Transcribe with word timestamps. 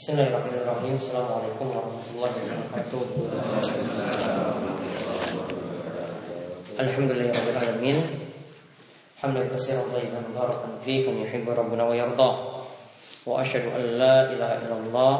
Bismillahirrahmanirrahim. 0.00 0.96
Assalamualaikum 0.96 1.76
warahmatullahi 1.76 2.32
wabarakatuh. 2.40 3.04
Alhamdulillahirabbil 6.80 7.60
alamin. 7.60 8.00
Hamdan 9.20 9.52
katsiran 9.52 9.92
thayyiban 9.92 10.24
mubarakan 10.32 10.80
fihi 10.80 11.04
kama 11.04 11.20
yuhibbu 11.20 11.52
rabbuna 11.52 11.84
wa 11.84 11.92
yarda. 11.92 12.32
Wa 13.28 13.44
asyhadu 13.44 13.76
an 13.76 14.00
la 14.00 14.16
ilaha 14.32 14.54
illallah 14.64 15.16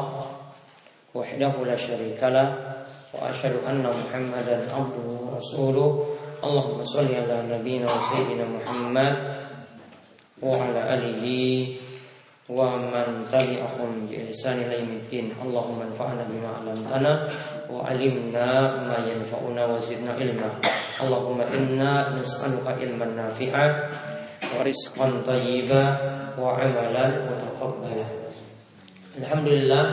wahdahu 1.13 1.61
la 1.61 1.77
syarika 1.77 2.33
lah 2.33 2.49
wa 3.13 3.29
asyhadu 3.29 3.61
anna 3.69 3.93
Muhammadan 3.93 4.65
abduhu 4.65 5.29
wa 5.29 5.37
rasuluh. 5.37 6.17
Allahumma 6.41 6.81
shalli 6.81 7.21
ala 7.21 7.45
nabiyyina 7.45 7.85
wa 7.85 8.01
sayyidina 8.09 8.49
Muhammad 8.49 9.13
wa 10.41 10.57
ala 10.57 10.97
alihi 10.97 11.77
wa 11.77 11.85
man 11.85 11.90
tabi'ahum 13.31 14.11
bi 14.11 14.27
ihsan 14.27 14.59
ila 14.67 14.75
yaumiddin. 14.75 15.31
Allahumma 15.39 15.87
anfa'na 15.87 16.27
bima 16.27 16.59
'allamtana 16.59 17.11
wa 17.71 17.87
'allimna 17.87 18.47
ma 18.91 18.97
yanfa'una 19.07 19.63
wa 19.71 19.79
zidna 19.79 20.19
ilma. 20.19 20.59
Allahumma 20.99 21.47
inna 21.55 22.11
nas'aluka 22.11 22.75
ilman 22.83 23.15
nafi'a 23.15 23.65
wa 24.51 24.59
rizqan 24.67 25.23
thayyiba 25.23 25.81
wa 26.35 26.59
'amalan 26.59 27.31
mutaqabbala. 27.31 28.07
Alhamdulillah 29.15 29.83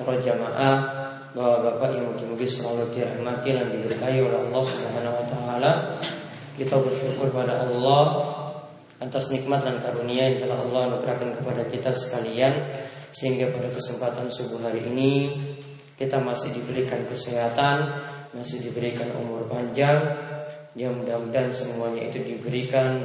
para 0.00 0.18
jamaah 0.18 1.00
Bapak-bapak 1.30 1.94
yang 1.94 2.10
mungkin-mungkin 2.10 2.50
selalu 2.50 2.90
dirahmati 2.90 3.54
dan 3.54 3.70
diberkahi 3.70 4.18
oleh 4.18 4.50
Allah 4.50 4.62
Subhanahu 4.66 5.14
wa 5.14 5.26
taala. 5.30 5.70
Kita 6.58 6.74
bersyukur 6.82 7.30
pada 7.30 7.70
Allah 7.70 8.18
atas 9.00 9.32
nikmat 9.32 9.64
dan 9.64 9.80
karunia 9.80 10.28
yang 10.28 10.44
telah 10.44 10.60
Allah 10.60 10.80
anugerahkan 10.92 11.32
kepada 11.40 11.64
kita 11.72 11.90
sekalian 11.90 12.52
sehingga 13.10 13.48
pada 13.50 13.72
kesempatan 13.72 14.28
subuh 14.28 14.60
hari 14.60 14.86
ini 14.86 15.34
kita 15.96 16.20
masih 16.20 16.52
diberikan 16.56 17.04
kesehatan, 17.08 18.00
masih 18.36 18.60
diberikan 18.64 19.08
umur 19.16 19.44
panjang 19.48 20.00
yang 20.78 20.94
mudah-mudahan 20.96 21.50
semuanya 21.50 22.08
itu 22.08 22.22
diberikan 22.22 23.02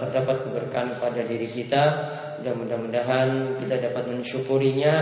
terdapat 0.00 0.48
keberkahan 0.48 0.96
pada 0.96 1.20
diri 1.22 1.44
kita 1.44 1.84
dan 2.40 2.56
mudah-mudahan 2.56 3.60
kita 3.60 3.76
dapat 3.90 4.08
mensyukurinya 4.08 4.94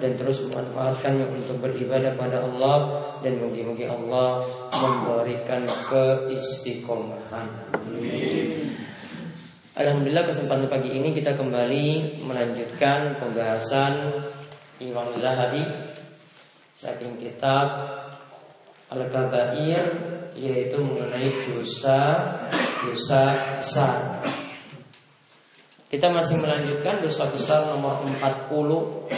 dan 0.00 0.18
terus 0.18 0.42
memanfaatkannya 0.48 1.28
untuk 1.30 1.62
beribadah 1.62 2.16
pada 2.18 2.42
Allah 2.42 2.76
dan 3.22 3.38
mungkin-mungkin 3.38 3.86
Allah 3.86 4.42
memberikan 4.74 5.68
keistiqomahan. 5.86 7.46
Alhamdulillah 9.72 10.28
kesempatan 10.28 10.68
pagi 10.68 11.00
ini 11.00 11.16
kita 11.16 11.32
kembali 11.32 12.20
melanjutkan 12.20 13.16
pembahasan 13.16 14.20
Imam 14.84 15.08
Zahabi 15.16 15.64
saking 16.76 17.16
kitab 17.16 17.72
Al-Kabair 18.92 19.80
yaitu 20.36 20.76
mengenai 20.76 21.48
dosa 21.48 22.20
dosa 22.84 23.56
besar. 23.64 24.20
Kita 25.88 26.12
masih 26.12 26.36
melanjutkan 26.36 27.00
dosa 27.00 27.32
besar 27.32 27.72
nomor 27.72 28.04
40 28.04 29.08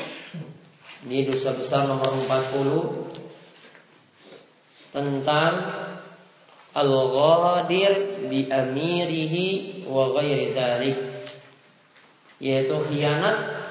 di 1.10 1.26
dosa 1.26 1.50
besar 1.50 1.90
nomor 1.90 2.14
40 2.14 4.94
tentang 4.94 5.82
Al-ghadir 6.74 8.26
bi 8.26 8.50
amirihi 8.50 9.46
wa 9.86 10.10
ghairi 10.10 10.50
dhalik. 10.50 10.98
Yaitu 12.42 12.76
khianat 12.90 13.62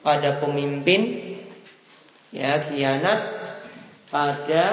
pada 0.00 0.40
pemimpin 0.40 1.36
ya 2.32 2.56
khianat 2.56 3.20
pada 4.08 4.64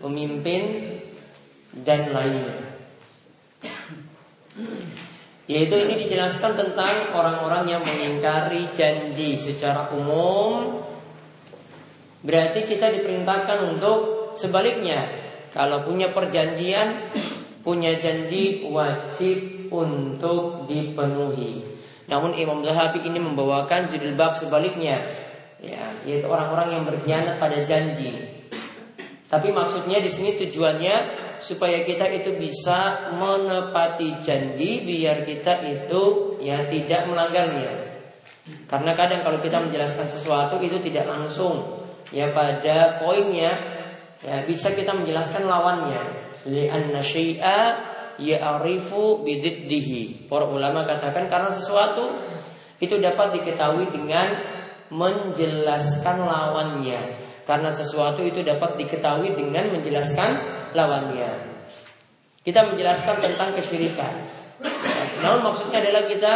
pemimpin 0.00 0.96
dan 1.76 2.08
lainnya. 2.12 2.56
Yaitu 5.44 5.76
ini 5.76 5.94
dijelaskan 6.08 6.56
tentang 6.56 7.12
orang-orang 7.12 7.68
yang 7.68 7.82
mengingkari 7.84 8.72
janji 8.72 9.36
secara 9.36 9.92
umum. 9.92 10.80
Berarti 12.22 12.64
kita 12.64 12.88
diperintahkan 12.96 13.76
untuk 13.76 14.32
sebaliknya 14.38 15.21
kalau 15.52 15.84
punya 15.84 16.08
perjanjian, 16.08 17.12
punya 17.60 17.92
janji 18.00 18.64
wajib 18.64 19.68
untuk 19.68 20.64
dipenuhi. 20.64 21.60
Namun 22.08 22.32
Imam 22.36 22.64
Zahabi 22.64 23.04
ini 23.04 23.20
membawakan 23.20 23.92
judul 23.92 24.16
bab 24.16 24.36
sebaliknya, 24.36 24.96
ya, 25.60 25.92
yaitu 26.08 26.24
orang-orang 26.24 26.80
yang 26.80 26.82
berkhianat 26.88 27.36
pada 27.36 27.60
janji. 27.68 28.32
Tapi 29.28 29.48
maksudnya 29.48 29.96
di 30.00 30.12
sini 30.12 30.36
tujuannya 30.36 31.16
supaya 31.40 31.84
kita 31.88 32.04
itu 32.12 32.36
bisa 32.36 33.12
menepati 33.16 34.20
janji 34.20 34.84
biar 34.84 35.24
kita 35.24 35.64
itu 35.64 36.36
ya 36.44 36.68
tidak 36.68 37.08
melanggarnya. 37.08 37.72
Karena 38.68 38.92
kadang 38.92 39.24
kalau 39.24 39.40
kita 39.40 39.56
menjelaskan 39.64 40.08
sesuatu 40.08 40.60
itu 40.60 40.76
tidak 40.84 41.08
langsung 41.08 41.80
ya 42.12 42.28
pada 42.36 43.00
poinnya 43.00 43.81
Ya, 44.22 44.46
bisa 44.46 44.70
kita 44.70 44.94
menjelaskan 44.94 45.50
lawannya. 45.50 46.02
Li'anna 46.46 47.02
syai'a 47.02 47.58
ya'rifu 48.22 49.26
bididdihi. 49.26 50.30
Para 50.30 50.46
ulama 50.46 50.86
katakan 50.86 51.26
karena 51.26 51.50
sesuatu 51.50 52.14
itu 52.78 52.98
dapat 53.02 53.34
diketahui 53.34 53.90
dengan 53.90 54.30
menjelaskan 54.94 56.22
lawannya. 56.22 57.00
Karena 57.42 57.70
sesuatu 57.74 58.22
itu 58.22 58.46
dapat 58.46 58.78
diketahui 58.78 59.34
dengan 59.34 59.74
menjelaskan 59.74 60.30
lawannya. 60.78 61.30
Kita 62.42 62.66
menjelaskan 62.70 63.22
tentang 63.22 63.54
kesyirikan. 63.58 64.14
Namun 65.22 65.50
maksudnya 65.50 65.82
adalah 65.82 66.06
kita 66.06 66.34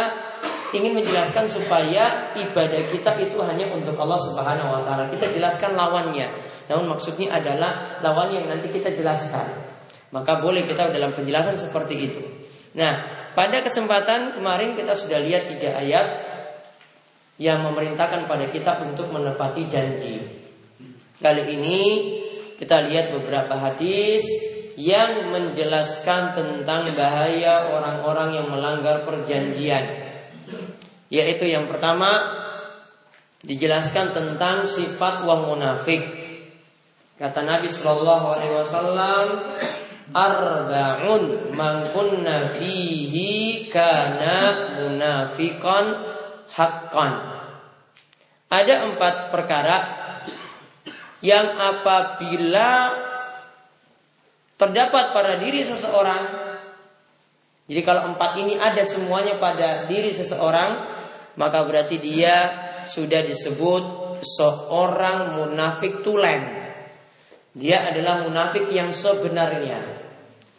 ingin 0.75 0.95
menjelaskan 0.99 1.47
supaya 1.47 2.35
ibadah 2.35 2.83
kita 2.91 3.11
itu 3.23 3.39
hanya 3.39 3.71
untuk 3.71 3.95
Allah 3.95 4.19
Subhanahu 4.19 4.69
wa 4.71 4.81
taala. 4.83 5.07
Kita 5.11 5.31
jelaskan 5.31 5.75
lawannya. 5.79 6.27
Namun 6.67 6.95
maksudnya 6.95 7.35
adalah 7.35 7.99
lawan 8.03 8.35
yang 8.35 8.45
nanti 8.51 8.67
kita 8.71 8.91
jelaskan. 8.91 9.47
Maka 10.11 10.39
boleh 10.39 10.63
kita 10.63 10.91
dalam 10.91 11.11
penjelasan 11.11 11.59
seperti 11.59 11.95
itu. 11.95 12.21
Nah, 12.75 13.03
pada 13.35 13.59
kesempatan 13.63 14.35
kemarin 14.35 14.75
kita 14.75 14.95
sudah 14.95 15.19
lihat 15.19 15.51
tiga 15.51 15.79
ayat 15.79 16.07
yang 17.37 17.61
memerintahkan 17.61 18.25
pada 18.25 18.49
kita 18.49 18.81
untuk 18.81 19.13
menepati 19.13 19.63
janji. 19.69 20.15
Kali 21.21 21.43
ini 21.53 21.81
kita 22.57 22.89
lihat 22.89 23.13
beberapa 23.13 23.53
hadis 23.53 24.25
yang 24.77 25.33
menjelaskan 25.33 26.37
tentang 26.37 26.89
bahaya 26.93 27.73
orang-orang 27.73 28.41
yang 28.41 28.47
melanggar 28.49 29.05
perjanjian. 29.05 29.85
Yaitu 31.09 31.49
yang 31.49 31.69
pertama 31.69 32.09
dijelaskan 33.45 34.13
tentang 34.17 34.65
sifat 34.65 35.25
wong 35.25 35.53
munafik. 35.53 36.16
Kata 37.17 37.41
Nabi 37.41 37.65
Shallallahu 37.65 38.25
Alaihi 38.29 38.53
Wasallam, 38.61 39.25
arba'un 40.13 41.51
man 41.57 41.89
kunna 41.89 42.53
fihi 42.53 43.65
kana 43.73 44.77
munafiqan 44.77 45.85
haqqan. 46.53 47.13
Ada 48.53 48.93
empat 48.93 49.33
perkara 49.33 49.77
yang 51.25 51.57
apabila 51.57 52.93
terdapat 54.55 55.11
pada 55.11 55.41
diri 55.41 55.65
seseorang 55.65 56.47
jadi 57.67 57.83
kalau 57.83 58.15
empat 58.15 58.39
ini 58.39 58.55
ada 58.55 58.79
semuanya 58.87 59.35
pada 59.35 59.83
diri 59.91 60.15
seseorang, 60.15 60.87
maka 61.35 61.67
berarti 61.67 61.99
dia 61.99 62.47
sudah 62.87 63.27
disebut 63.27 63.83
seorang 64.23 65.35
munafik 65.35 65.99
tulen. 65.99 66.56
Dia 67.57 67.89
adalah 67.89 68.21
munafik 68.21 68.69
yang 68.69 68.93
sebenarnya. 68.93 69.81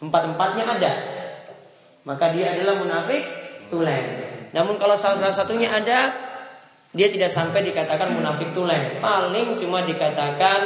Empat-empatnya 0.03 0.63
ada. 0.67 0.93
Maka 2.03 2.35
dia 2.35 2.51
adalah 2.51 2.75
munafik 2.75 3.23
tulen. 3.71 4.05
Namun 4.51 4.75
kalau 4.75 4.99
salah 4.99 5.31
satunya 5.31 5.71
ada, 5.71 6.11
dia 6.91 7.07
tidak 7.07 7.31
sampai 7.31 7.63
dikatakan 7.63 8.11
munafik 8.11 8.51
tulen. 8.51 8.99
Paling 8.99 9.55
cuma 9.63 9.87
dikatakan 9.87 10.59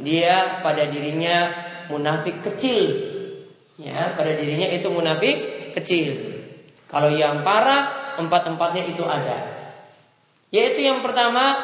dia 0.00 0.62
pada 0.64 0.88
dirinya 0.88 1.52
munafik 1.92 2.40
kecil. 2.48 3.14
Ya, 3.78 4.16
pada 4.16 4.32
dirinya 4.34 4.72
itu 4.72 4.88
munafik 4.88 5.36
kecil. 5.76 6.16
Kalau 6.88 7.12
yang 7.12 7.44
parah, 7.44 8.16
empat-empatnya 8.16 8.88
itu 8.88 9.04
ada. 9.04 9.54
Yaitu 10.48 10.80
yang 10.80 11.04
pertama, 11.04 11.60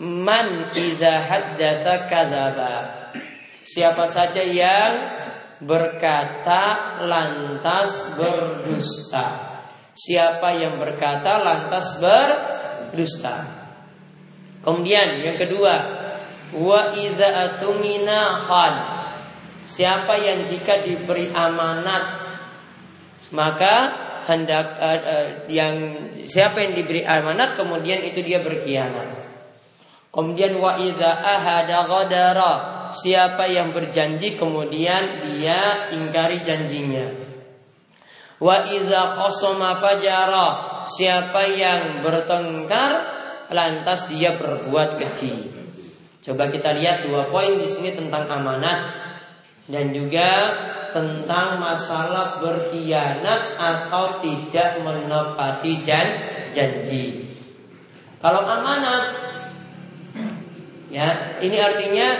man 0.00 0.72
iza 0.72 1.20
haddatsa 1.28 2.08
kadzaba. 2.08 2.74
Siapa 3.68 4.08
saja 4.08 4.40
yang 4.42 4.92
berkata 5.60 6.98
lantas 7.04 8.16
berdusta. 8.16 9.60
Siapa 9.92 10.56
yang 10.56 10.80
berkata 10.80 11.44
lantas 11.44 12.00
berdusta. 12.00 13.44
Kemudian 14.64 15.20
yang 15.20 15.36
kedua, 15.36 15.74
wa 16.56 16.96
iza 16.96 17.28
atumina 17.46 18.40
khan. 18.48 18.74
Siapa 19.68 20.16
yang 20.18 20.48
jika 20.48 20.82
diberi 20.82 21.30
amanat 21.30 22.20
maka 23.30 23.74
hendak 24.26 24.66
uh, 24.74 24.98
uh, 24.98 25.28
yang 25.46 25.74
siapa 26.26 26.58
yang 26.58 26.74
diberi 26.74 27.06
amanat 27.06 27.54
kemudian 27.54 28.02
itu 28.02 28.20
dia 28.26 28.42
berkhianat. 28.42 29.19
Kemudian 30.10 30.58
wa 30.58 30.74
iza 30.78 31.10
ahada. 31.22 31.86
Siapa 32.90 33.46
yang 33.46 33.70
berjanji 33.70 34.34
kemudian 34.34 35.22
dia 35.22 35.94
ingkari 35.94 36.42
janjinya. 36.42 37.06
Wa 38.42 38.66
iza 38.66 39.14
khosoma 39.14 39.78
fajara. 39.78 40.82
Siapa 40.90 41.46
yang 41.54 42.02
bertengkar 42.02 42.90
lantas 43.54 44.10
dia 44.10 44.34
berbuat 44.34 44.98
keji. 44.98 45.34
Coba 46.20 46.50
kita 46.50 46.74
lihat 46.74 47.06
dua 47.06 47.30
poin 47.30 47.54
di 47.56 47.70
sini 47.70 47.94
tentang 47.94 48.26
amanat 48.26 48.92
dan 49.70 49.94
juga 49.94 50.30
tentang 50.90 51.62
masalah 51.62 52.42
berkhianat 52.42 53.54
atau 53.54 54.18
tidak 54.18 54.82
menepati 54.82 55.72
jan 55.80 56.06
janji. 56.50 57.30
Kalau 58.18 58.42
amanat 58.42 59.29
ya, 60.90 61.38
ini 61.40 61.56
artinya 61.56 62.18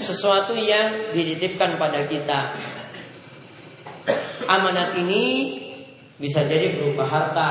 sesuatu 0.00 0.56
yang 0.56 1.12
dititipkan 1.12 1.76
pada 1.76 2.08
kita. 2.08 2.56
Amanat 4.48 4.96
ini 4.96 5.56
bisa 6.16 6.42
jadi 6.48 6.74
berupa 6.74 7.04
harta, 7.06 7.50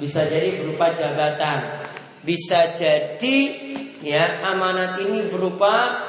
bisa 0.00 0.24
jadi 0.26 0.58
berupa 0.58 0.90
jabatan, 0.90 1.84
bisa 2.24 2.74
jadi 2.74 3.36
ya 4.02 4.42
amanat 4.48 4.98
ini 5.04 5.28
berupa 5.30 6.04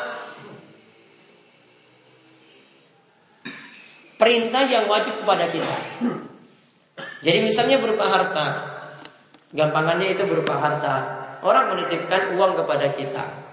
perintah 4.20 4.64
yang 4.68 4.88
wajib 4.92 5.16
kepada 5.24 5.48
kita. 5.52 5.78
Jadi 7.20 7.40
misalnya 7.44 7.80
berupa 7.80 8.08
harta. 8.08 8.48
Gampangannya 9.56 10.14
itu 10.14 10.24
berupa 10.28 10.60
harta. 10.60 10.96
Orang 11.42 11.76
menitipkan 11.76 12.36
uang 12.36 12.60
kepada 12.60 12.92
kita. 12.92 13.49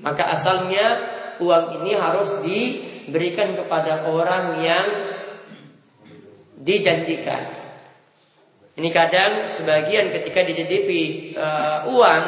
Maka 0.00 0.32
asalnya 0.32 0.96
uang 1.40 1.80
ini 1.80 1.96
harus 1.96 2.40
diberikan 2.44 3.56
kepada 3.56 4.08
orang 4.08 4.60
yang 4.60 4.86
dijanjikan. 6.60 7.60
Ini 8.76 8.88
kadang 8.92 9.48
sebagian 9.52 10.08
ketika 10.08 10.40
dititipi 10.40 11.34
uh, 11.36 11.84
uang, 11.90 12.22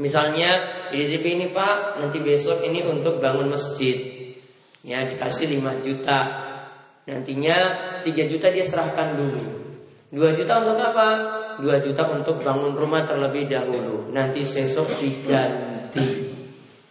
misalnya 0.00 0.84
dititipi 0.92 1.38
ini 1.38 1.46
Pak, 1.48 2.00
nanti 2.00 2.20
besok 2.20 2.64
ini 2.64 2.84
untuk 2.84 3.24
bangun 3.24 3.48
masjid, 3.48 3.96
ya 4.84 5.04
dikasih 5.06 5.60
5 5.60 5.84
juta, 5.86 6.20
nantinya 7.08 7.56
3 8.04 8.30
juta 8.32 8.52
dia 8.52 8.64
serahkan 8.66 9.16
dulu, 9.16 9.44
2 10.12 10.38
juta 10.40 10.60
untuk 10.60 10.76
apa? 10.82 11.08
2 11.62 11.86
juta 11.88 12.02
untuk 12.10 12.44
bangun 12.44 12.76
rumah 12.76 13.06
terlebih 13.06 13.48
dahulu, 13.48 14.12
nanti 14.12 14.44
besok 14.44 14.92
diganti, 14.98 16.23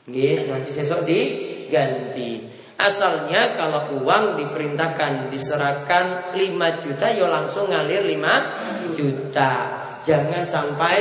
Oke, 0.03 0.51
nanti 0.51 0.69
besok 0.75 1.07
diganti. 1.07 2.43
Asalnya 2.75 3.55
kalau 3.55 4.03
uang 4.03 4.35
diperintahkan 4.35 5.31
diserahkan 5.31 6.35
5 6.35 6.83
juta 6.83 7.07
ya 7.07 7.31
langsung 7.31 7.71
ngalir 7.71 8.03
5 8.03 8.91
juta. 8.91 9.51
Jangan 10.03 10.43
sampai 10.43 10.99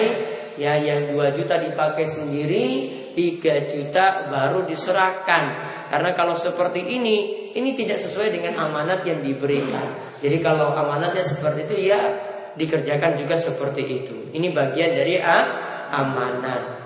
ya 0.55 0.79
yang 0.79 1.11
2 1.11 1.35
juta 1.35 1.59
dipakai 1.59 2.07
sendiri, 2.07 2.67
3 3.11 3.67
juta 3.67 4.31
baru 4.31 4.63
diserahkan. 4.63 5.75
Karena 5.91 6.15
kalau 6.15 6.39
seperti 6.39 6.87
ini, 6.87 7.51
ini 7.59 7.75
tidak 7.75 7.99
sesuai 7.99 8.31
dengan 8.31 8.71
amanat 8.71 9.03
yang 9.03 9.19
diberikan. 9.19 9.99
Jadi 10.23 10.39
kalau 10.39 10.79
amanatnya 10.79 11.27
seperti 11.27 11.67
itu 11.67 11.91
ya 11.91 12.01
dikerjakan 12.55 13.19
juga 13.19 13.35
seperti 13.35 13.83
itu. 13.83 14.17
Ini 14.31 14.55
bagian 14.55 14.95
dari 14.95 15.19
amanat. 15.91 16.82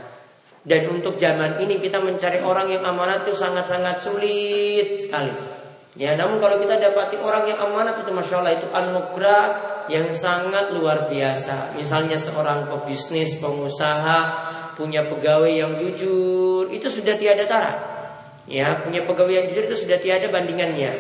Dan 0.67 0.91
untuk 0.91 1.15
zaman 1.15 1.63
ini 1.63 1.79
kita 1.79 2.03
mencari 2.03 2.43
orang 2.43 2.67
yang 2.67 2.83
amanat 2.83 3.23
itu 3.23 3.39
sangat-sangat 3.39 4.03
sulit 4.03 4.99
sekali. 4.99 5.31
Ya, 5.97 6.19
namun 6.19 6.43
kalau 6.43 6.59
kita 6.59 6.77
dapati 6.77 7.17
orang 7.23 7.47
yang 7.49 7.57
amanat 7.57 8.03
itu 8.03 8.11
masya 8.13 8.43
Allah 8.43 8.59
itu 8.59 8.69
anugerah 8.69 9.45
yang 9.87 10.11
sangat 10.11 10.75
luar 10.75 11.07
biasa. 11.07 11.73
Misalnya 11.79 12.19
seorang 12.19 12.67
pebisnis, 12.67 13.39
pengusaha, 13.39 14.19
punya 14.75 15.07
pegawai 15.07 15.49
yang 15.49 15.79
jujur, 15.79 16.69
itu 16.69 16.91
sudah 16.91 17.15
tiada 17.17 17.47
tara. 17.47 17.73
Ya, 18.45 18.83
punya 18.83 19.07
pegawai 19.07 19.33
yang 19.33 19.47
jujur 19.49 19.71
itu 19.71 19.87
sudah 19.87 20.03
tiada 20.03 20.29
bandingannya. 20.29 20.93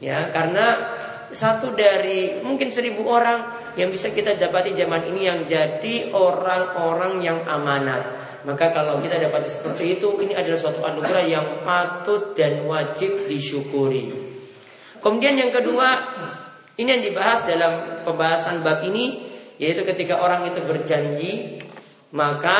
Ya, 0.00 0.30
karena 0.30 0.94
satu 1.34 1.74
dari 1.74 2.40
mungkin 2.40 2.70
seribu 2.70 3.04
orang 3.04 3.52
yang 3.76 3.92
bisa 3.92 4.08
kita 4.14 4.38
dapati 4.40 4.72
zaman 4.72 5.10
ini 5.12 5.28
yang 5.28 5.44
jadi 5.44 6.14
orang-orang 6.14 7.20
yang 7.20 7.44
amanat. 7.44 8.24
Maka 8.46 8.70
kalau 8.70 9.02
kita 9.02 9.18
dapat 9.18 9.50
seperti 9.50 9.98
itu, 9.98 10.06
ini 10.22 10.30
adalah 10.30 10.54
suatu 10.54 10.78
anugerah 10.78 11.24
yang 11.26 11.66
patut 11.66 12.30
dan 12.38 12.62
wajib 12.62 13.26
disyukuri. 13.26 14.14
Kemudian 15.02 15.34
yang 15.34 15.50
kedua, 15.50 15.98
ini 16.78 16.86
yang 16.86 17.02
dibahas 17.02 17.42
dalam 17.42 18.06
pembahasan 18.06 18.62
bab 18.62 18.86
ini, 18.86 19.26
yaitu 19.58 19.82
ketika 19.82 20.22
orang 20.22 20.46
itu 20.46 20.62
berjanji, 20.62 21.58
maka 22.14 22.58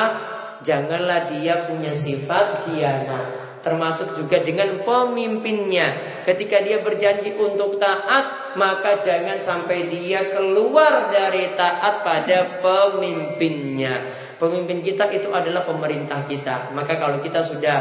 janganlah 0.67 1.31
dia 1.31 1.71
punya 1.71 1.95
sifat 1.95 2.67
khianat. 2.67 3.63
Termasuk 3.63 4.15
juga 4.19 4.43
dengan 4.43 4.83
pemimpinnya. 4.83 6.19
Ketika 6.27 6.63
dia 6.67 6.83
berjanji 6.83 7.35
untuk 7.35 7.79
taat, 7.79 8.55
maka 8.59 8.99
jangan 8.99 9.39
sampai 9.39 9.87
dia 9.87 10.35
keluar 10.35 11.15
dari 11.15 11.55
taat 11.55 12.03
pada 12.03 12.59
pemimpinnya. 12.59 14.26
Pemimpin 14.37 14.85
kita 14.85 15.09
itu 15.17 15.33
adalah 15.33 15.65
pemerintah 15.65 16.29
kita. 16.29 16.77
Maka 16.77 17.01
kalau 17.01 17.25
kita 17.25 17.41
sudah 17.41 17.79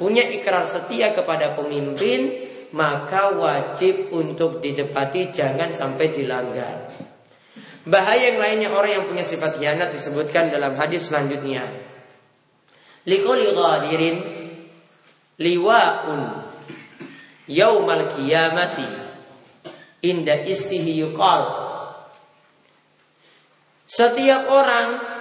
punya 0.00 0.24
ikrar 0.24 0.64
setia 0.64 1.12
kepada 1.12 1.52
pemimpin, 1.52 2.48
maka 2.72 3.36
wajib 3.36 4.08
untuk 4.08 4.64
didepati 4.64 5.28
jangan 5.28 5.68
sampai 5.76 6.06
dilanggar. 6.08 6.88
Bahaya 7.84 8.32
yang 8.32 8.38
lainnya 8.40 8.68
orang 8.72 9.02
yang 9.02 9.04
punya 9.04 9.26
sifat 9.26 9.60
khianat 9.60 9.92
disebutkan 9.92 10.48
dalam 10.48 10.78
hadis 10.80 11.12
selanjutnya. 11.12 11.66
Liquli 13.04 13.52
ghadirin 13.52 14.16
liwa'un 15.36 16.22
yaumal 17.50 18.06
qiyamati 18.16 18.86
inda 20.06 20.46
istihi 20.46 21.04
yuqal. 21.04 21.42
Setiap 23.90 24.48
orang 24.48 25.11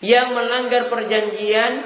yang 0.00 0.32
melanggar 0.32 0.88
perjanjian 0.88 1.84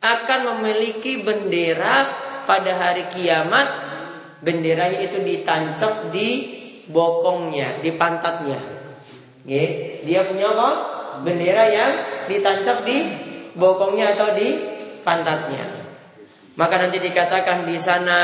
akan 0.00 0.40
memiliki 0.56 1.20
bendera 1.20 2.08
pada 2.48 2.72
hari 2.76 3.08
kiamat. 3.12 3.92
Benderanya 4.40 5.04
itu 5.04 5.20
ditancap 5.20 6.08
di 6.08 6.28
bokongnya, 6.88 7.84
di 7.84 7.92
pantatnya. 7.92 8.56
Dia 10.00 10.20
punya 10.24 10.48
apa? 10.56 10.70
Bendera 11.20 11.68
yang 11.68 11.92
ditancap 12.24 12.88
di 12.88 12.98
bokongnya 13.52 14.16
atau 14.16 14.32
di 14.32 14.48
pantatnya. 15.04 15.64
Maka 16.56 16.80
nanti 16.80 17.04
dikatakan 17.04 17.68
di 17.68 17.76
sana 17.76 18.20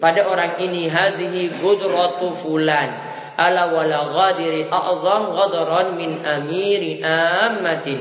pada 0.00 0.24
orang 0.32 0.56
ini 0.64 0.88
hadhihi 0.88 1.60
gudratu 1.60 2.32
fulan 2.32 3.13
ala 3.34 3.70
wala 3.70 4.10
ghadiri 4.10 4.70
a'zam 4.70 5.34
ghadran 5.34 5.88
min 5.98 6.22
amiri 6.22 7.02
ammatin. 7.02 8.00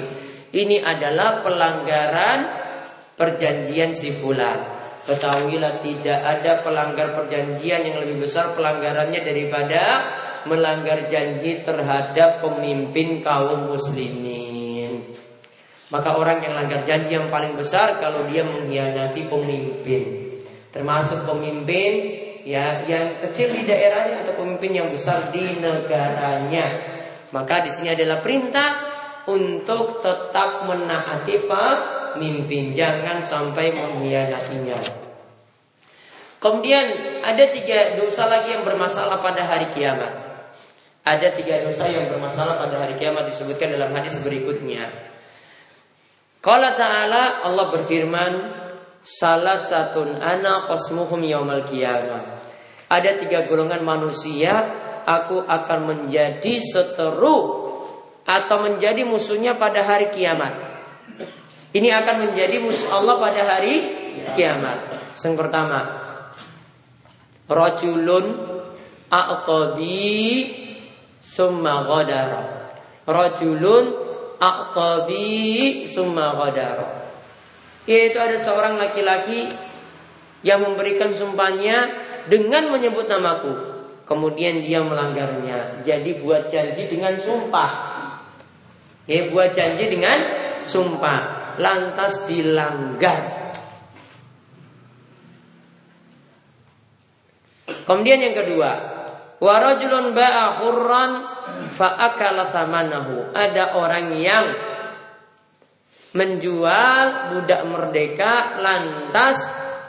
Ini 0.53 0.85
adalah 0.85 1.41
pelanggaran 1.41 2.39
perjanjian 3.17 3.97
si 3.97 4.13
fulan. 4.13 4.61
Ketahuilah 5.03 5.83
tidak 5.83 6.19
ada 6.23 6.63
pelanggar 6.63 7.11
perjanjian 7.17 7.83
yang 7.83 7.97
lebih 7.99 8.23
besar 8.23 8.55
pelanggarannya 8.55 9.19
daripada 9.19 9.81
melanggar 10.47 11.07
janji 11.11 11.59
terhadap 11.59 12.39
pemimpin 12.39 13.19
kaum 13.19 13.67
muslimin. 13.67 15.03
Maka 15.91 16.15
orang 16.15 16.39
yang 16.39 16.55
langgar 16.55 16.87
janji 16.87 17.19
yang 17.19 17.27
paling 17.27 17.53
besar 17.59 17.99
kalau 17.99 18.23
dia 18.31 18.47
mengkhianati 18.47 19.27
pemimpin. 19.27 20.03
Termasuk 20.71 21.27
pemimpin 21.27 22.22
ya 22.43 22.83
yang 22.83 23.19
kecil 23.23 23.51
di 23.55 23.63
daerahnya 23.63 24.27
atau 24.27 24.35
pemimpin 24.39 24.71
yang 24.75 24.87
besar 24.91 25.31
di 25.31 25.59
negaranya. 25.59 26.91
Maka 27.33 27.65
di 27.65 27.71
sini 27.73 27.89
adalah 27.91 28.21
perintah 28.21 28.93
untuk 29.25 30.03
tetap 30.03 30.67
menaati 30.67 31.47
pemimpin, 31.49 32.77
jangan 32.77 33.23
sampai 33.23 33.73
mengkhianatinya. 33.73 34.77
Kemudian 36.43 36.85
ada 37.23 37.43
tiga 37.49 37.95
dosa 37.95 38.27
lagi 38.27 38.51
yang 38.51 38.67
bermasalah 38.67 39.23
pada 39.23 39.47
hari 39.47 39.71
kiamat. 39.71 40.11
Ada 41.03 41.35
tiga 41.39 41.63
dosa 41.63 41.87
yang 41.87 42.11
bermasalah 42.11 42.59
pada 42.59 42.83
hari 42.83 42.99
kiamat 42.99 43.27
disebutkan 43.31 43.71
dalam 43.71 43.95
hadis 43.95 44.19
berikutnya. 44.19 44.91
Qala 46.43 46.75
ta'ala 46.75 47.47
Allah 47.47 47.71
berfirman, 47.71 48.31
salah 49.03 49.59
satu 49.59 50.07
ana 50.17 50.63
khosmuhum 50.63 51.21
yaumal 51.27 51.67
kiamat. 51.67 52.39
Ada 52.87 53.19
tiga 53.19 53.45
golongan 53.45 53.83
manusia, 53.83 54.63
aku 55.03 55.43
akan 55.43 55.79
menjadi 55.83 56.63
seteru 56.63 57.61
atau 58.23 58.57
menjadi 58.63 59.03
musuhnya 59.03 59.59
pada 59.59 59.83
hari 59.83 60.07
kiamat. 60.09 60.55
Ini 61.75 61.89
akan 61.89 62.15
menjadi 62.29 62.63
musuh 62.63 62.89
Allah 62.95 63.19
pada 63.19 63.41
hari 63.43 63.75
kiamat. 64.37 64.93
Yang 65.19 65.35
pertama, 65.35 65.79
rajulun 67.49 68.25
aqtabi 69.09 70.15
summa 71.19 71.83
ghadara. 71.83 72.41
Rajulun 73.03 73.85
aqtabi 74.37 75.27
summa 75.89 76.37
ghadara. 76.39 77.02
Yaitu 77.83 78.17
ada 78.19 78.39
seorang 78.39 78.79
laki-laki 78.79 79.51
yang 80.43 80.63
memberikan 80.63 81.11
sumpahnya 81.11 81.91
dengan 82.31 82.71
menyebut 82.71 83.07
namaku. 83.07 83.73
Kemudian 84.03 84.59
dia 84.59 84.83
melanggarnya. 84.83 85.83
Jadi 85.83 86.19
buat 86.19 86.51
janji 86.51 86.91
dengan 86.91 87.15
sumpah. 87.15 87.71
Ya, 89.07 89.27
buat 89.31 89.55
janji 89.55 89.87
dengan 89.87 90.19
sumpah. 90.67 91.55
Lantas 91.59 92.27
dilanggar. 92.27 93.43
Kemudian 97.83 98.19
yang 98.19 98.35
kedua, 98.35 98.71
warajulun 99.43 100.15
ba'a 100.15 100.45
khurran 100.55 101.11
fa'akala 101.71 102.47
samanahu. 102.47 103.35
Ada 103.35 103.75
orang 103.75 104.15
yang 104.19 104.45
menjual 106.13 107.33
budak 107.33 107.61
merdeka 107.65 108.61
lantas 108.61 109.43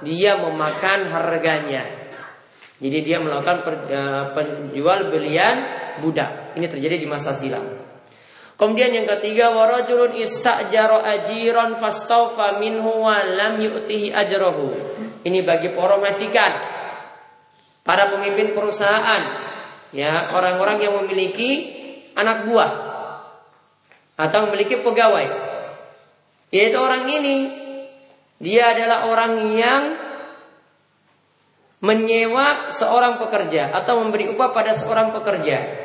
dia 0.04 0.36
memakan 0.40 1.08
harganya. 1.08 1.84
Jadi 2.80 2.98
dia 3.00 3.22
melakukan 3.22 3.64
e, 3.88 4.00
penjual 4.36 5.08
belian 5.08 5.56
budak. 6.02 6.56
Ini 6.58 6.66
terjadi 6.68 7.00
di 7.00 7.08
masa 7.08 7.32
silam. 7.32 7.62
Kemudian 8.54 8.92
yang 8.94 9.06
ketiga 9.18 9.50
warajulun 9.50 10.14
istajaro 10.14 11.02
ajiran 11.02 11.74
fastaufa 11.78 12.60
minhu 12.60 13.02
wa 13.02 13.18
lam 13.24 13.58
yu'tihi 13.58 14.14
ajrahu. 14.14 14.74
Ini 15.24 15.42
bagi 15.42 15.72
para 15.72 15.96
majikan 15.98 16.52
para 17.84 18.08
pemimpin 18.08 18.56
perusahaan, 18.56 19.22
ya 19.92 20.32
orang-orang 20.32 20.80
yang 20.80 20.94
memiliki 21.04 21.50
anak 22.16 22.48
buah 22.48 22.72
atau 24.16 24.48
memiliki 24.48 24.80
pegawai, 24.80 25.26
yaitu 26.54 26.78
orang 26.78 27.10
ini 27.10 27.50
dia 28.38 28.70
adalah 28.70 29.10
orang 29.10 29.32
yang 29.58 29.82
menyewa 31.82 32.70
seorang 32.70 33.18
pekerja 33.18 33.74
atau 33.74 33.98
memberi 34.00 34.30
upah 34.30 34.54
pada 34.54 34.72
seorang 34.72 35.10
pekerja. 35.10 35.82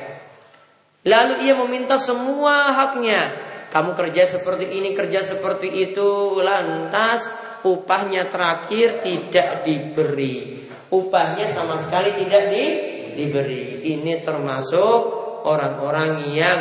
Lalu 1.03 1.49
ia 1.49 1.57
meminta 1.57 1.97
semua 1.97 2.71
haknya. 2.71 3.49
Kamu 3.69 3.93
kerja 3.93 4.25
seperti 4.25 4.65
ini, 4.79 4.93
kerja 4.93 5.25
seperti 5.25 5.69
itu, 5.69 6.39
lantas 6.41 7.27
upahnya 7.65 8.29
terakhir 8.31 9.03
tidak 9.05 9.61
diberi 9.61 10.59
upahnya 10.89 11.45
sama 11.49 11.77
sekali 11.77 12.17
tidak 12.25 12.43
di, 12.49 12.65
diberi. 13.15 13.85
Ini 13.85 14.25
termasuk 14.25 14.99
orang-orang 15.45 16.11
yang 16.33 16.59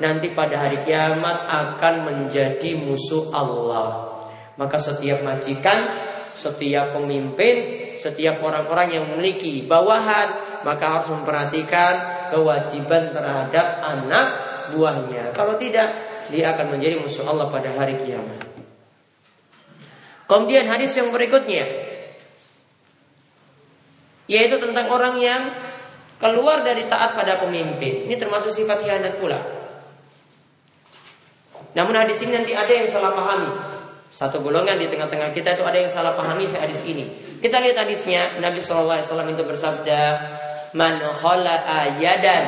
nanti 0.00 0.32
pada 0.32 0.66
hari 0.66 0.80
kiamat 0.82 1.46
akan 1.46 1.94
menjadi 2.08 2.74
musuh 2.80 3.30
Allah. 3.30 4.18
Maka 4.56 4.76
setiap 4.76 5.22
majikan, 5.24 5.86
setiap 6.32 6.96
pemimpin, 6.96 7.56
setiap 8.00 8.40
orang-orang 8.40 8.96
yang 8.96 9.04
memiliki 9.12 9.64
bawahan, 9.64 10.60
maka 10.64 10.98
harus 10.98 11.08
memperhatikan 11.12 11.92
kewajiban 12.32 13.12
terhadap 13.12 13.66
anak 13.84 14.26
buahnya. 14.72 15.36
Kalau 15.36 15.56
tidak, 15.60 15.88
dia 16.32 16.56
akan 16.56 16.76
menjadi 16.76 17.00
musuh 17.00 17.28
Allah 17.28 17.52
pada 17.52 17.72
hari 17.76 18.00
kiamat. 18.00 18.48
Kemudian 20.30 20.70
hadis 20.70 20.94
yang 20.94 21.10
berikutnya 21.10 21.90
yaitu 24.30 24.62
tentang 24.62 24.86
orang 24.94 25.18
yang 25.18 25.50
keluar 26.22 26.62
dari 26.62 26.86
taat 26.86 27.18
pada 27.18 27.42
pemimpin. 27.42 28.06
Ini 28.06 28.14
termasuk 28.14 28.54
sifat 28.54 28.86
hianat 28.86 29.18
pula. 29.18 29.59
Namun 31.74 31.94
hadis 31.94 32.18
ini 32.22 32.34
nanti 32.34 32.52
ada 32.56 32.70
yang 32.70 32.88
salah 32.90 33.14
pahami. 33.14 33.50
Satu 34.10 34.42
golongan 34.42 34.74
di 34.74 34.90
tengah-tengah 34.90 35.30
kita 35.30 35.54
itu 35.54 35.62
ada 35.62 35.78
yang 35.78 35.90
salah 35.90 36.18
pahami 36.18 36.50
hadis 36.50 36.82
ini. 36.82 37.06
Kita 37.38 37.62
lihat 37.62 37.86
hadisnya 37.86 38.42
Nabi 38.42 38.58
SAW 38.58 38.98
itu 39.06 39.42
bersabda, 39.46 40.00
"Man 40.74 40.98
khala 40.98 41.62
ayadan 41.86 42.44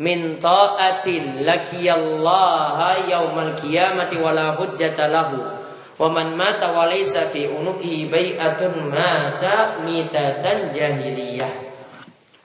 min 0.00 0.40
ta'atin 0.40 1.44
lakiyallaha 1.44 3.12
yaumal 3.12 3.52
qiyamati 3.60 4.16
wala 4.16 4.56
hujjata 4.56 5.12
lahu." 5.12 5.38
Wa 6.00 6.08
man 6.08 6.32
mata 6.32 6.72
wa 6.72 6.88
laysa 6.88 7.28
fi 7.28 7.44
unuqihi 7.44 8.08
bai'atun 8.08 8.88
mata 8.88 9.84
mitatan 9.84 10.72
jahiliyah. 10.72 11.52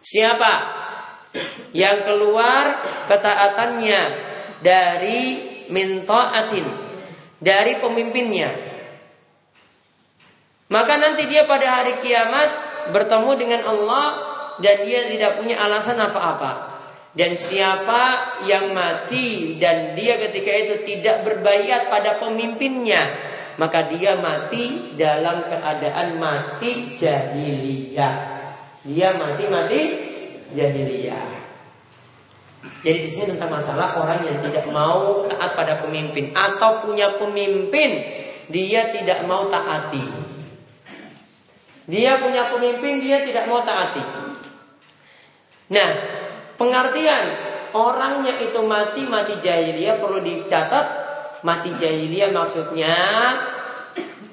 Siapa 0.03 0.53
yang 1.71 2.03
keluar 2.03 2.83
ketaatannya 3.07 4.01
dari 4.59 5.54
mintaatin 5.69 6.65
dari 7.41 7.77
pemimpinnya 7.79 8.75
maka 10.65 10.97
nanti 10.97 11.29
dia 11.29 11.45
pada 11.45 11.81
hari 11.81 12.01
kiamat 12.01 12.49
bertemu 12.89 13.31
dengan 13.37 13.61
Allah 13.69 14.07
dan 14.57 14.81
dia 14.81 15.05
tidak 15.09 15.37
punya 15.37 15.61
alasan 15.61 15.99
apa-apa. 16.01 16.73
Dan 17.15 17.39
siapa 17.39 18.35
yang 18.43 18.75
mati 18.75 19.55
dan 19.55 19.95
dia 19.95 20.19
ketika 20.19 20.51
itu 20.51 20.75
tidak 20.83 21.23
berbaiat 21.23 21.87
pada 21.87 22.19
pemimpinnya, 22.19 23.07
maka 23.55 23.87
dia 23.87 24.19
mati 24.19 24.97
dalam 24.99 25.47
keadaan 25.47 26.19
mati 26.19 26.99
jahiliyah. 26.99 28.15
Dia 28.83 29.15
mati-mati 29.15 29.81
jahiliyah. 30.51 31.44
Jadi 32.85 32.99
di 33.01 33.09
sini 33.09 33.25
tentang 33.33 33.57
masalah 33.57 33.97
orang 33.97 34.21
yang 34.25 34.37
tidak 34.45 34.65
mau 34.69 35.25
taat 35.25 35.57
pada 35.57 35.81
pemimpin 35.81 36.31
atau 36.37 36.85
punya 36.85 37.17
pemimpin 37.17 37.91
dia 38.49 38.93
tidak 38.93 39.25
mau 39.25 39.49
taati. 39.49 40.05
Dia 41.85 42.17
punya 42.21 42.49
pemimpin 42.49 43.01
dia 43.01 43.25
tidak 43.25 43.49
mau 43.49 43.61
taati. 43.65 44.03
Nah, 45.73 45.89
pengertian 46.61 47.25
orangnya 47.73 48.37
itu 48.37 48.61
mati 48.61 49.01
mati 49.09 49.37
jahiliyah 49.41 49.97
perlu 49.97 50.21
dicatat 50.21 51.05
Mati 51.45 51.77
jahiliyah 51.77 52.33
maksudnya 52.33 52.97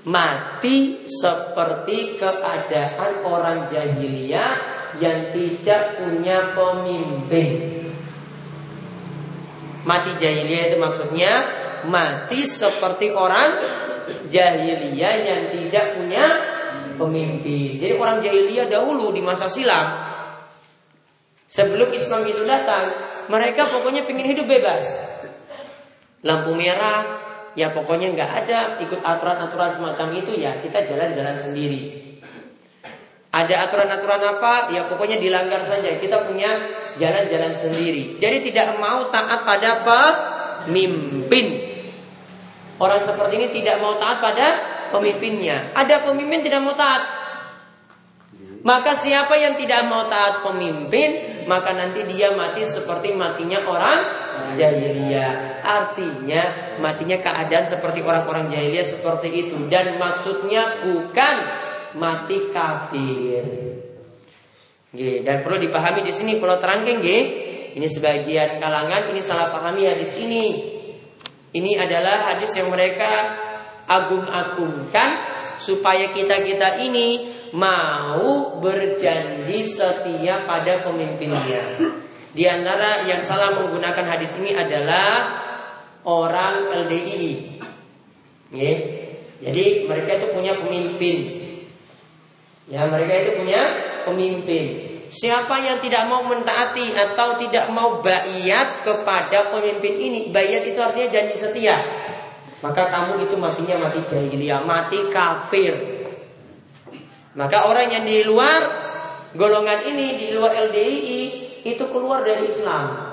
mati 0.08 1.04
seperti 1.04 2.16
keadaan 2.16 3.20
orang 3.20 3.68
jahiliyah 3.68 4.52
yang 4.96 5.28
tidak 5.28 6.00
punya 6.00 6.56
pemimpin. 6.56 7.81
Mati 9.82 10.14
jahiliyah 10.14 10.70
itu 10.70 10.78
maksudnya 10.78 11.32
mati 11.90 12.46
seperti 12.46 13.10
orang 13.10 13.58
jahiliyah 14.30 15.14
yang 15.18 15.42
tidak 15.50 15.98
punya 15.98 16.24
pemimpin. 16.94 17.82
Jadi 17.82 17.94
orang 17.98 18.22
jahiliyah 18.22 18.70
dahulu 18.70 19.10
di 19.10 19.22
masa 19.22 19.50
silam 19.50 20.12
sebelum 21.50 21.90
Islam 21.92 22.22
itu 22.24 22.42
datang, 22.46 22.94
mereka 23.28 23.68
pokoknya 23.68 24.06
ingin 24.06 24.38
hidup 24.38 24.46
bebas 24.48 24.86
lampu 26.22 26.54
merah, 26.54 27.18
ya 27.58 27.74
pokoknya 27.74 28.14
nggak 28.14 28.30
ada 28.46 28.58
ikut 28.78 29.02
aturan-aturan 29.02 29.74
semacam 29.74 30.08
itu 30.14 30.32
ya 30.38 30.62
kita 30.62 30.86
jalan-jalan 30.86 31.36
sendiri. 31.42 32.11
Ada 33.32 33.64
aturan-aturan 33.64 34.22
apa? 34.28 34.68
Ya 34.76 34.84
pokoknya 34.84 35.16
dilanggar 35.16 35.64
saja. 35.64 35.96
Kita 35.96 36.28
punya 36.28 36.52
jalan-jalan 37.00 37.56
sendiri. 37.56 38.20
Jadi 38.20 38.52
tidak 38.52 38.76
mau 38.76 39.08
taat 39.08 39.48
pada 39.48 39.70
pemimpin. 39.80 41.72
Orang 42.76 43.00
seperti 43.00 43.40
ini 43.40 43.48
tidak 43.56 43.80
mau 43.80 43.96
taat 43.96 44.20
pada 44.20 44.46
pemimpinnya. 44.92 45.72
Ada 45.72 46.04
pemimpin 46.04 46.44
tidak 46.44 46.60
mau 46.60 46.76
taat. 46.76 47.24
Maka 48.62 48.94
siapa 48.94 49.34
yang 49.34 49.58
tidak 49.58 49.90
mau 49.90 50.06
taat 50.06 50.46
pemimpin, 50.46 51.42
maka 51.50 51.74
nanti 51.74 52.06
dia 52.06 52.30
mati 52.36 52.62
seperti 52.62 53.10
matinya 53.10 53.58
orang 53.66 53.98
jahiliyah. 54.54 55.64
Artinya 55.66 56.42
matinya 56.78 57.18
keadaan 57.18 57.66
seperti 57.66 58.04
orang-orang 58.06 58.52
jahiliyah 58.52 58.86
seperti 58.86 59.28
itu 59.34 59.56
dan 59.66 59.98
maksudnya 59.98 60.78
bukan 60.78 61.34
mati 61.98 62.52
kafir. 62.52 63.44
G, 64.92 65.24
dan 65.24 65.40
perlu 65.40 65.56
dipahami 65.56 66.04
di 66.04 66.12
sini 66.12 66.36
kalau 66.36 66.60
terangkan 66.60 67.00
G, 67.00 67.08
ini 67.72 67.88
sebagian 67.88 68.60
kalangan 68.60 69.08
ini 69.08 69.20
salah 69.24 69.48
pahami 69.48 69.88
hadis 69.88 70.12
ini. 70.20 70.46
Ini 71.52 71.80
adalah 71.80 72.32
hadis 72.32 72.52
yang 72.56 72.68
mereka 72.68 73.08
agung-agungkan 73.88 75.08
supaya 75.60 76.08
kita-kita 76.12 76.80
ini 76.80 77.32
mau 77.52 78.56
berjanji 78.60 79.64
setia 79.64 80.44
pada 80.48 80.84
pemimpinnya. 80.84 81.92
Di 82.32 82.48
antara 82.48 83.04
yang 83.04 83.20
salah 83.20 83.52
menggunakan 83.60 84.04
hadis 84.08 84.32
ini 84.40 84.56
adalah 84.56 85.40
orang 86.08 86.72
LDI. 86.88 87.28
Ya. 88.52 88.74
Jadi 89.42 89.90
mereka 89.90 90.10
itu 90.16 90.26
punya 90.32 90.56
pemimpin. 90.56 91.41
Ya, 92.70 92.86
mereka 92.86 93.12
itu 93.18 93.30
punya 93.42 93.62
pemimpin. 94.06 94.92
Siapa 95.12 95.60
yang 95.60 95.82
tidak 95.82 96.08
mau 96.08 96.24
mentaati 96.24 96.94
atau 96.96 97.36
tidak 97.36 97.68
mau 97.68 98.00
bayat 98.00 98.80
kepada 98.80 99.52
pemimpin 99.52 99.98
ini, 99.98 100.20
bayat 100.32 100.64
itu 100.64 100.80
artinya 100.80 101.08
janji 101.12 101.36
setia. 101.36 101.76
Maka 102.62 102.88
kamu 102.88 103.26
itu 103.28 103.36
matinya 103.36 103.76
mati 103.76 104.00
jahiliyah, 104.06 104.62
mati 104.62 105.10
kafir. 105.10 105.74
Maka 107.34 107.68
orang 107.68 107.90
yang 107.90 108.04
di 108.06 108.22
luar 108.22 108.62
golongan 109.34 109.82
ini, 109.90 110.06
di 110.16 110.26
luar 110.32 110.54
LDII, 110.70 111.22
itu 111.66 111.84
keluar 111.90 112.22
dari 112.22 112.48
Islam. 112.48 113.12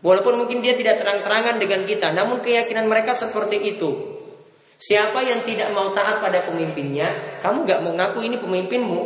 Walaupun 0.00 0.34
mungkin 0.46 0.64
dia 0.64 0.74
tidak 0.74 1.02
terang-terangan 1.02 1.58
dengan 1.58 1.84
kita, 1.84 2.10
namun 2.10 2.40
keyakinan 2.40 2.88
mereka 2.88 3.12
seperti 3.12 3.76
itu. 3.76 4.15
Siapa 4.76 5.24
yang 5.24 5.40
tidak 5.48 5.72
mau 5.72 5.96
taat 5.96 6.20
pada 6.20 6.44
pemimpinnya, 6.44 7.40
kamu 7.40 7.64
gak 7.64 7.80
mau 7.80 7.96
ngaku 7.96 8.28
ini 8.28 8.36
pemimpinmu, 8.36 9.00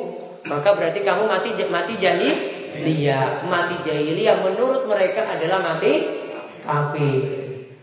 maka 0.51 0.75
berarti 0.75 0.99
kamu 1.07 1.31
mati 1.31 1.55
mati 1.71 1.95
jahiliyah. 1.95 3.47
Mati 3.47 3.79
jahiliyah 3.87 4.43
menurut 4.43 4.91
mereka 4.91 5.31
adalah 5.31 5.63
mati 5.63 5.93
kafir. 6.67 7.23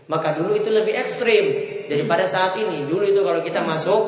Maka 0.08 0.36
dulu 0.36 0.56
itu 0.56 0.68
lebih 0.72 0.96
ekstrim 0.96 1.44
daripada 1.88 2.24
saat 2.28 2.56
ini. 2.60 2.84
Dulu 2.88 3.04
itu 3.08 3.20
kalau 3.24 3.40
kita 3.40 3.60
masuk 3.64 4.02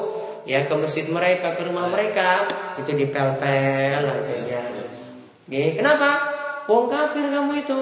ya 0.48 0.64
ke 0.64 0.74
masjid 0.76 1.04
mereka, 1.08 1.56
ke 1.56 1.64
rumah 1.68 1.88
mereka, 1.88 2.48
itu 2.80 2.92
dipel-pel 2.96 4.04
ya. 5.48 5.64
kenapa? 5.76 6.10
Wong 6.68 6.88
kafir 6.88 7.28
kamu 7.28 7.52
itu. 7.64 7.80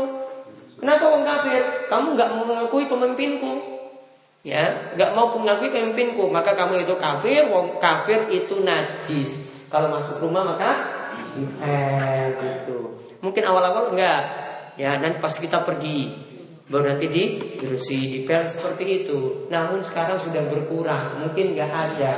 Kenapa 0.79 1.05
wong 1.11 1.23
kafir? 1.27 1.91
Kamu 1.91 2.15
nggak 2.15 2.31
mau 2.39 2.45
mengakui 2.47 2.87
pemimpinku. 2.87 3.78
Ya, 4.47 4.95
nggak 4.95 5.19
mau 5.19 5.35
mengakui 5.35 5.69
pemimpinku, 5.69 6.31
maka 6.31 6.55
kamu 6.55 6.87
itu 6.87 6.95
kafir, 6.95 7.51
wong 7.51 7.83
kafir 7.83 8.31
itu 8.31 8.63
najis. 8.63 9.51
Kalau 9.67 9.91
masuk 9.91 10.23
rumah 10.23 10.47
maka 10.47 10.71
dipel 11.35 12.39
gitu. 12.39 12.79
Mungkin 13.19 13.43
awal-awal 13.45 13.93
enggak. 13.93 14.23
Ya, 14.79 14.95
nanti 14.95 15.19
pas 15.19 15.35
kita 15.35 15.67
pergi 15.67 16.15
baru 16.71 16.95
nanti 16.95 17.11
di 17.11 17.23
dibersih, 17.59 18.23
dipel 18.23 18.47
seperti 18.47 19.05
itu. 19.05 19.51
Namun 19.51 19.83
sekarang 19.83 20.23
sudah 20.23 20.47
berkurang, 20.47 21.19
mungkin 21.19 21.59
enggak 21.59 21.73
ada. 21.75 22.13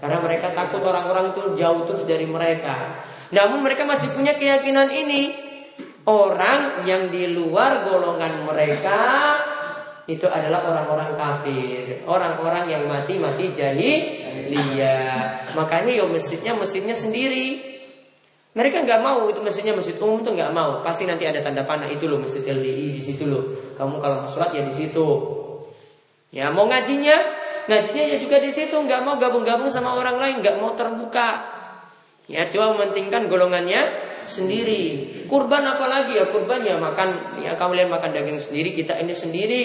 Karena 0.00 0.18
mereka 0.24 0.54
takut 0.56 0.80
orang-orang 0.80 1.36
itu 1.36 1.52
jauh 1.58 1.84
terus 1.84 2.08
dari 2.08 2.24
mereka. 2.24 3.04
Namun 3.28 3.60
mereka 3.60 3.84
masih 3.84 4.08
punya 4.16 4.38
keyakinan 4.38 4.88
ini. 4.88 5.46
Orang 6.08 6.88
yang 6.88 7.12
di 7.12 7.28
luar 7.28 7.84
golongan 7.84 8.48
mereka 8.48 9.00
itu 10.08 10.24
adalah 10.24 10.64
orang-orang 10.64 11.20
kafir, 11.20 12.00
orang-orang 12.08 12.64
yang 12.72 12.88
mati-mati 12.88 13.52
jahiliyah. 13.52 15.52
Makanya 15.52 16.00
yo 16.00 16.08
masjidnya 16.08 16.56
masjidnya 16.56 16.96
sendiri. 16.96 17.60
Mereka 18.56 18.88
nggak 18.88 19.04
mau 19.04 19.28
itu 19.28 19.44
masjidnya 19.44 19.76
masjid 19.76 20.00
umum 20.00 20.24
itu 20.24 20.32
nggak 20.32 20.48
mau. 20.56 20.80
Pasti 20.80 21.04
nanti 21.04 21.28
ada 21.28 21.44
tanda 21.44 21.60
panah 21.68 21.92
itu 21.92 22.08
loh 22.08 22.24
masjid 22.24 22.40
LDI 22.40 22.96
di 22.96 23.02
situ 23.04 23.28
loh. 23.28 23.76
Kamu 23.76 24.00
kalau 24.00 24.24
mau 24.24 24.32
sholat 24.32 24.56
ya 24.56 24.64
di 24.64 24.72
situ. 24.72 25.06
Ya 26.32 26.48
mau 26.48 26.64
ngajinya, 26.64 27.16
ngajinya 27.68 28.04
ya 28.08 28.16
juga 28.16 28.40
di 28.40 28.48
situ. 28.48 28.80
Nggak 28.80 29.04
mau 29.04 29.20
gabung-gabung 29.20 29.68
sama 29.68 29.92
orang 29.92 30.16
lain, 30.16 30.40
nggak 30.40 30.56
mau 30.56 30.72
terbuka. 30.72 31.52
Ya 32.32 32.48
coba 32.48 32.80
mementingkan 32.80 33.28
golongannya 33.28 33.92
sendiri. 34.24 35.04
Kurban 35.28 35.68
apalagi 35.68 36.16
ya 36.16 36.32
kurban 36.32 36.64
ya 36.64 36.80
makan 36.80 37.36
ya 37.44 37.60
kamu 37.60 37.76
lihat 37.76 37.92
makan 37.92 38.16
daging 38.16 38.40
sendiri 38.40 38.72
kita 38.72 38.96
ini 38.96 39.12
sendiri 39.12 39.62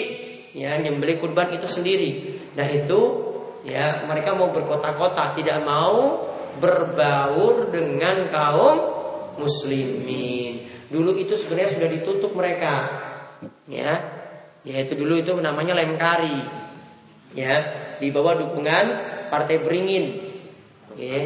ya 0.54 0.78
nyembelih 0.78 1.18
kurban 1.18 1.50
itu 1.52 1.66
sendiri. 1.66 2.38
Nah 2.54 2.66
itu 2.70 3.00
ya 3.66 4.06
mereka 4.06 4.38
mau 4.38 4.54
berkota-kota 4.54 5.34
tidak 5.34 5.60
mau 5.66 6.30
berbaur 6.62 7.74
dengan 7.74 8.30
kaum 8.30 8.76
muslimin. 9.42 10.70
Dulu 10.88 11.18
itu 11.18 11.34
sebenarnya 11.34 11.74
sudah 11.74 11.88
ditutup 11.90 12.32
mereka. 12.38 12.74
Ya. 13.66 13.92
Yaitu 14.64 14.96
dulu 14.96 15.18
itu 15.18 15.34
namanya 15.42 15.76
lemkari. 15.76 16.38
Ya, 17.34 17.66
di 17.98 18.14
bawah 18.14 18.38
dukungan 18.38 18.84
Partai 19.26 19.58
Beringin. 19.58 20.22
Ya. 20.94 21.20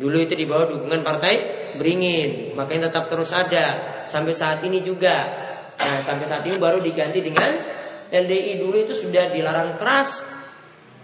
Dulu 0.00 0.16
itu 0.24 0.32
di 0.32 0.48
bawah 0.48 0.72
dukungan 0.72 1.04
Partai 1.04 1.34
Beringin. 1.76 2.56
Makanya 2.56 2.88
tetap 2.88 3.12
terus 3.12 3.28
ada 3.36 4.04
sampai 4.08 4.32
saat 4.32 4.64
ini 4.64 4.80
juga. 4.80 5.28
Nah, 5.76 6.00
sampai 6.00 6.24
saat 6.28 6.44
ini 6.48 6.56
baru 6.56 6.80
diganti 6.80 7.20
dengan 7.20 7.69
LDI 8.10 8.58
dulu 8.58 8.76
itu 8.82 8.94
sudah 8.94 9.30
dilarang 9.30 9.78
keras 9.78 10.22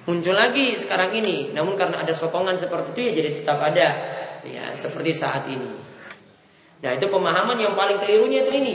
muncul 0.06 0.34
lagi 0.34 0.74
sekarang 0.78 1.14
ini. 1.18 1.50
Namun 1.54 1.74
karena 1.74 2.02
ada 2.02 2.14
sokongan 2.14 2.54
seperti 2.58 2.94
itu 2.94 3.00
ya 3.02 3.12
jadi 3.22 3.30
tetap 3.42 3.58
ada 3.62 3.88
ya 4.46 4.64
seperti 4.74 5.10
saat 5.14 5.46
ini. 5.50 5.70
Nah 6.82 6.90
itu 6.94 7.06
pemahaman 7.10 7.58
yang 7.58 7.74
paling 7.74 7.98
kelirunya 7.98 8.46
itu 8.46 8.52
ini 8.54 8.74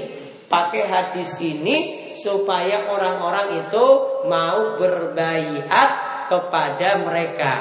pakai 0.52 0.84
hadis 0.84 1.40
ini 1.40 2.12
supaya 2.20 2.92
orang-orang 2.92 3.66
itu 3.66 3.86
mau 4.28 4.76
berbaiat 4.76 5.90
kepada 6.28 7.00
mereka. 7.02 7.54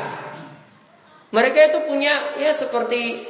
Mereka 1.30 1.58
itu 1.70 1.78
punya 1.86 2.34
ya 2.42 2.50
seperti 2.50 3.22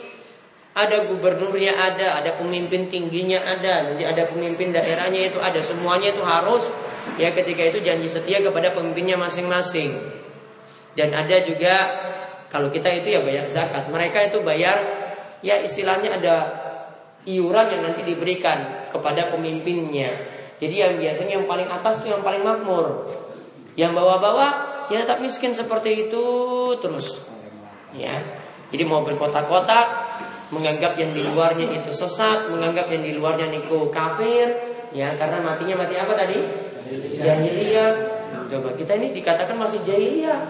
ada 0.70 1.10
gubernurnya 1.10 1.74
ada, 1.74 2.22
ada 2.22 2.38
pemimpin 2.38 2.86
tingginya 2.86 3.42
ada, 3.42 3.90
nanti 3.90 4.06
ada 4.06 4.30
pemimpin 4.30 4.70
daerahnya 4.70 5.34
itu 5.34 5.38
ada, 5.42 5.58
semuanya 5.58 6.14
itu 6.14 6.22
harus 6.22 6.70
ya 7.18 7.34
ketika 7.34 7.66
itu 7.66 7.82
janji 7.82 8.06
setia 8.06 8.38
kepada 8.38 8.70
pemimpinnya 8.70 9.18
masing-masing. 9.18 9.98
Dan 10.94 11.10
ada 11.10 11.36
juga 11.42 11.74
kalau 12.50 12.70
kita 12.70 12.90
itu 13.02 13.18
ya 13.18 13.20
bayar 13.22 13.46
zakat, 13.50 13.90
mereka 13.90 14.22
itu 14.26 14.42
bayar 14.46 14.78
ya 15.42 15.58
istilahnya 15.58 16.18
ada 16.22 16.34
iuran 17.26 17.66
yang 17.70 17.82
nanti 17.90 18.06
diberikan 18.06 18.90
kepada 18.94 19.30
pemimpinnya. 19.34 20.38
Jadi 20.60 20.74
yang 20.76 20.92
biasanya 21.00 21.32
yang 21.40 21.46
paling 21.48 21.66
atas 21.66 21.98
itu 21.98 22.12
yang 22.12 22.22
paling 22.22 22.44
makmur. 22.44 23.10
Yang 23.74 23.96
bawah-bawah 23.96 24.50
ya 24.92 25.02
tetap 25.02 25.18
miskin 25.24 25.56
seperti 25.56 26.10
itu 26.10 26.24
terus. 26.78 27.22
Ya. 27.96 28.22
Jadi 28.70 28.82
mau 28.86 29.02
berkotak-kotak 29.02 29.86
menganggap 30.50 30.98
yang 30.98 31.14
di 31.14 31.22
luarnya 31.22 31.66
itu 31.70 31.90
sesat, 31.94 32.50
menganggap 32.50 32.90
yang 32.90 33.02
di 33.06 33.14
luarnya 33.14 33.46
itu 33.54 33.86
kafir, 33.94 34.50
ya 34.90 35.14
karena 35.14 35.38
matinya 35.42 35.86
mati 35.86 35.94
apa 35.94 36.12
tadi? 36.18 36.38
Jahiliyah. 37.22 37.90
Coba 38.50 38.74
kita 38.74 38.98
ini 38.98 39.14
dikatakan 39.14 39.54
masih 39.54 39.78
jahiliyah. 39.86 40.42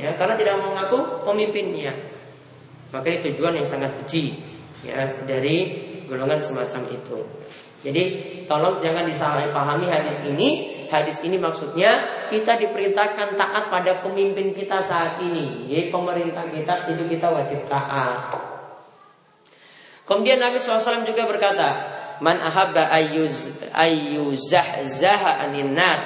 Ya, 0.00 0.16
karena 0.16 0.32
tidak 0.32 0.56
mengaku 0.64 1.20
pemimpinnya. 1.28 1.92
Maka 2.88 3.06
ini 3.12 3.20
tujuan 3.28 3.60
yang 3.60 3.68
sangat 3.68 3.92
keji 4.00 4.40
ya 4.80 5.20
dari 5.28 5.76
golongan 6.08 6.40
semacam 6.40 6.88
itu. 6.88 7.18
Jadi 7.84 8.02
tolong 8.48 8.80
jangan 8.80 9.04
disalahpahami 9.04 9.86
hadis 9.88 10.16
ini. 10.24 10.80
Hadis 10.90 11.22
ini 11.22 11.38
maksudnya 11.38 12.26
kita 12.26 12.58
diperintahkan 12.58 13.38
taat 13.38 13.70
pada 13.70 14.02
pemimpin 14.02 14.50
kita 14.50 14.82
saat 14.82 15.22
ini. 15.22 15.70
Jadi 15.70 15.86
pemerintah 15.86 16.50
kita 16.50 16.90
itu 16.90 17.06
kita 17.06 17.30
wajib 17.30 17.62
taat. 17.70 18.49
Kemudian 20.10 20.42
Nabi 20.42 20.58
SAW 20.58 21.06
juga 21.06 21.22
berkata, 21.30 21.68
man 22.18 22.42
ahabba 22.42 22.90
ayyuz 22.90 23.62
ayyuzahzaha 23.70 25.46
anin 25.46 25.70
nar 25.70 25.98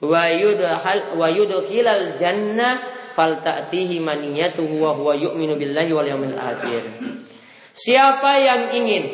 wa 0.00 0.32
yudkhal 0.32 1.20
wa 1.20 1.28
yudkhilal 1.28 2.16
jannah 2.16 2.80
falta'tihi 3.12 4.00
maniyatuhu 4.00 4.80
wa 4.80 4.96
huwa 4.96 5.12
yu'minu 5.12 5.60
billahi 5.60 5.92
wal 5.92 6.08
yawmil 6.08 6.40
akhir. 6.40 6.82
Siapa 7.76 8.32
yang 8.40 8.62
ingin 8.80 9.04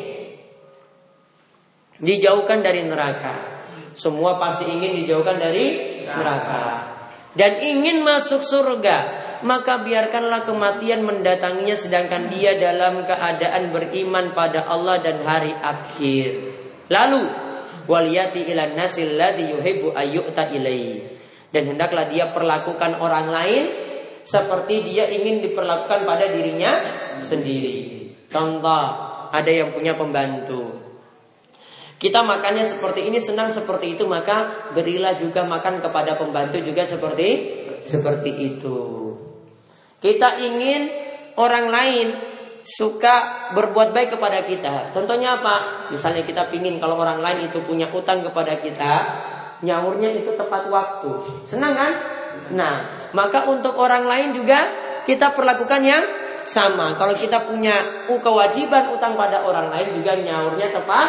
dijauhkan 1.99 2.63
dari 2.63 2.87
neraka? 2.87 3.67
Semua 3.99 4.39
pasti 4.39 4.63
ingin 4.63 5.03
dijauhkan 5.03 5.43
dari 5.43 5.99
neraka. 6.07 6.95
Dan 7.35 7.59
ingin 7.67 8.07
masuk 8.07 8.47
surga 8.47 9.27
maka 9.45 9.83
biarkanlah 9.83 10.43
kematian 10.43 11.07
mendatanginya 11.07 11.77
sedangkan 11.77 12.31
dia 12.33 12.59
dalam 12.59 13.07
keadaan 13.07 13.71
beriman 13.71 14.35
pada 14.35 14.67
Allah 14.67 14.99
dan 14.99 15.23
hari 15.23 15.55
akhir. 15.55 16.31
Lalu 16.89 17.23
waliyati 17.87 18.49
ilan 18.49 18.75
nasil 18.75 19.15
ladzi 19.15 19.53
yuhibbu 19.53 19.95
ayyuta 19.95 20.51
ilaihi. 20.51 21.19
Dan 21.49 21.75
hendaklah 21.75 22.05
dia 22.09 22.29
perlakukan 22.29 23.01
orang 23.01 23.33
lain 23.33 23.65
seperti 24.21 24.85
dia 24.85 25.09
ingin 25.09 25.41
diperlakukan 25.41 26.05
pada 26.05 26.29
dirinya 26.29 26.85
sendiri. 27.25 28.13
Contoh, 28.29 28.85
ada 29.33 29.49
yang 29.49 29.73
punya 29.73 29.97
pembantu. 29.97 30.77
Kita 31.97 32.23
makannya 32.23 32.63
seperti 32.63 33.09
ini, 33.09 33.19
senang 33.19 33.51
seperti 33.51 33.97
itu, 33.97 34.05
maka 34.05 34.71
berilah 34.77 35.17
juga 35.19 35.43
makan 35.49 35.81
kepada 35.81 36.15
pembantu 36.15 36.61
juga 36.61 36.85
seperti 36.85 37.29
seperti 37.83 38.31
itu. 38.39 39.08
Kita 39.99 40.39
ingin 40.39 40.91
orang 41.35 41.67
lain 41.71 42.07
suka 42.63 43.49
berbuat 43.57 43.97
baik 43.97 44.19
kepada 44.19 44.45
kita. 44.45 44.93
Contohnya 44.93 45.41
apa? 45.41 45.89
Misalnya 45.89 46.23
kita 46.23 46.53
ingin 46.53 46.77
kalau 46.77 47.01
orang 47.01 47.19
lain 47.19 47.49
itu 47.49 47.59
punya 47.65 47.89
utang 47.89 48.21
kepada 48.21 48.61
kita, 48.61 48.93
nyaurnya 49.65 50.13
itu 50.13 50.37
tepat 50.37 50.69
waktu. 50.69 51.11
Senang 51.43 51.75
kan? 51.75 51.93
Senang. 52.45 53.11
Maka 53.17 53.49
untuk 53.49 53.75
orang 53.81 54.05
lain 54.05 54.37
juga 54.37 54.69
kita 55.09 55.33
perlakukan 55.33 55.81
yang 55.81 56.05
sama. 56.45 56.95
Kalau 57.01 57.17
kita 57.17 57.49
punya 57.49 58.07
kewajiban 58.07 58.93
utang 58.93 59.17
pada 59.17 59.43
orang 59.45 59.73
lain 59.73 60.01
juga 60.01 60.17
nyaurnya 60.17 60.69
tepat 60.73 61.09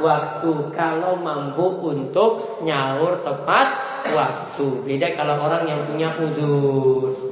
waktu 0.00 0.52
kalau 0.72 1.18
mampu 1.18 1.66
untuk 1.82 2.62
nyaur 2.64 3.20
tepat 3.20 3.68
waktu. 4.10 4.66
Beda 4.86 5.12
kalau 5.18 5.42
orang 5.44 5.66
yang 5.68 5.80
punya 5.84 6.14
udur. 6.16 7.29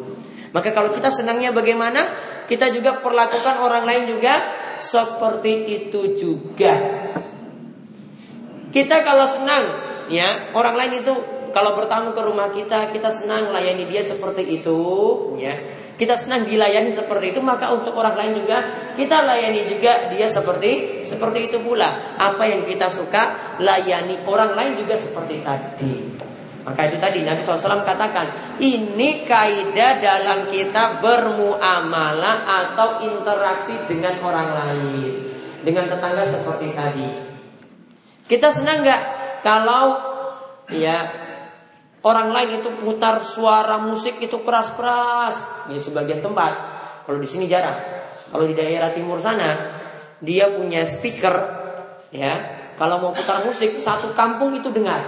Maka 0.52 0.72
kalau 0.72 0.90
kita 0.92 1.12
senangnya 1.12 1.52
bagaimana? 1.52 2.14
Kita 2.48 2.72
juga 2.72 3.04
perlakukan 3.04 3.60
orang 3.60 3.84
lain 3.84 4.04
juga 4.16 4.40
seperti 4.80 5.68
itu 5.68 6.16
juga. 6.16 6.72
Kita 8.72 9.04
kalau 9.04 9.28
senang, 9.28 9.64
ya 10.08 10.52
orang 10.56 10.76
lain 10.76 11.04
itu 11.04 11.12
kalau 11.52 11.76
bertamu 11.76 12.16
ke 12.16 12.22
rumah 12.24 12.48
kita, 12.52 12.88
kita 12.92 13.12
senang 13.12 13.52
layani 13.52 13.84
dia 13.88 14.00
seperti 14.00 14.48
itu, 14.48 14.80
ya 15.36 15.56
kita 15.98 16.14
senang 16.14 16.46
dilayani 16.46 16.94
seperti 16.94 17.34
itu 17.34 17.42
maka 17.42 17.74
untuk 17.74 17.90
orang 17.98 18.14
lain 18.14 18.46
juga 18.46 18.58
kita 18.94 19.26
layani 19.26 19.66
juga 19.66 20.06
dia 20.14 20.30
seperti 20.30 21.02
seperti 21.02 21.50
itu 21.50 21.58
pula 21.58 22.14
apa 22.14 22.46
yang 22.46 22.62
kita 22.62 22.86
suka 22.86 23.58
layani 23.58 24.22
orang 24.22 24.54
lain 24.54 24.72
juga 24.78 24.94
seperti 24.94 25.42
tadi 25.42 25.92
maka 26.68 26.92
itu 26.92 27.00
tadi 27.00 27.24
Nabi 27.24 27.40
SAW 27.40 27.80
katakan 27.80 28.58
ini 28.60 29.24
kaidah 29.24 29.96
dalam 30.04 30.52
kita 30.52 31.00
bermuamalah 31.00 32.44
atau 32.44 33.08
interaksi 33.08 33.72
dengan 33.88 34.20
orang 34.20 34.48
lain 34.52 35.12
dengan 35.64 35.88
tetangga 35.88 36.28
seperti 36.28 36.76
tadi 36.76 37.08
kita 38.28 38.52
senang 38.52 38.84
nggak 38.84 39.02
kalau 39.40 39.96
ya 40.68 41.28
Orang 41.98 42.30
lain 42.30 42.62
itu 42.62 42.70
putar 42.78 43.18
suara 43.18 43.82
musik 43.82 44.22
itu 44.22 44.38
keras-keras 44.46 45.66
di 45.66 45.82
sebagian 45.82 46.22
tempat. 46.22 46.52
Kalau 47.02 47.18
di 47.18 47.26
sini 47.26 47.50
jarang. 47.50 47.74
Kalau 48.30 48.46
di 48.46 48.54
daerah 48.54 48.94
timur 48.94 49.18
sana 49.18 49.76
dia 50.22 50.46
punya 50.54 50.86
speaker 50.86 51.34
ya. 52.14 52.34
Kalau 52.78 53.02
mau 53.02 53.10
putar 53.10 53.42
musik 53.42 53.74
satu 53.82 54.14
kampung 54.14 54.54
itu 54.54 54.70
dengar. 54.70 55.02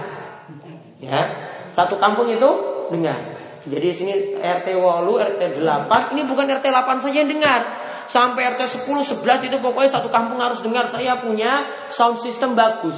Ya. 0.99 1.49
Satu 1.71 1.95
kampung 1.97 2.27
itu 2.27 2.49
dengar. 2.91 3.17
Jadi 3.61 3.85
di 3.87 3.95
sini 3.95 4.13
RT 4.41 4.73
Walu, 4.73 5.21
RT 5.21 5.61
8, 5.61 6.13
ini 6.17 6.25
bukan 6.25 6.49
RT 6.49 6.65
8 6.65 6.97
saja 6.97 7.17
yang 7.21 7.29
dengar. 7.29 7.61
Sampai 8.09 8.49
RT 8.57 8.83
10, 8.83 9.21
11 9.21 9.47
itu 9.47 9.57
pokoknya 9.61 10.01
satu 10.01 10.09
kampung 10.09 10.41
harus 10.41 10.59
dengar 10.59 10.89
saya 10.89 11.21
punya 11.21 11.63
sound 11.93 12.17
system 12.19 12.57
bagus. 12.57 12.97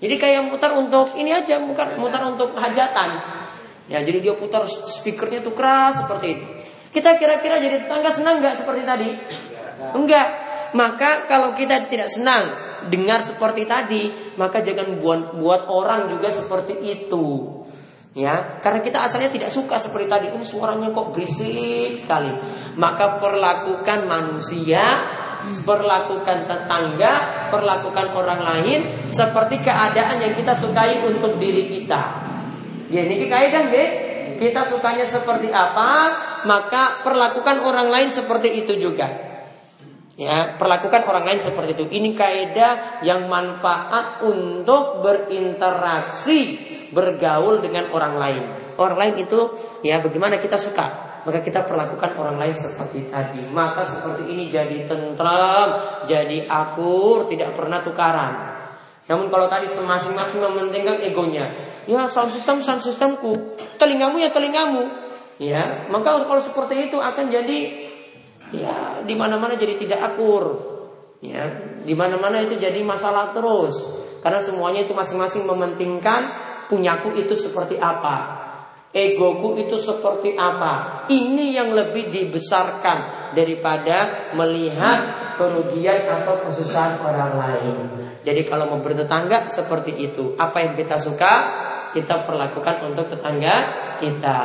Jadi 0.00 0.14
kayak 0.16 0.50
mutar 0.50 0.74
untuk 0.74 1.14
ini 1.14 1.30
aja, 1.30 1.60
mutar, 1.62 1.94
mutar 2.00 2.26
untuk 2.26 2.56
hajatan. 2.56 3.08
Ya, 3.86 4.02
jadi 4.02 4.18
dia 4.18 4.34
putar 4.34 4.66
speakernya 4.66 5.44
tuh 5.46 5.54
keras 5.54 6.02
seperti 6.02 6.26
itu. 6.38 6.46
Kita 6.90 7.14
kira-kira 7.14 7.62
jadi 7.62 7.86
tetangga 7.86 8.10
senang 8.10 8.42
nggak 8.42 8.58
seperti 8.58 8.82
tadi? 8.82 9.10
Enggak. 9.94 10.49
Maka 10.72 11.26
kalau 11.26 11.52
kita 11.54 11.90
tidak 11.90 12.06
senang 12.06 12.50
dengar 12.88 13.20
seperti 13.20 13.68
tadi, 13.68 14.34
maka 14.38 14.64
jangan 14.64 14.96
buat 15.02 15.36
buat 15.36 15.68
orang 15.68 16.08
juga 16.14 16.32
seperti 16.32 16.78
itu. 16.80 17.58
Ya, 18.10 18.58
karena 18.58 18.82
kita 18.82 19.06
asalnya 19.06 19.30
tidak 19.30 19.54
suka 19.54 19.78
seperti 19.78 20.10
tadi. 20.10 20.26
Ini 20.34 20.42
suaranya 20.42 20.90
kok 20.90 21.14
berisik 21.14 22.02
sekali. 22.02 22.34
Maka 22.74 23.22
perlakukan 23.22 24.10
manusia 24.10 24.82
perlakukan 25.64 26.44
tetangga, 26.44 27.48
perlakukan 27.48 28.12
orang 28.12 28.40
lain 28.44 29.08
seperti 29.08 29.64
keadaan 29.64 30.20
yang 30.20 30.36
kita 30.36 30.52
sukai 30.52 31.00
untuk 31.00 31.40
diri 31.40 31.64
kita. 31.64 32.00
Ya 32.92 33.06
ini 33.06 33.24
kaidah 33.30 33.64
ya. 33.70 33.86
Kita 34.40 34.64
sukanya 34.64 35.04
seperti 35.04 35.52
apa, 35.52 35.88
maka 36.48 37.04
perlakukan 37.04 37.60
orang 37.60 37.92
lain 37.92 38.08
seperti 38.08 38.64
itu 38.64 38.80
juga. 38.80 39.29
Ya, 40.20 40.52
perlakukan 40.60 41.08
orang 41.08 41.24
lain 41.24 41.40
seperti 41.40 41.80
itu. 41.80 41.84
Ini 41.96 42.12
kaidah 42.12 43.00
yang 43.00 43.24
manfaat 43.24 44.20
untuk 44.20 45.00
berinteraksi, 45.00 46.60
bergaul 46.92 47.64
dengan 47.64 47.88
orang 47.88 48.14
lain. 48.20 48.44
Orang 48.76 49.00
lain 49.00 49.16
itu 49.16 49.48
ya 49.80 50.04
bagaimana 50.04 50.36
kita 50.36 50.60
suka 50.60 51.10
maka 51.24 51.44
kita 51.44 51.68
perlakukan 51.68 52.16
orang 52.16 52.36
lain 52.40 52.56
seperti 52.56 53.12
tadi. 53.12 53.44
Maka 53.48 53.84
seperti 53.84 54.32
ini 54.32 54.48
jadi 54.48 54.88
tentram, 54.88 56.02
jadi 56.08 56.48
akur, 56.48 57.28
tidak 57.28 57.56
pernah 57.56 57.84
tukaran. 57.84 58.32
Namun 59.04 59.26
kalau 59.28 59.50
tadi 59.50 59.66
masing-masing 59.68 60.40
mementingkan 60.40 61.02
egonya, 61.02 61.50
ya 61.84 62.06
sound 62.06 62.30
system 62.30 62.62
sound 62.62 62.80
systemku, 62.80 63.58
telingamu 63.76 64.22
ya 64.22 64.30
telingamu, 64.30 64.86
ya 65.42 65.90
maka 65.90 66.22
kalau 66.22 66.38
seperti 66.38 66.88
itu 66.88 66.96
akan 67.02 67.26
jadi 67.26 67.89
ya 68.54 69.02
di 69.06 69.14
mana-mana 69.18 69.54
jadi 69.54 69.74
tidak 69.78 70.14
akur, 70.14 70.44
ya 71.22 71.46
di 71.82 71.94
mana-mana 71.96 72.42
itu 72.42 72.58
jadi 72.60 72.80
masalah 72.82 73.34
terus, 73.34 73.78
karena 74.20 74.40
semuanya 74.42 74.84
itu 74.84 74.92
masing-masing 74.94 75.46
mementingkan 75.46 76.22
punyaku 76.70 77.18
itu 77.18 77.34
seperti 77.34 77.78
apa, 77.78 78.40
Egoku 78.90 79.54
itu 79.54 79.78
seperti 79.78 80.34
apa? 80.34 81.06
Ini 81.06 81.54
yang 81.54 81.70
lebih 81.70 82.10
dibesarkan 82.10 83.30
daripada 83.38 84.30
melihat 84.34 84.98
kerugian 85.38 86.10
atau 86.10 86.42
kesusahan 86.42 86.98
orang 86.98 87.32
lain. 87.38 87.76
Jadi 88.26 88.42
kalau 88.42 88.66
mau 88.66 88.82
bertetangga 88.82 89.46
seperti 89.46 89.94
itu, 89.94 90.34
apa 90.34 90.66
yang 90.66 90.74
kita 90.74 90.98
suka 90.98 91.32
kita 91.94 92.26
perlakukan 92.26 92.90
untuk 92.90 93.14
tetangga 93.14 93.54
kita. 94.02 94.38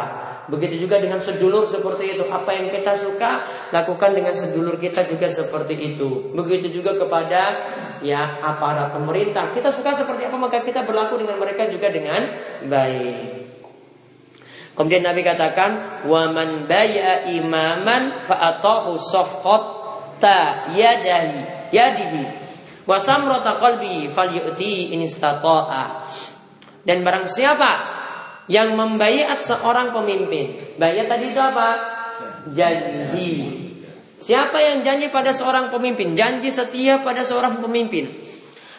Begitu 0.45 0.85
juga 0.85 1.01
dengan 1.01 1.17
sedulur 1.17 1.65
seperti 1.65 2.17
itu. 2.17 2.23
Apa 2.29 2.53
yang 2.53 2.69
kita 2.69 2.93
suka 2.93 3.45
lakukan 3.73 4.13
dengan 4.13 4.37
sedulur 4.37 4.77
kita 4.77 5.05
juga 5.09 5.25
seperti 5.25 5.95
itu. 5.95 6.31
Begitu 6.37 6.69
juga 6.69 6.93
kepada 6.93 7.41
ya 8.05 8.41
aparat 8.45 8.93
pemerintah. 8.93 9.49
Kita 9.49 9.73
suka 9.73 9.97
seperti 9.97 10.29
apa 10.29 10.37
maka 10.37 10.61
kita 10.61 10.85
berlaku 10.85 11.17
dengan 11.17 11.41
mereka 11.41 11.65
juga 11.65 11.89
dengan 11.89 12.29
baik. 12.69 13.45
Kemudian 14.75 15.07
Nabi 15.07 15.23
katakan, 15.23 16.03
"Wa 16.03 16.29
man 16.29 16.67
bay'a 16.67 17.31
imaman 17.31 18.27
fa 18.27 18.53
atahu 18.53 18.99
safqata 18.99 20.69
yadahi 20.75 21.71
yadihi 21.71 22.21
wa 22.83 22.99
samrata 22.99 23.55
qalbi 23.55 24.11
falyu'ti 24.11 24.93
in 24.93 25.07
istata'a." 25.07 26.05
Dan 26.85 27.01
barang 27.01 27.25
siapa 27.25 27.71
yang 28.45 28.77
membayat 28.77 29.41
seorang 29.41 29.89
pemimpin, 29.89 30.77
bayat 30.77 31.09
tadi 31.09 31.33
itu 31.33 31.41
apa? 31.41 31.69
Janji. 32.53 33.29
Siapa 34.21 34.57
yang 34.57 34.81
janji 34.81 35.09
pada 35.13 35.33
seorang 35.33 35.69
pemimpin? 35.69 36.17
Janji 36.17 36.49
setia 36.49 37.01
pada 37.01 37.21
seorang 37.21 37.61
pemimpin. 37.61 38.09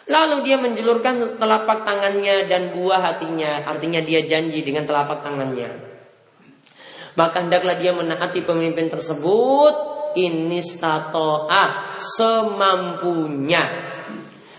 Lalu 0.07 0.47
dia 0.47 0.55
menjulurkan 0.59 1.35
telapak 1.35 1.83
tangannya 1.83 2.47
dan 2.47 2.71
buah 2.71 2.99
hatinya. 3.03 3.67
Artinya 3.67 3.99
dia 3.99 4.23
janji 4.23 4.63
dengan 4.63 4.87
telapak 4.87 5.19
tangannya. 5.19 5.67
Maka 7.19 7.43
hendaklah 7.43 7.75
dia 7.75 7.91
menaati 7.91 8.43
pemimpin 8.43 8.87
tersebut 8.87 9.73
ini 10.15 10.63
statoa 10.63 11.95
semampunya. 11.99 13.96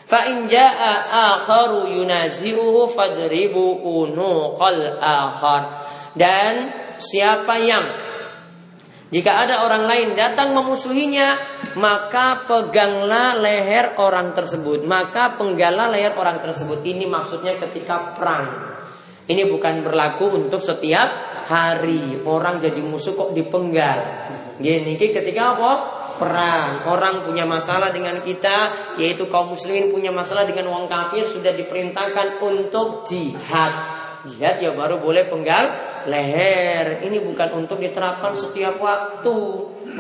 Fa 0.09 0.25
fadribu. 2.97 3.68
Dan 6.16 6.53
siapa 6.97 7.55
yang 7.61 7.85
jika 9.09 9.40
ada 9.40 9.64
orang 9.64 9.88
lain 9.88 10.09
datang 10.16 10.53
memusuhinya, 10.53 11.40
maka 11.81 12.44
peganglah 12.44 13.40
leher 13.40 13.97
orang 13.97 14.37
tersebut. 14.37 14.85
Maka 14.85 15.37
penggalah 15.37 15.88
leher 15.88 16.12
orang 16.16 16.44
tersebut. 16.44 16.85
Ini 16.85 17.09
maksudnya 17.09 17.57
ketika 17.57 18.12
perang. 18.16 18.77
Ini 19.29 19.44
bukan 19.49 19.85
berlaku 19.85 20.29
untuk 20.33 20.61
setiap 20.61 21.09
hari. 21.49 22.21
Orang 22.25 22.61
jadi 22.61 22.81
musuh 22.85 23.16
kok 23.16 23.33
dipenggal. 23.33 24.29
Gini 24.61 24.97
ketika 24.97 25.57
apa? 25.57 25.97
Perang. 26.18 26.85
Orang 26.90 27.22
punya 27.22 27.46
masalah 27.46 27.94
dengan 27.94 28.18
kita, 28.20 28.74
yaitu 28.98 29.31
kaum 29.31 29.54
muslimin 29.54 29.94
punya 29.94 30.11
masalah 30.11 30.44
dengan 30.44 30.68
wong 30.74 30.90
kafir 30.90 31.24
sudah 31.24 31.54
diperintahkan 31.54 32.42
untuk 32.42 33.07
jihad. 33.07 33.72
Jihad 34.26 34.59
ya 34.59 34.74
baru 34.74 34.98
boleh 34.98 35.31
penggal 35.31 35.70
leher. 36.11 37.00
Ini 37.07 37.22
bukan 37.22 37.54
untuk 37.54 37.78
diterapkan 37.78 38.35
setiap 38.35 38.83
waktu. 38.83 39.37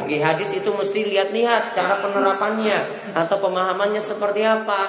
Di 0.04 0.18
hadis 0.18 0.50
itu 0.54 0.70
mesti 0.70 1.06
lihat-lihat 1.06 1.74
cara 1.74 2.02
penerapannya 2.02 2.78
atau 3.14 3.36
pemahamannya 3.38 4.02
seperti 4.02 4.42
apa. 4.42 4.80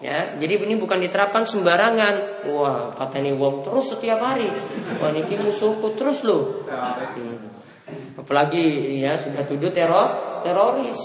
Ya, 0.00 0.32
jadi 0.40 0.64
ini 0.64 0.80
bukan 0.80 0.96
diterapkan 0.96 1.44
sembarangan. 1.44 2.48
Wah, 2.48 2.88
kata 2.88 3.20
ini 3.20 3.36
wong 3.36 3.68
terus 3.68 3.92
setiap 3.92 4.24
hari. 4.24 4.48
Wah, 4.96 5.12
ini 5.12 5.36
musuhku 5.36 5.92
terus 5.92 6.24
loh. 6.24 6.64
Hmm. 6.64 7.59
Apalagi 8.18 8.98
ya 8.98 9.14
sudah 9.18 9.44
tuduh 9.46 9.70
teror 9.70 10.40
teroris. 10.42 10.98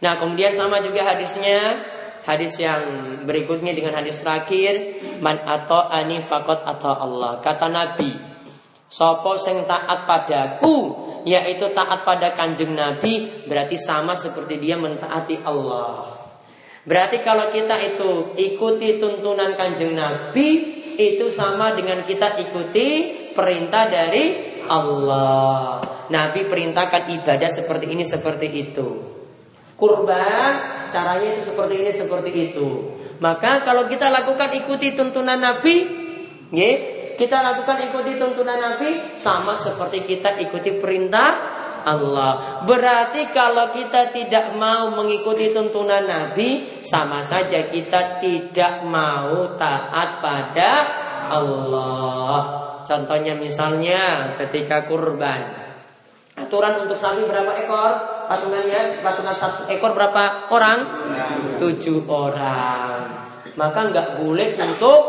Nah, 0.00 0.16
kemudian 0.16 0.56
sama 0.56 0.80
juga 0.80 1.04
hadisnya 1.04 1.76
hadis 2.24 2.56
yang 2.60 2.80
berikutnya 3.24 3.76
dengan 3.76 4.00
hadis 4.00 4.20
terakhir 4.20 5.00
man 5.20 5.40
atau 5.40 5.88
ani 5.88 6.24
fakot 6.24 6.64
atau 6.64 6.92
Allah 6.92 7.40
kata 7.40 7.68
Nabi 7.68 8.12
sopo 8.88 9.40
sing 9.40 9.64
taat 9.64 10.04
padaku 10.04 10.76
yaitu 11.24 11.68
taat 11.72 12.04
pada 12.04 12.32
kanjeng 12.32 12.72
Nabi 12.72 13.44
berarti 13.44 13.76
sama 13.76 14.16
seperti 14.16 14.56
dia 14.56 14.80
mentaati 14.80 15.44
Allah. 15.44 16.16
Berarti 16.80 17.20
kalau 17.20 17.52
kita 17.52 17.76
itu 17.76 18.32
ikuti 18.40 18.96
tuntunan 18.96 19.52
kanjeng 19.52 19.92
Nabi 19.92 20.80
itu 20.96 21.28
sama 21.28 21.76
dengan 21.76 22.04
kita 22.04 22.40
ikuti 22.40 22.88
perintah 23.40 23.88
dari 23.88 24.24
Allah. 24.68 25.80
Nabi 26.10 26.44
perintahkan 26.44 27.08
ibadah 27.22 27.48
seperti 27.48 27.86
ini 27.88 28.04
seperti 28.04 28.46
itu. 28.52 28.88
Kurban 29.80 30.50
caranya 30.92 31.32
itu 31.32 31.48
seperti 31.48 31.74
ini 31.80 31.90
seperti 31.94 32.30
itu. 32.52 32.68
Maka 33.24 33.64
kalau 33.64 33.88
kita 33.88 34.12
lakukan 34.12 34.52
ikuti 34.60 34.92
tuntunan 34.92 35.40
Nabi, 35.40 35.74
ya, 36.52 36.72
kita 37.16 37.40
lakukan 37.40 37.88
ikuti 37.88 38.20
tuntunan 38.20 38.58
Nabi 38.58 39.16
sama 39.16 39.56
seperti 39.56 40.04
kita 40.04 40.36
ikuti 40.40 40.76
perintah 40.76 41.60
Allah. 41.84 42.64
Berarti 42.68 43.32
kalau 43.32 43.72
kita 43.72 44.12
tidak 44.12 44.52
mau 44.56 44.92
mengikuti 44.92 45.52
tuntunan 45.52 46.04
Nabi, 46.04 46.80
sama 46.84 47.24
saja 47.24 47.68
kita 47.70 48.20
tidak 48.20 48.84
mau 48.84 49.56
taat 49.56 50.20
pada 50.20 50.72
Allah. 51.32 52.69
Contohnya 52.86 53.34
misalnya 53.36 54.34
ketika 54.40 54.88
kurban. 54.88 55.60
Aturan 56.36 56.86
untuk 56.88 56.96
sapi 56.96 57.26
berapa 57.28 57.52
ekor? 57.66 57.92
Patungannya, 58.30 59.02
patungan 59.02 59.36
satu 59.36 59.66
ekor 59.68 59.92
berapa 59.92 60.48
orang? 60.54 60.78
Tujuh 61.58 62.06
orang. 62.06 62.96
Maka 63.58 63.80
nggak 63.90 64.08
boleh 64.22 64.54
untuk 64.56 65.00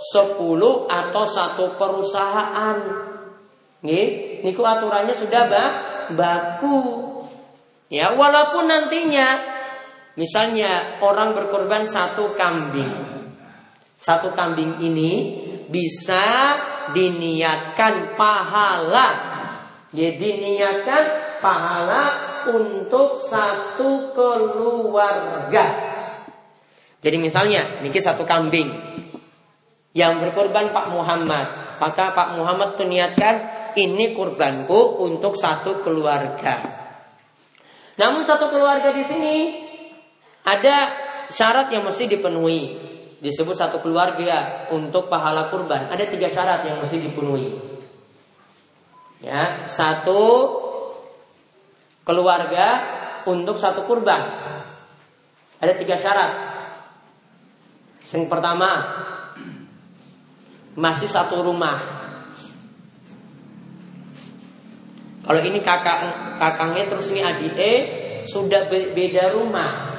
sepuluh 0.00 0.88
atau 0.88 1.24
satu 1.28 1.76
perusahaan. 1.76 2.76
Nih, 3.84 4.40
niku 4.40 4.64
aturannya 4.64 5.12
sudah 5.12 5.42
bah, 5.50 5.70
baku. 6.16 6.80
Ya, 7.90 8.14
walaupun 8.14 8.70
nantinya 8.70 9.40
misalnya 10.14 11.02
orang 11.02 11.36
berkorban 11.36 11.84
satu 11.84 12.32
kambing. 12.38 13.20
Satu 14.00 14.32
kambing 14.32 14.80
ini 14.80 15.44
bisa 15.70 16.26
diniatkan 16.92 18.18
pahala. 18.18 19.08
Ya, 19.90 20.14
diniatkan 20.14 21.02
pahala 21.42 22.02
untuk 22.50 23.18
satu 23.26 24.14
keluarga. 24.14 25.66
Jadi 27.00 27.16
misalnya, 27.16 27.80
niki 27.80 27.98
satu 27.98 28.28
kambing 28.28 28.70
yang 29.96 30.20
berkorban 30.22 30.70
Pak 30.70 30.86
Muhammad. 30.92 31.46
Maka 31.80 32.12
Pak 32.12 32.36
Muhammad 32.36 32.76
niatkan 32.84 33.34
ini 33.74 34.12
kurbanku 34.12 35.00
untuk 35.00 35.32
satu 35.32 35.80
keluarga. 35.80 36.60
Namun 37.96 38.24
satu 38.28 38.52
keluarga 38.52 38.92
di 38.92 39.00
sini 39.00 39.36
ada 40.44 40.92
syarat 41.32 41.72
yang 41.72 41.88
mesti 41.88 42.04
dipenuhi. 42.04 42.89
Disebut 43.20 43.52
satu 43.52 43.84
keluarga 43.84 44.68
untuk 44.72 45.12
pahala 45.12 45.52
kurban. 45.52 45.92
Ada 45.92 46.08
tiga 46.08 46.32
syarat 46.32 46.64
yang 46.64 46.80
mesti 46.80 46.96
dipenuhi. 47.04 47.52
Ya, 49.20 49.68
satu 49.68 50.56
keluarga 52.08 52.66
untuk 53.28 53.60
satu 53.60 53.84
kurban. 53.84 54.24
Ada 55.60 55.76
tiga 55.76 56.00
syarat. 56.00 56.32
Yang 58.08 58.24
pertama, 58.32 58.70
masih 60.72 61.06
satu 61.06 61.44
rumah. 61.44 61.78
Kalau 65.20 65.40
ini 65.44 65.60
kakak 65.60 65.98
kakangnya 66.40 66.88
terus 66.88 67.12
ini 67.12 67.20
adik 67.20 67.54
E 67.54 67.72
sudah 68.24 68.66
beda 68.72 69.36
rumah. 69.36 69.89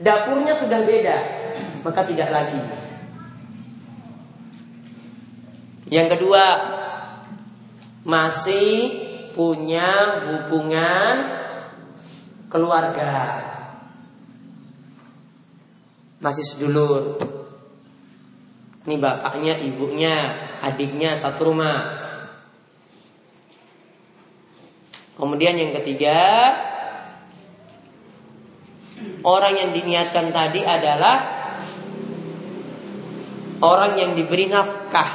Dapurnya 0.00 0.56
sudah 0.56 0.80
beda, 0.88 1.18
maka 1.84 2.00
tidak 2.08 2.32
lagi. 2.32 2.56
Yang 5.92 6.16
kedua, 6.16 6.44
masih 8.08 8.96
punya 9.36 10.24
hubungan 10.24 11.14
keluarga. 12.48 13.44
Masih 16.24 16.44
sedulur. 16.48 17.20
Ini 18.88 18.96
bapaknya, 18.96 19.60
ibunya, 19.60 20.32
adiknya 20.64 21.12
satu 21.12 21.52
rumah. 21.52 22.00
Kemudian 25.20 25.60
yang 25.60 25.76
ketiga, 25.76 26.16
orang 29.24 29.54
yang 29.56 29.70
diniatkan 29.76 30.32
tadi 30.32 30.60
adalah 30.64 31.16
orang 33.60 33.92
yang 33.96 34.12
diberi 34.16 34.48
nafkah. 34.48 35.10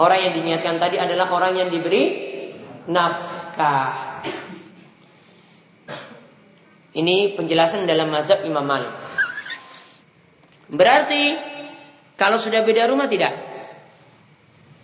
Orang 0.00 0.18
yang 0.18 0.32
diniatkan 0.32 0.80
tadi 0.80 0.96
adalah 0.96 1.28
orang 1.30 1.52
yang 1.54 1.68
diberi 1.68 2.02
nafkah. 2.88 4.24
Ini 6.90 7.38
penjelasan 7.38 7.86
dalam 7.86 8.10
mazhab 8.10 8.42
Imam 8.42 8.66
Malik. 8.66 8.90
Berarti 10.70 11.38
kalau 12.18 12.38
sudah 12.38 12.66
beda 12.66 12.90
rumah 12.90 13.06
tidak? 13.06 13.30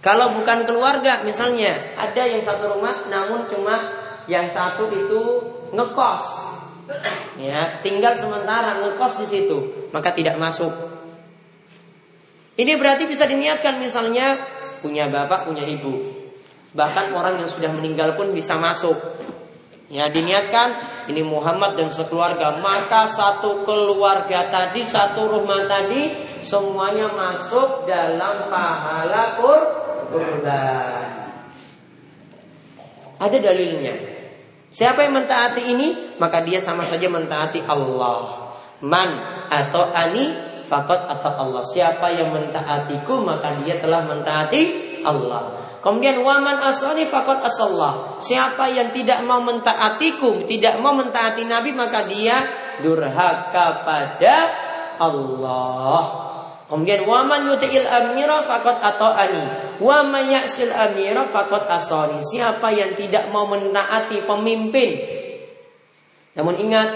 Kalau 0.06 0.30
bukan 0.38 0.62
keluarga 0.62 1.26
misalnya 1.26 1.98
ada 1.98 2.22
yang 2.22 2.38
satu 2.38 2.78
rumah 2.78 3.11
namun 3.11 3.50
cuma 3.50 3.74
yang 4.30 4.46
satu 4.46 4.87
itu 4.87 5.22
ngekos. 5.74 6.56
Ya, 7.37 7.83
tinggal 7.83 8.14
sementara 8.14 8.81
ngekos 8.81 9.20
di 9.22 9.27
situ, 9.27 9.90
maka 9.90 10.14
tidak 10.14 10.38
masuk. 10.38 10.72
Ini 12.57 12.79
berarti 12.81 13.05
bisa 13.05 13.29
diniatkan 13.29 13.77
misalnya 13.77 14.40
punya 14.81 15.11
bapak, 15.11 15.51
punya 15.51 15.66
ibu. 15.66 16.16
Bahkan 16.72 17.12
orang 17.12 17.44
yang 17.44 17.51
sudah 17.51 17.68
meninggal 17.75 18.16
pun 18.16 18.33
bisa 18.33 18.57
masuk. 18.57 18.96
Ya 19.87 20.11
diniatkan 20.11 20.75
ini 21.07 21.22
Muhammad 21.22 21.79
dan 21.79 21.94
sekeluarga 21.94 22.59
Maka 22.59 23.07
satu 23.07 23.62
keluarga 23.62 24.51
tadi 24.51 24.83
Satu 24.83 25.31
rumah 25.31 25.62
tadi 25.70 26.11
Semuanya 26.42 27.07
masuk 27.07 27.87
dalam 27.87 28.51
pahala 28.51 29.38
kurban 29.38 31.07
Ada 33.22 33.38
dalilnya 33.38 34.15
Siapa 34.77 35.09
yang 35.09 35.17
mentaati 35.17 35.73
ini 35.73 36.21
Maka 36.21 36.45
dia 36.45 36.61
sama 36.61 36.85
saja 36.85 37.09
mentaati 37.09 37.65
Allah 37.65 38.53
Man 38.85 39.11
atau 39.49 39.89
ani 39.89 40.37
Fakot 40.69 41.09
atau 41.09 41.33
Allah 41.33 41.65
Siapa 41.65 42.12
yang 42.12 42.37
mentaatiku 42.37 43.25
Maka 43.25 43.57
dia 43.65 43.81
telah 43.81 44.05
mentaati 44.05 44.62
Allah 45.01 45.67
Kemudian 45.87 46.19
waman 46.19 46.67
asani 46.67 47.07
fakot 47.07 47.47
asallah. 47.47 48.19
Siapa 48.19 48.67
yang 48.75 48.91
tidak 48.91 49.23
mau 49.23 49.39
mentaatiku, 49.39 50.43
tidak 50.43 50.83
mau 50.83 50.91
mentaati 50.91 51.47
Nabi 51.47 51.71
maka 51.79 52.03
dia 52.11 52.43
durhaka 52.83 53.87
pada 53.87 54.37
Allah. 54.99 56.03
Kemudian 56.66 57.07
waman 57.07 57.46
yuti'il 57.46 57.87
amira 57.87 58.42
fakot 58.42 58.83
atau 58.83 59.14
ani. 59.14 59.42
Waman 59.79 60.35
yaksil 60.35 60.74
amira 60.74 61.31
fakot 61.31 61.62
asani. 61.70 62.18
Siapa 62.26 62.74
yang 62.74 62.98
tidak 62.98 63.31
mau 63.31 63.46
menaati 63.46 64.26
pemimpin. 64.26 64.90
Namun 66.35 66.59
ingat, 66.59 66.90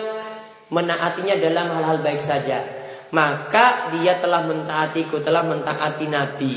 menaatinya 0.75 1.39
dalam 1.39 1.67
hal-hal 1.71 1.99
baik 2.03 2.19
saja. 2.19 2.67
Maka 3.15 3.95
dia 3.95 4.19
telah 4.19 4.43
mentaatiku, 4.47 5.23
telah 5.23 5.47
mentaati 5.47 6.07
Nabi. 6.11 6.57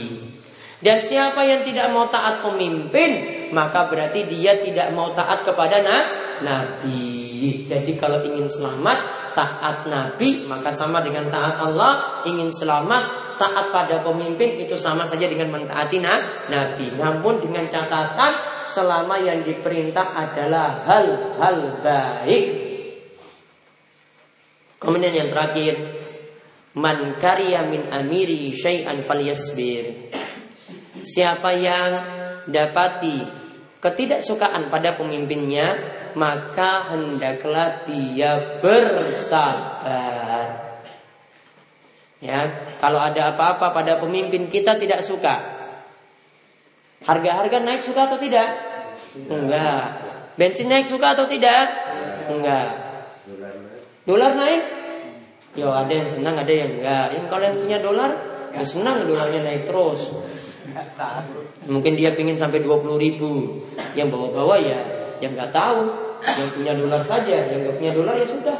Dan 0.83 0.99
siapa 0.99 1.45
yang 1.47 1.63
tidak 1.63 1.93
mau 1.95 2.11
taat 2.11 2.43
pemimpin, 2.43 3.11
maka 3.55 3.87
berarti 3.87 4.27
dia 4.27 4.59
tidak 4.59 4.91
mau 4.91 5.15
taat 5.15 5.45
kepada 5.45 5.79
na 5.79 5.97
Nabi. 6.43 7.22
Jadi 7.67 7.99
kalau 7.99 8.23
ingin 8.23 8.47
selamat, 8.47 9.31
taat 9.33 9.89
Nabi, 9.89 10.45
maka 10.45 10.69
sama 10.69 11.01
dengan 11.01 11.27
taat 11.27 11.59
Allah. 11.59 12.23
Ingin 12.23 12.53
selamat, 12.53 13.35
taat 13.35 13.73
pada 13.73 13.99
pemimpin 14.05 14.61
itu 14.61 14.77
sama 14.77 15.03
saja 15.03 15.25
dengan 15.27 15.51
mentaati 15.51 15.97
na 15.99 16.47
Nabi. 16.47 16.93
Namun 16.95 17.41
dengan 17.41 17.65
catatan 17.67 18.63
selama 18.69 19.19
yang 19.19 19.43
diperintah 19.43 20.13
adalah 20.15 20.87
hal-hal 20.87 21.83
baik. 21.83 22.45
Kemudian 24.79 25.15
yang 25.15 25.29
terakhir, 25.31 25.75
man 26.75 27.17
karya 27.19 27.63
min 27.67 27.87
amiri 27.91 28.51
syai'an 28.51 29.03
falyasbir. 29.03 30.11
Siapa 31.03 31.51
yang 31.59 31.91
dapati 32.47 33.42
ketidaksukaan 33.83 34.71
pada 34.71 34.95
pemimpinnya, 34.95 35.75
maka 36.15 36.95
hendaklah 36.95 37.83
dia 37.83 38.63
bersabar. 38.63 40.47
Ya, 42.23 42.47
kalau 42.79 43.03
ada 43.03 43.35
apa-apa 43.35 43.75
pada 43.75 43.99
pemimpin 43.99 44.47
kita 44.47 44.79
tidak 44.79 45.03
suka. 45.03 45.35
Harga-harga 47.03 47.59
naik 47.59 47.83
suka 47.83 48.07
atau 48.07 48.15
tidak? 48.15 48.47
Enggak. 49.27 49.83
Bensin 50.39 50.71
naik 50.71 50.87
suka 50.87 51.11
atau 51.11 51.27
tidak? 51.27 51.67
Enggak. 52.31 52.79
Dolar 54.07 54.31
naik? 54.39 54.63
Ya 55.59 55.67
ada 55.67 55.91
yang 55.91 56.07
senang, 56.07 56.39
ada 56.39 56.47
yang 56.47 56.79
enggak. 56.79 57.07
Yang 57.19 57.25
kalian 57.27 57.53
punya 57.59 57.77
dolar, 57.83 58.11
ya 58.55 58.63
senang 58.63 59.03
dolarnya 59.03 59.43
naik 59.43 59.67
terus. 59.67 60.07
Mungkin 61.73 61.93
dia 61.95 62.15
pingin 62.15 62.39
sampai 62.39 62.63
20 62.63 62.87
ribu. 62.99 63.61
Yang 63.93 64.07
bawa-bawa 64.13 64.55
ya, 64.59 64.79
yang 65.19 65.35
nggak 65.35 65.51
tahu. 65.51 65.81
Yang 66.23 66.49
punya 66.55 66.73
dolar 66.73 67.01
saja, 67.03 67.37
yang 67.51 67.67
nggak 67.67 67.75
punya 67.77 67.91
dolar 67.91 68.15
ya 68.15 68.27
sudah. 68.27 68.59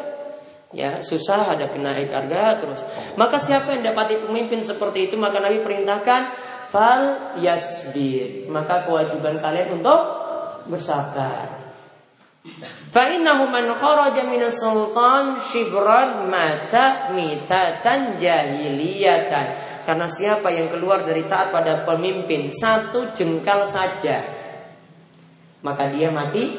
Ya 0.73 0.91
susah 1.05 1.53
ada 1.53 1.69
naik 1.69 2.09
harga 2.09 2.57
terus. 2.57 2.81
Maka 3.13 3.37
siapa 3.37 3.77
yang 3.77 3.93
dapati 3.93 4.25
pemimpin 4.25 4.57
seperti 4.57 5.05
itu 5.05 5.15
maka 5.21 5.37
Nabi 5.37 5.61
perintahkan 5.61 6.21
fal 6.73 7.37
yasbir. 7.37 8.49
Maka 8.49 8.89
kewajiban 8.89 9.37
kalian 9.37 9.77
untuk 9.77 10.01
bersabar. 10.65 11.61
Man 12.93 13.67
kharaja 13.79 14.23
sultan 14.49 15.37
shibran 15.39 16.27
mata 16.27 17.13
mitatan 17.13 18.17
jahiliyatan. 18.17 19.72
Karena 19.83 20.07
siapa 20.07 20.47
yang 20.47 20.71
keluar 20.71 21.03
dari 21.03 21.27
taat 21.27 21.51
pada 21.51 21.83
pemimpin 21.83 22.47
satu 22.47 23.11
jengkal 23.11 23.67
saja, 23.67 24.23
maka 25.59 25.91
dia 25.91 26.07
mati 26.07 26.55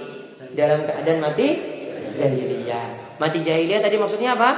dalam 0.52 0.84
keadaan 0.84 1.20
mati 1.24 1.48
jahiliyah. 2.14 3.16
Mati 3.16 3.38
jahiliyah 3.40 3.80
tadi 3.80 3.96
maksudnya 3.96 4.36
apa? 4.36 4.50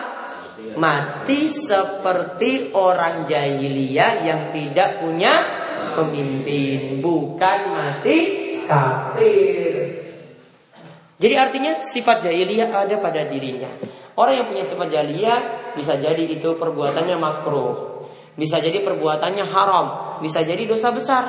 Mati 0.75 1.47
seperti 1.47 2.75
orang 2.75 3.29
jahiliyah 3.31 4.13
yang 4.27 4.41
tidak 4.51 4.99
punya 4.99 5.35
pemimpin, 5.95 6.99
bukan 6.99 7.59
mati 7.71 8.19
kafir. 8.67 10.05
Jadi 11.17 11.35
artinya 11.39 11.81
sifat 11.81 12.29
jahiliyah 12.29 12.69
ada 12.69 12.97
pada 13.01 13.25
dirinya. 13.25 13.73
Orang 14.17 14.37
yang 14.37 14.47
punya 14.49 14.65
sifat 14.65 14.89
jahiliyah 14.93 15.41
bisa 15.77 15.97
jadi 15.97 16.25
itu 16.25 16.57
perbuatannya 16.57 17.17
makruh, 17.21 17.96
bisa 18.37 18.61
jadi 18.61 18.85
perbuatannya 18.85 19.45
haram, 19.49 19.87
bisa 20.21 20.45
jadi 20.45 20.69
dosa 20.69 20.93
besar. 20.93 21.25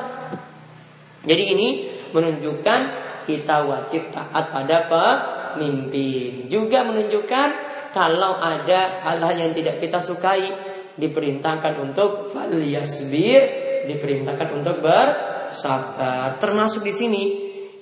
Jadi 1.24 1.44
ini 1.56 1.68
menunjukkan 2.12 2.80
kita 3.24 3.56
wajib 3.64 4.12
taat 4.12 4.52
pada 4.52 4.88
pemimpin. 4.88 6.46
Juga 6.52 6.84
menunjukkan 6.84 7.48
kalau 7.92 8.36
ada 8.36 9.04
hal-hal 9.08 9.34
yang 9.36 9.52
tidak 9.56 9.80
kita 9.80 10.00
sukai 10.04 10.52
diperintahkan 10.94 11.80
untuk 11.80 12.30
faliyasbir, 12.32 13.42
diperintahkan 13.88 14.48
untuk 14.52 14.84
bersabar. 14.84 16.36
Termasuk 16.36 16.84
di 16.84 16.92
sini 16.92 17.22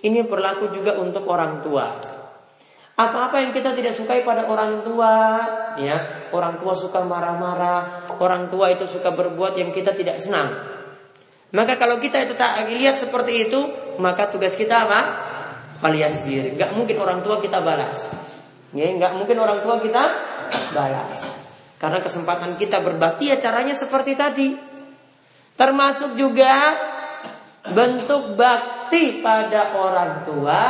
ini 0.06 0.22
berlaku 0.22 0.70
juga 0.70 0.98
untuk 1.02 1.26
orang 1.26 1.62
tua. 1.66 1.86
Apa-apa 2.96 3.44
yang 3.44 3.52
kita 3.52 3.76
tidak 3.76 3.92
sukai 3.92 4.24
pada 4.24 4.48
orang 4.48 4.80
tua, 4.80 5.12
ya, 5.76 6.28
orang 6.32 6.56
tua 6.56 6.72
suka 6.72 7.04
marah-marah, 7.04 8.09
orang 8.16 8.48
tua 8.48 8.72
itu 8.72 8.88
suka 8.88 9.12
berbuat 9.12 9.61
yang 9.61 9.68
kita 9.68 9.92
tidak 9.92 10.16
senang. 10.16 10.56
Maka 11.52 11.76
kalau 11.76 12.00
kita 12.00 12.24
itu 12.24 12.32
tak 12.32 12.64
lihat 12.72 12.96
seperti 12.96 13.48
itu, 13.48 13.61
maka 14.00 14.32
tugas 14.32 14.56
kita 14.56 14.88
apa? 14.88 15.00
Valias 15.76 16.24
diri. 16.24 16.56
Gak 16.56 16.72
mungkin 16.72 16.96
orang 16.96 17.20
tua 17.20 17.37
kita 17.37 17.61
balas. 17.61 18.09
Ya, 18.72 18.88
gak 18.96 19.12
mungkin 19.12 19.37
orang 19.44 19.61
tua 19.61 19.76
kita 19.85 20.04
balas. 20.72 21.20
Karena 21.76 22.00
kesempatan 22.00 22.56
kita 22.56 22.80
berbakti 22.80 23.28
ya 23.28 23.37
caranya 23.37 23.76
seperti 23.76 24.16
tadi. 24.16 24.48
Termasuk 25.52 26.16
juga 26.16 26.72
bentuk 27.76 28.40
bakti 28.40 28.76
bakti 28.87 29.18
pada 29.18 29.74
orang 29.74 30.22
tua 30.22 30.61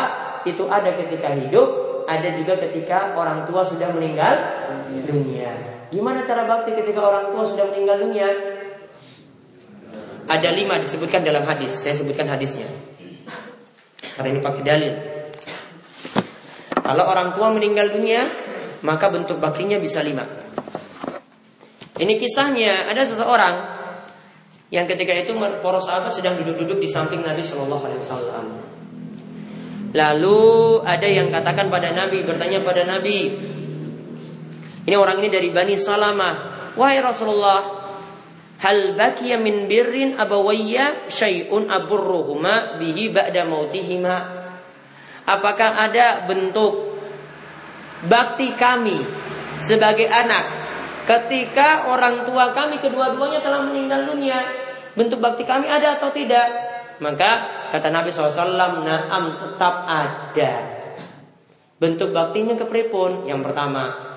itu 0.49 0.65
ada 0.73 0.89
ketika 0.97 1.37
hidup, 1.37 1.86
ada 2.07 2.29
juga 2.39 2.55
ketika 2.63 3.19
orang 3.19 3.45
tua 3.51 3.67
sudah 3.67 3.91
meninggal 3.91 4.35
dunia. 5.07 5.51
Gimana 5.91 6.27
cara 6.27 6.47
bakti 6.47 6.75
ketika 6.75 7.03
orang 7.03 7.35
tua 7.35 7.43
sudah 7.47 7.67
meninggal 7.71 7.97
dunia? 8.03 8.29
Ada 10.27 10.51
lima 10.51 10.83
disebutkan 10.83 11.23
dalam 11.23 11.47
hadis. 11.47 11.83
Saya 11.83 11.95
sebutkan 11.95 12.27
hadisnya. 12.27 12.67
Karena 14.19 14.29
ini 14.35 14.41
pakai 14.43 14.63
dalil. 14.67 14.95
Kalau 16.83 17.05
orang 17.07 17.35
tua 17.35 17.51
meninggal 17.55 17.91
dunia, 17.95 18.27
maka 18.83 19.11
bentuk 19.11 19.39
baktinya 19.39 19.79
bisa 19.79 20.03
lima. 20.03 20.27
Ini 21.97 22.15
kisahnya 22.19 22.91
ada 22.91 23.07
seseorang 23.07 23.55
yang 24.75 24.85
ketika 24.91 25.15
itu 25.15 25.33
para 25.39 25.79
sahabat 25.79 26.11
sedang 26.11 26.35
duduk-duduk 26.43 26.83
di 26.83 26.89
samping 26.91 27.23
Nabi 27.23 27.41
Shallallahu 27.47 27.83
Alaihi 27.87 28.03
Wasallam. 28.03 28.66
Lalu 29.97 30.41
ada 30.85 31.09
yang 31.09 31.33
katakan 31.33 31.73
pada 31.73 31.89
Nabi, 31.97 32.21
bertanya 32.21 32.61
pada 32.61 32.85
Nabi, 32.85 33.33
ini 34.85 34.97
orang 34.97 35.25
ini 35.25 35.33
dari 35.33 35.49
Bani 35.49 35.73
Salamah, 35.81 36.35
wahai 36.77 37.01
Rasulullah, 37.01 37.65
hal 38.61 38.93
bakiya 38.93 39.41
min 39.41 39.65
birrin 39.65 40.21
abawayya 40.21 41.09
syai'un 41.09 41.73
aburruhuma 41.73 42.77
bihi 42.77 43.09
ba'da 43.09 43.49
mautihima. 43.49 44.17
Apakah 45.25 45.81
ada 45.81 46.29
bentuk 46.29 47.01
bakti 48.05 48.53
kami 48.53 49.01
sebagai 49.57 50.07
anak 50.13 50.67
Ketika 51.07 51.87
orang 51.87 52.27
tua 52.27 52.51
kami 52.51 52.83
kedua-duanya 52.83 53.39
telah 53.39 53.63
meninggal 53.63 54.11
dunia, 54.11 54.43
bentuk 54.99 55.23
bakti 55.23 55.47
kami 55.47 55.71
ada 55.71 55.95
atau 55.95 56.11
tidak? 56.11 56.76
Maka 56.97 57.31
kata 57.73 57.89
Nabi 57.93 58.09
SAW, 58.09 58.85
naam 58.85 59.37
tetap 59.37 59.75
ada. 59.85 60.53
Bentuk 61.77 62.17
baktinya 62.17 62.57
ke 62.57 62.65
pripun? 62.65 63.29
Yang 63.29 63.41
pertama, 63.53 64.17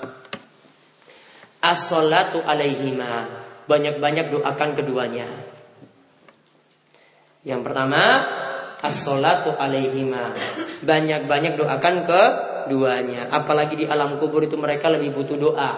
as-salatu 1.60 2.40
alaihima. 2.40 3.28
Banyak-banyak 3.68 4.32
doakan 4.32 4.70
keduanya. 4.80 5.28
Yang 7.44 7.62
pertama, 7.68 8.02
as-salatu 8.80 9.52
alaihima. 9.60 10.40
Banyak-banyak 10.80 11.60
doakan 11.60 11.96
keduanya. 12.08 13.28
Apalagi 13.28 13.76
di 13.76 13.86
alam 13.86 14.24
kubur 14.24 14.48
itu 14.48 14.56
mereka 14.56 14.88
lebih 14.88 15.12
butuh 15.12 15.36
doa. 15.36 15.72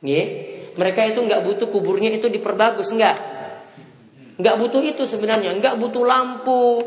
Nih, 0.00 0.24
mereka 0.80 1.04
itu 1.04 1.20
nggak 1.20 1.44
butuh 1.44 1.68
kuburnya 1.68 2.08
itu 2.12 2.32
diperbagus, 2.32 2.88
nggak? 2.88 3.33
Nggak 4.34 4.56
butuh 4.58 4.82
itu 4.82 5.02
sebenarnya, 5.06 5.54
nggak 5.58 5.78
butuh 5.78 6.02
lampu, 6.02 6.82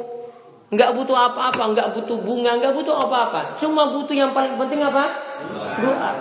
nggak 0.67 0.91
butuh 0.99 1.15
apa-apa, 1.15 1.63
nggak 1.71 1.89
butuh 1.95 2.17
bunga, 2.19 2.59
nggak 2.59 2.75
butuh 2.75 2.95
apa-apa. 2.99 3.55
Cuma 3.55 3.87
butuh 3.95 4.11
yang 4.11 4.35
paling 4.35 4.59
penting 4.59 4.83
apa? 4.83 5.05
Doa. 5.79 6.11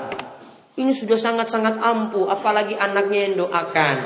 Ini 0.77 0.93
sudah 0.93 1.19
sangat-sangat 1.19 1.83
ampuh, 1.83 2.31
apalagi 2.31 2.79
anaknya 2.79 3.27
yang 3.27 3.35
doakan. 3.43 3.97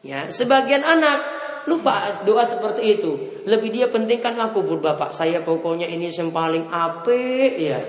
Ya, 0.00 0.30
sebagian 0.30 0.86
anak 0.86 1.20
lupa 1.64 2.12
doa 2.24 2.44
seperti 2.44 3.00
itu. 3.00 3.12
Lebih 3.48 3.72
dia 3.72 3.86
pentingkan 3.88 4.36
aku 4.36 4.64
kubur 4.64 4.84
bapak 4.84 5.12
saya 5.16 5.40
pokoknya 5.40 5.88
ini 5.88 6.12
yang 6.12 6.32
paling 6.32 6.68
apik 6.68 7.52
ya. 7.56 7.80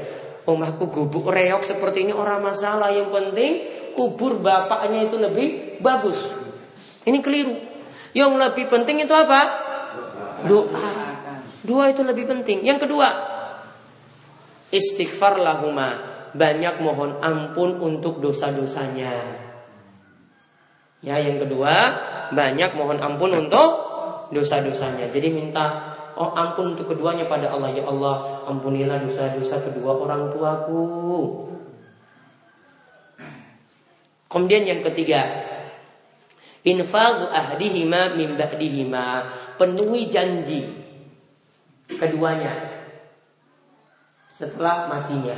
Omahku 0.45 0.93
gubuk 0.93 1.33
reok 1.33 1.65
seperti 1.65 2.05
ini 2.05 2.13
orang 2.13 2.39
masalah 2.39 2.93
yang 2.93 3.09
penting 3.09 3.65
kubur 3.97 4.39
bapaknya 4.39 5.09
itu 5.09 5.17
lebih 5.17 5.47
bagus. 5.81 6.19
Ini 7.03 7.19
keliru. 7.19 7.74
Yang 8.15 8.31
lebih 8.39 8.65
penting 8.71 9.03
itu 9.03 9.11
apa? 9.11 9.41
Doa. 10.47 10.89
Doa 11.67 11.85
itu 11.91 12.01
lebih 12.07 12.25
penting. 12.31 12.63
Yang 12.63 12.87
kedua, 12.87 13.07
istighfar 14.71 15.43
lahuma. 15.43 16.15
Banyak 16.35 16.83
mohon 16.83 17.19
ampun 17.19 17.79
untuk 17.79 18.19
dosa-dosanya. 18.19 19.43
Ya, 21.03 21.15
yang 21.19 21.39
kedua, 21.43 21.71
banyak 22.31 22.75
mohon 22.75 22.99
ampun 23.03 23.35
untuk 23.35 23.69
dosa-dosanya. 24.31 25.11
Jadi 25.11 25.27
minta 25.31 25.95
oh 26.15 26.31
ampun 26.35 26.75
untuk 26.75 26.95
keduanya 26.95 27.27
pada 27.27 27.51
Allah 27.51 27.75
ya 27.75 27.83
Allah 27.87 28.47
ampunilah 28.47 29.03
dosa-dosa 29.03 29.59
kedua 29.67 29.99
orang 29.99 30.31
tuaku 30.31 30.87
Kemudian 34.25 34.67
yang 34.67 34.81
ketiga, 34.83 35.21
infazu 36.65 37.29
ahdihima 37.29 38.17
min 38.17 38.33
ba'dihima, 38.35 39.07
penuhi 39.55 40.09
janji 40.09 40.65
keduanya 41.87 42.51
setelah 44.35 44.89
matinya. 44.89 45.37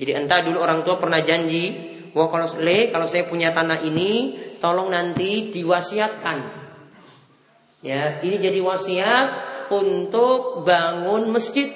Jadi 0.00 0.16
entah 0.16 0.40
dulu 0.40 0.64
orang 0.64 0.80
tua 0.80 0.96
pernah 0.96 1.20
janji, 1.20 1.76
wah 2.16 2.30
kalau 2.32 2.48
le 2.56 2.88
kalau 2.88 3.04
saya 3.04 3.28
punya 3.28 3.52
tanah 3.52 3.84
ini, 3.84 4.32
tolong 4.56 4.88
nanti 4.88 5.52
diwasiatkan. 5.52 6.62
Ya, 7.84 8.20
ini 8.24 8.40
jadi 8.40 8.60
wasiat 8.64 9.28
untuk 9.72 10.64
bangun 10.64 11.28
masjid. 11.28 11.68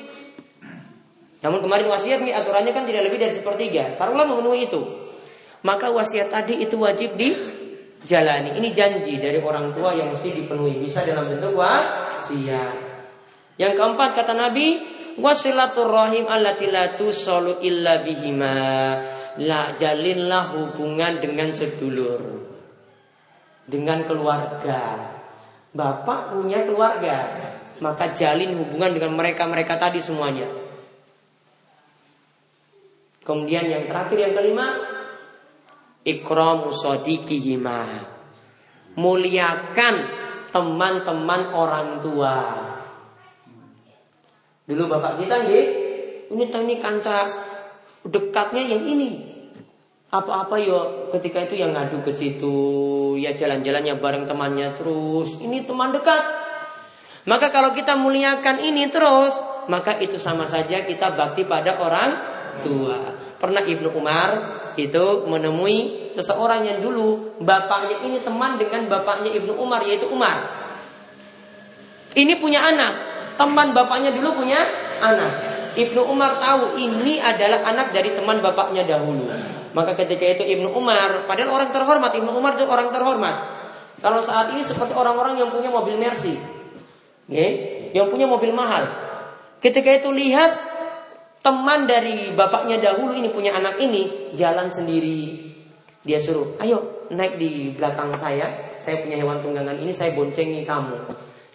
Namun 1.45 1.61
kemarin 1.61 1.93
wasiat 1.93 2.25
nih 2.25 2.33
aturannya 2.33 2.73
kan 2.73 2.89
tidak 2.89 3.09
lebih 3.09 3.21
dari 3.21 3.33
sepertiga. 3.37 4.01
Taruhlah 4.01 4.25
memenuhi 4.25 4.69
itu. 4.73 4.81
Maka 5.65 5.93
wasiat 5.93 6.33
tadi 6.33 6.61
itu 6.61 6.77
wajib 6.81 7.17
dijalani. 8.05 8.61
Ini 8.61 8.69
janji 8.77 9.17
dari 9.17 9.41
orang 9.41 9.73
tua 9.73 9.97
yang 9.97 10.13
mesti 10.13 10.29
dipenuhi. 10.37 10.77
Bisa 10.85 11.01
dalam 11.09 11.25
bentuk 11.25 11.57
wasiat. 11.57 12.77
Yang 13.57 13.73
keempat 13.81 14.11
kata 14.13 14.37
Nabi, 14.37 14.67
wasilaturrahim 15.17 16.29
allati 16.29 16.69
la 16.69 16.93
illa 17.65 18.05
bihima. 18.05 18.57
La 19.41 19.73
jalinlah 19.73 20.53
hubungan 20.53 21.19
dengan 21.19 21.49
sedulur. 21.49 22.21
Dengan 23.65 24.05
keluarga. 24.05 25.11
Bapak 25.75 26.31
punya 26.31 26.63
keluarga, 26.63 27.51
maka 27.83 28.15
jalin 28.15 28.55
hubungan 28.55 28.95
dengan 28.95 29.19
mereka-mereka 29.19 29.75
tadi 29.75 29.99
semuanya. 29.99 30.47
Kemudian 33.27 33.67
yang 33.67 33.83
terakhir 33.91 34.23
yang 34.23 34.39
kelima, 34.39 34.94
ikramu 36.05 36.71
sadiqihima. 36.71 38.13
Muliakan 38.95 39.95
teman-teman 40.55 41.51
orang 41.51 41.99
tua. 41.99 42.37
Dulu 44.65 44.83
bapak 44.87 45.19
kita 45.21 45.45
nih, 45.45 45.65
ini 46.31 46.45
ini 46.47 46.75
kanca 46.79 47.43
dekatnya 48.07 48.63
yang 48.63 48.87
ini. 48.87 49.35
Apa-apa 50.15 50.63
yo 50.63 51.11
ketika 51.11 51.43
itu 51.43 51.59
yang 51.59 51.75
ngadu 51.75 52.07
ke 52.07 52.15
situ, 52.15 52.55
ya 53.19 53.35
jalan-jalannya 53.35 53.99
bareng 53.99 54.31
temannya 54.31 54.79
terus. 54.79 55.43
Ini 55.43 55.67
teman 55.67 55.91
dekat. 55.91 56.23
Maka 57.27 57.51
kalau 57.51 57.75
kita 57.75 57.99
muliakan 57.99 58.63
ini 58.63 58.87
terus, 58.95 59.35
maka 59.67 59.99
itu 59.99 60.21
sama 60.23 60.47
saja 60.47 60.87
kita 60.87 61.19
bakti 61.19 61.43
pada 61.43 61.83
orang 61.83 62.11
tua. 62.63 63.11
Pernah 63.43 63.67
Ibnu 63.67 63.91
Umar 63.91 64.63
itu 64.75 65.05
menemui 65.27 66.11
seseorang 66.15 66.67
yang 66.67 66.79
dulu 66.83 67.39
bapaknya 67.43 68.03
ini 68.07 68.19
teman 68.23 68.59
dengan 68.59 68.87
bapaknya 68.91 69.31
Ibnu 69.35 69.55
Umar 69.59 69.83
yaitu 69.87 70.07
Umar. 70.11 70.63
Ini 72.15 72.39
punya 72.39 72.63
anak, 72.63 72.93
teman 73.35 73.75
bapaknya 73.75 74.15
dulu 74.15 74.45
punya 74.45 74.63
anak. 75.03 75.33
Ibnu 75.75 76.07
Umar 76.07 76.39
tahu 76.39 76.79
ini 76.79 77.19
adalah 77.19 77.67
anak 77.67 77.91
dari 77.91 78.15
teman 78.15 78.39
bapaknya 78.39 78.87
dahulu. 78.87 79.27
Maka 79.75 79.99
ketika 79.99 80.23
itu 80.23 80.43
Ibnu 80.47 80.71
Umar, 80.71 81.27
padahal 81.27 81.51
orang 81.51 81.71
terhormat, 81.75 82.15
Ibnu 82.15 82.31
Umar 82.31 82.55
itu 82.55 82.63
orang 82.71 82.95
terhormat. 82.95 83.37
Kalau 83.99 84.23
saat 84.23 84.55
ini 84.55 84.63
seperti 84.63 84.95
orang-orang 84.95 85.43
yang 85.43 85.51
punya 85.51 85.75
mobil 85.75 85.99
Mercy, 85.99 86.39
okay? 87.27 87.51
yang 87.91 88.07
punya 88.07 88.31
mobil 88.31 88.55
mahal. 88.55 88.87
Ketika 89.59 89.91
itu 89.91 90.15
lihat 90.15 90.74
teman 91.45 91.85
dari 91.85 92.33
bapaknya 92.33 92.81
dahulu 92.81 93.13
ini 93.13 93.29
punya 93.29 93.53
anak 93.53 93.77
ini 93.77 94.33
jalan 94.33 94.73
sendiri. 94.73 95.53
Dia 96.01 96.17
suruh, 96.17 96.57
ayo 96.61 97.09
naik 97.13 97.37
di 97.37 97.77
belakang 97.77 98.17
saya. 98.17 98.73
Saya 98.81 99.05
punya 99.05 99.21
hewan 99.21 99.45
tunggangan 99.45 99.77
ini, 99.77 99.93
saya 99.93 100.17
boncengi 100.17 100.65
kamu. 100.65 100.97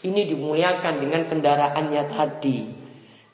Ini 0.05 0.21
dimuliakan 0.29 0.93
dengan 1.01 1.25
kendaraannya 1.25 2.03
tadi. 2.05 2.57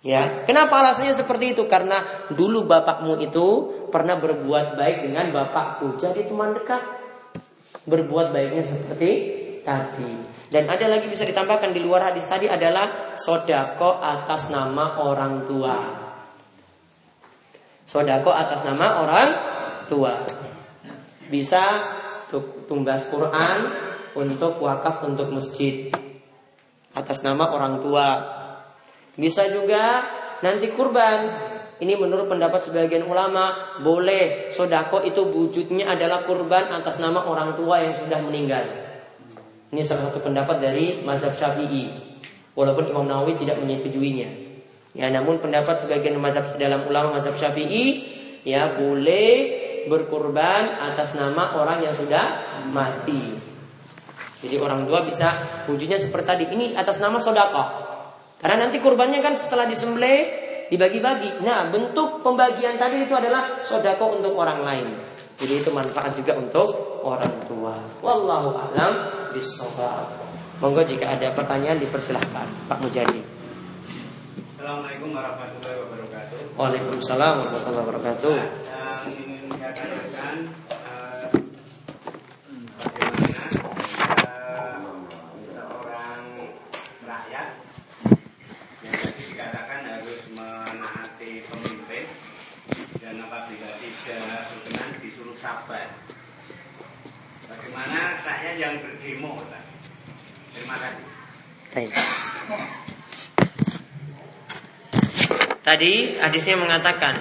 Ya, 0.06 0.46
kenapa 0.46 0.80
alasannya 0.80 1.18
seperti 1.18 1.58
itu? 1.58 1.64
Karena 1.68 2.04
dulu 2.32 2.68
bapakmu 2.68 3.20
itu 3.20 3.48
pernah 3.90 4.20
berbuat 4.20 4.78
baik 4.78 5.08
dengan 5.12 5.32
bapakku, 5.34 5.98
jadi 6.00 6.24
teman 6.28 6.56
dekat. 6.56 6.84
Berbuat 7.86 8.32
baiknya 8.32 8.64
seperti 8.64 9.12
tadi. 9.66 10.12
Dan 10.52 10.70
ada 10.70 10.86
lagi 10.88 11.10
bisa 11.10 11.26
ditambahkan 11.26 11.74
di 11.74 11.82
luar 11.82 12.12
hadis 12.12 12.28
tadi 12.30 12.46
adalah 12.46 13.18
sodako 13.18 13.98
atas 13.98 14.48
nama 14.54 15.02
orang 15.04 15.50
tua. 15.50 16.05
Sodako 17.86 18.34
atas 18.34 18.66
nama 18.66 19.06
orang 19.06 19.30
tua. 19.86 20.26
Bisa 21.30 21.64
tumbas 22.66 23.08
Quran 23.14 23.60
untuk 24.18 24.58
wakaf 24.62 25.06
untuk 25.06 25.30
masjid 25.30 25.94
atas 26.98 27.22
nama 27.22 27.54
orang 27.54 27.84
tua. 27.84 28.08
Bisa 29.16 29.48
juga 29.54 30.02
nanti 30.42 30.74
kurban. 30.74 31.54
Ini 31.76 32.00
menurut 32.00 32.32
pendapat 32.32 32.72
sebagian 32.72 33.04
ulama 33.04 33.76
boleh 33.84 34.56
sodako 34.56 35.04
itu 35.04 35.28
wujudnya 35.28 35.92
adalah 35.92 36.24
kurban 36.24 36.72
atas 36.72 37.04
nama 37.04 37.28
orang 37.28 37.52
tua 37.52 37.84
yang 37.84 37.92
sudah 37.92 38.24
meninggal. 38.24 38.64
Ini 39.76 39.84
salah 39.84 40.08
satu 40.08 40.24
pendapat 40.24 40.64
dari 40.64 41.04
mazhab 41.04 41.36
Syafi'i. 41.36 41.92
Walaupun 42.56 42.88
Imam 42.88 43.04
Nawawi 43.04 43.36
tidak 43.36 43.60
menyetujuinya. 43.60 44.45
Ya, 44.96 45.12
namun 45.12 45.44
pendapat 45.44 45.84
sebagian 45.84 46.16
mazhab 46.24 46.56
dalam 46.56 46.88
ulama 46.88 47.20
mazhab 47.20 47.36
Syafi'i 47.36 48.08
ya 48.48 48.80
boleh 48.80 49.28
berkurban 49.92 50.80
atas 50.80 51.14
nama 51.20 51.60
orang 51.60 51.84
yang 51.84 51.92
sudah 51.92 52.26
mati. 52.72 53.36
Jadi 54.46 54.56
orang 54.62 54.88
tua 54.88 55.04
bisa 55.04 55.36
wujudnya 55.68 56.00
seperti 56.00 56.26
tadi. 56.26 56.46
Ini 56.48 56.66
atas 56.80 57.04
nama 57.04 57.20
sodako. 57.20 57.64
Karena 58.40 58.68
nanti 58.68 58.78
kurbannya 58.80 59.20
kan 59.20 59.36
setelah 59.36 59.68
disembelih 59.68 60.46
dibagi-bagi. 60.70 61.44
Nah 61.44 61.68
bentuk 61.68 62.24
pembagian 62.24 62.80
tadi 62.80 63.04
itu 63.04 63.14
adalah 63.14 63.66
sodako 63.68 64.16
untuk 64.16 64.32
orang 64.38 64.64
lain. 64.64 64.88
Jadi 65.36 65.54
itu 65.60 65.70
manfaat 65.76 66.16
juga 66.16 66.40
untuk 66.40 67.02
orang 67.04 67.36
tua. 67.50 67.76
Wallahu 68.00 68.56
a'lam 68.56 68.94
bishawab. 69.36 70.24
Monggo 70.64 70.88
jika 70.88 71.20
ada 71.20 71.36
pertanyaan 71.36 71.84
dipersilahkan 71.84 72.48
Pak 72.72 72.80
Mujadi. 72.80 73.35
Assalamualaikum 74.66 75.14
warahmatullahi 75.14 75.78
wabarakatuh. 75.78 76.58
Waalaikumsalam 76.58 77.34
warahmatullahi 77.38 77.86
wabarakatuh. 77.86 78.34
Yang 78.66 79.14
ingin 79.14 79.46
saya 79.54 79.70
tanyakan 79.78 80.50
sabar. 95.46 95.94
Bagaimana 97.54 98.02
saya 98.26 98.58
yang 98.58 98.82
berdemo? 98.82 99.46
Terima 100.58 100.74
kasih. 100.82 101.06
Tadi 105.76 106.16
hadisnya 106.24 106.56
mengatakan 106.56 107.20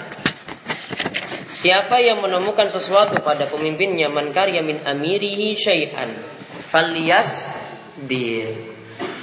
Siapa 1.51 1.99
yang 1.99 2.23
menemukan 2.23 2.71
sesuatu 2.71 3.19
pada 3.19 3.51
pemimpinnya 3.51 4.07
man 4.07 4.31
karya 4.31 4.63
min 4.63 4.79
amirihi 4.79 5.59
syai'an 5.59 6.15
falyas 6.71 7.51
bir. 8.07 8.55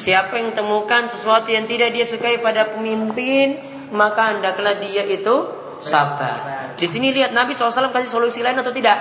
Siapa 0.03 0.35
yang 0.35 0.51
temukan 0.51 1.07
sesuatu 1.07 1.47
yang 1.47 1.63
tidak 1.63 1.95
dia 1.95 2.03
sukai 2.03 2.43
pada 2.43 2.75
pemimpin, 2.75 3.55
maka 3.95 4.35
hendaklah 4.35 4.83
dia 4.83 5.07
itu 5.07 5.47
sabar. 5.79 6.75
Di 6.75 6.91
sini 6.91 7.15
lihat 7.15 7.31
Nabi 7.31 7.55
SAW 7.55 7.87
kasih 7.87 8.11
solusi 8.11 8.43
lain 8.43 8.59
atau 8.59 8.75
tidak? 8.75 8.99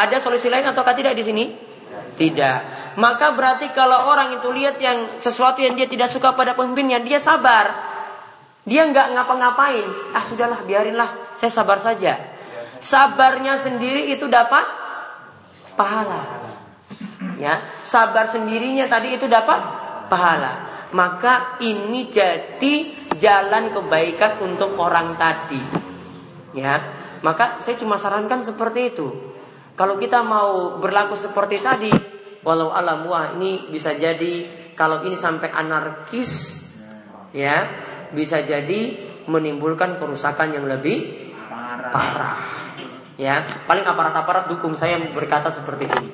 Ada 0.00 0.16
solusi 0.16 0.48
lain 0.48 0.64
ataukah 0.64 0.96
tidak 0.96 1.12
di 1.12 1.24
sini? 1.28 1.44
Tidak. 2.16 2.58
Maka 2.96 3.36
berarti 3.36 3.68
kalau 3.76 4.08
orang 4.08 4.40
itu 4.40 4.48
lihat 4.48 4.80
yang 4.80 5.20
sesuatu 5.20 5.60
yang 5.60 5.76
dia 5.76 5.84
tidak 5.84 6.08
suka 6.08 6.32
pada 6.32 6.56
pemimpinnya, 6.56 7.04
dia 7.04 7.20
sabar. 7.20 7.95
Dia 8.66 8.82
nggak 8.90 9.14
ngapa-ngapain. 9.14 10.10
Ah 10.10 10.26
sudahlah, 10.26 10.66
biarinlah. 10.66 11.38
Saya 11.38 11.54
sabar 11.54 11.78
saja. 11.78 12.18
Sabarnya 12.82 13.62
sendiri 13.62 14.10
itu 14.10 14.26
dapat 14.26 14.66
pahala. 15.78 16.44
Ya, 17.38 17.62
sabar 17.86 18.26
sendirinya 18.26 18.90
tadi 18.90 19.14
itu 19.14 19.30
dapat 19.30 19.60
pahala. 20.10 20.66
Maka 20.90 21.62
ini 21.62 22.10
jadi 22.10 22.74
jalan 23.16 23.70
kebaikan 23.70 24.42
untuk 24.42 24.74
orang 24.80 25.14
tadi. 25.14 25.62
Ya, 26.56 26.80
maka 27.20 27.60
saya 27.60 27.76
cuma 27.76 28.00
sarankan 28.00 28.42
seperti 28.42 28.96
itu. 28.96 29.08
Kalau 29.76 30.00
kita 30.00 30.24
mau 30.24 30.80
berlaku 30.80 31.20
seperti 31.20 31.60
tadi, 31.60 31.92
walau 32.40 32.72
alam 32.72 33.04
wah 33.04 33.36
ini 33.36 33.68
bisa 33.68 33.92
jadi 33.92 34.48
kalau 34.72 35.04
ini 35.04 35.12
sampai 35.12 35.52
anarkis, 35.52 36.64
ya 37.36 37.68
bisa 38.12 38.42
jadi 38.44 38.94
menimbulkan 39.26 39.98
kerusakan 39.98 40.54
yang 40.54 40.66
lebih 40.68 41.30
parah. 41.90 42.38
Ya, 43.16 43.42
paling 43.64 43.88
aparat-aparat 43.88 44.52
dukung 44.52 44.76
saya 44.76 45.00
berkata 45.10 45.48
seperti 45.48 45.88
ini. 45.88 46.10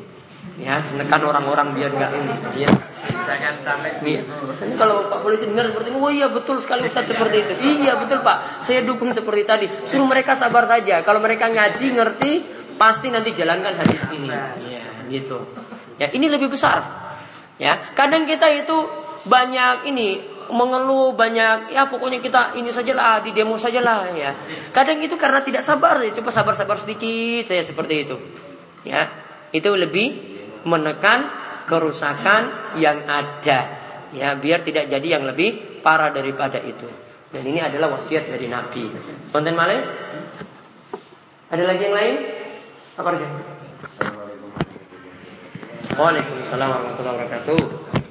ya 0.52 0.84
menekan 0.84 1.24
orang-orang 1.24 1.72
biar 1.72 1.90
nggak 1.96 2.12
ini 2.12 2.34
ya 2.60 2.70
Jangan 3.02 3.54
sampai 3.62 3.98
Nih, 4.04 4.22
ini 4.22 4.74
kalau 4.78 5.10
Pak 5.10 5.26
Polisi 5.26 5.50
dengar 5.50 5.70
seperti 5.70 5.90
ini, 5.90 5.98
oh 5.98 6.12
iya 6.12 6.30
betul 6.30 6.62
sekali 6.62 6.86
Ustaz 6.86 7.10
seperti 7.10 7.36
itu. 7.42 7.52
Iya 7.82 7.98
betul 7.98 8.22
Pak, 8.22 8.66
saya 8.66 8.82
dukung 8.86 9.10
seperti 9.10 9.42
tadi. 9.42 9.66
Suruh 9.86 10.06
mereka 10.06 10.38
sabar 10.38 10.66
saja. 10.70 11.02
Kalau 11.02 11.18
mereka 11.18 11.50
ngaji 11.50 11.86
ngerti, 11.98 12.32
pasti 12.78 13.10
nanti 13.10 13.34
jalankan 13.34 13.74
hadis 13.74 14.02
ini. 14.14 14.30
Ya, 14.30 14.82
gitu. 15.10 15.50
Ya, 15.98 16.14
ini 16.14 16.30
lebih 16.30 16.50
besar. 16.50 16.82
Ya, 17.58 17.78
kadang 17.94 18.26
kita 18.26 18.46
itu 18.54 18.86
banyak 19.26 19.86
ini 19.86 20.18
mengeluh 20.52 21.16
banyak 21.16 21.72
ya 21.72 21.88
pokoknya 21.88 22.20
kita 22.20 22.54
ini 22.60 22.68
sajalah 22.68 23.24
di 23.24 23.32
demo 23.32 23.56
sajalah 23.56 24.12
ya. 24.12 24.30
Kadang 24.70 25.00
itu 25.00 25.16
karena 25.16 25.40
tidak 25.40 25.64
sabar 25.64 25.98
ya. 26.04 26.12
Coba 26.12 26.28
sabar-sabar 26.28 26.76
sedikit 26.76 27.48
saya 27.48 27.64
seperti 27.64 28.04
itu. 28.04 28.16
Ya, 28.84 29.08
itu 29.50 29.72
lebih 29.72 30.08
menekan 30.68 31.26
kerusakan 31.64 32.76
yang 32.76 33.08
ada. 33.08 33.80
Ya, 34.12 34.36
biar 34.36 34.60
tidak 34.60 34.92
jadi 34.92 35.18
yang 35.18 35.24
lebih 35.24 35.80
parah 35.80 36.12
daripada 36.12 36.60
itu. 36.60 36.84
Dan 37.32 37.48
ini 37.48 37.64
adalah 37.64 37.96
wasiat 37.96 38.28
dari 38.28 38.44
Nabi. 38.44 38.92
Konten 39.32 39.56
Male? 39.56 39.78
Ada 41.48 41.64
lagi 41.64 41.82
yang 41.88 41.96
lain? 41.96 42.16
Apa 43.00 43.08
aja? 43.16 43.28
Waalaikumsalam 45.96 46.68
warahmatullahi 46.68 47.16
wabarakatuh. 47.16 48.01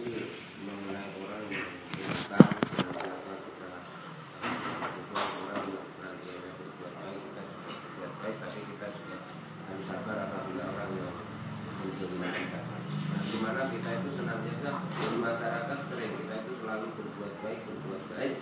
Kita 13.71 14.03
itu 14.03 14.09
senantiasa 14.19 14.83
di 14.83 15.15
masyarakat 15.15 15.79
sering 15.87 16.11
kita 16.19 16.43
itu 16.43 16.59
selalu 16.59 16.91
berbuat 16.91 17.33
baik, 17.39 17.63
berbuat 17.63 18.03
baik, 18.19 18.35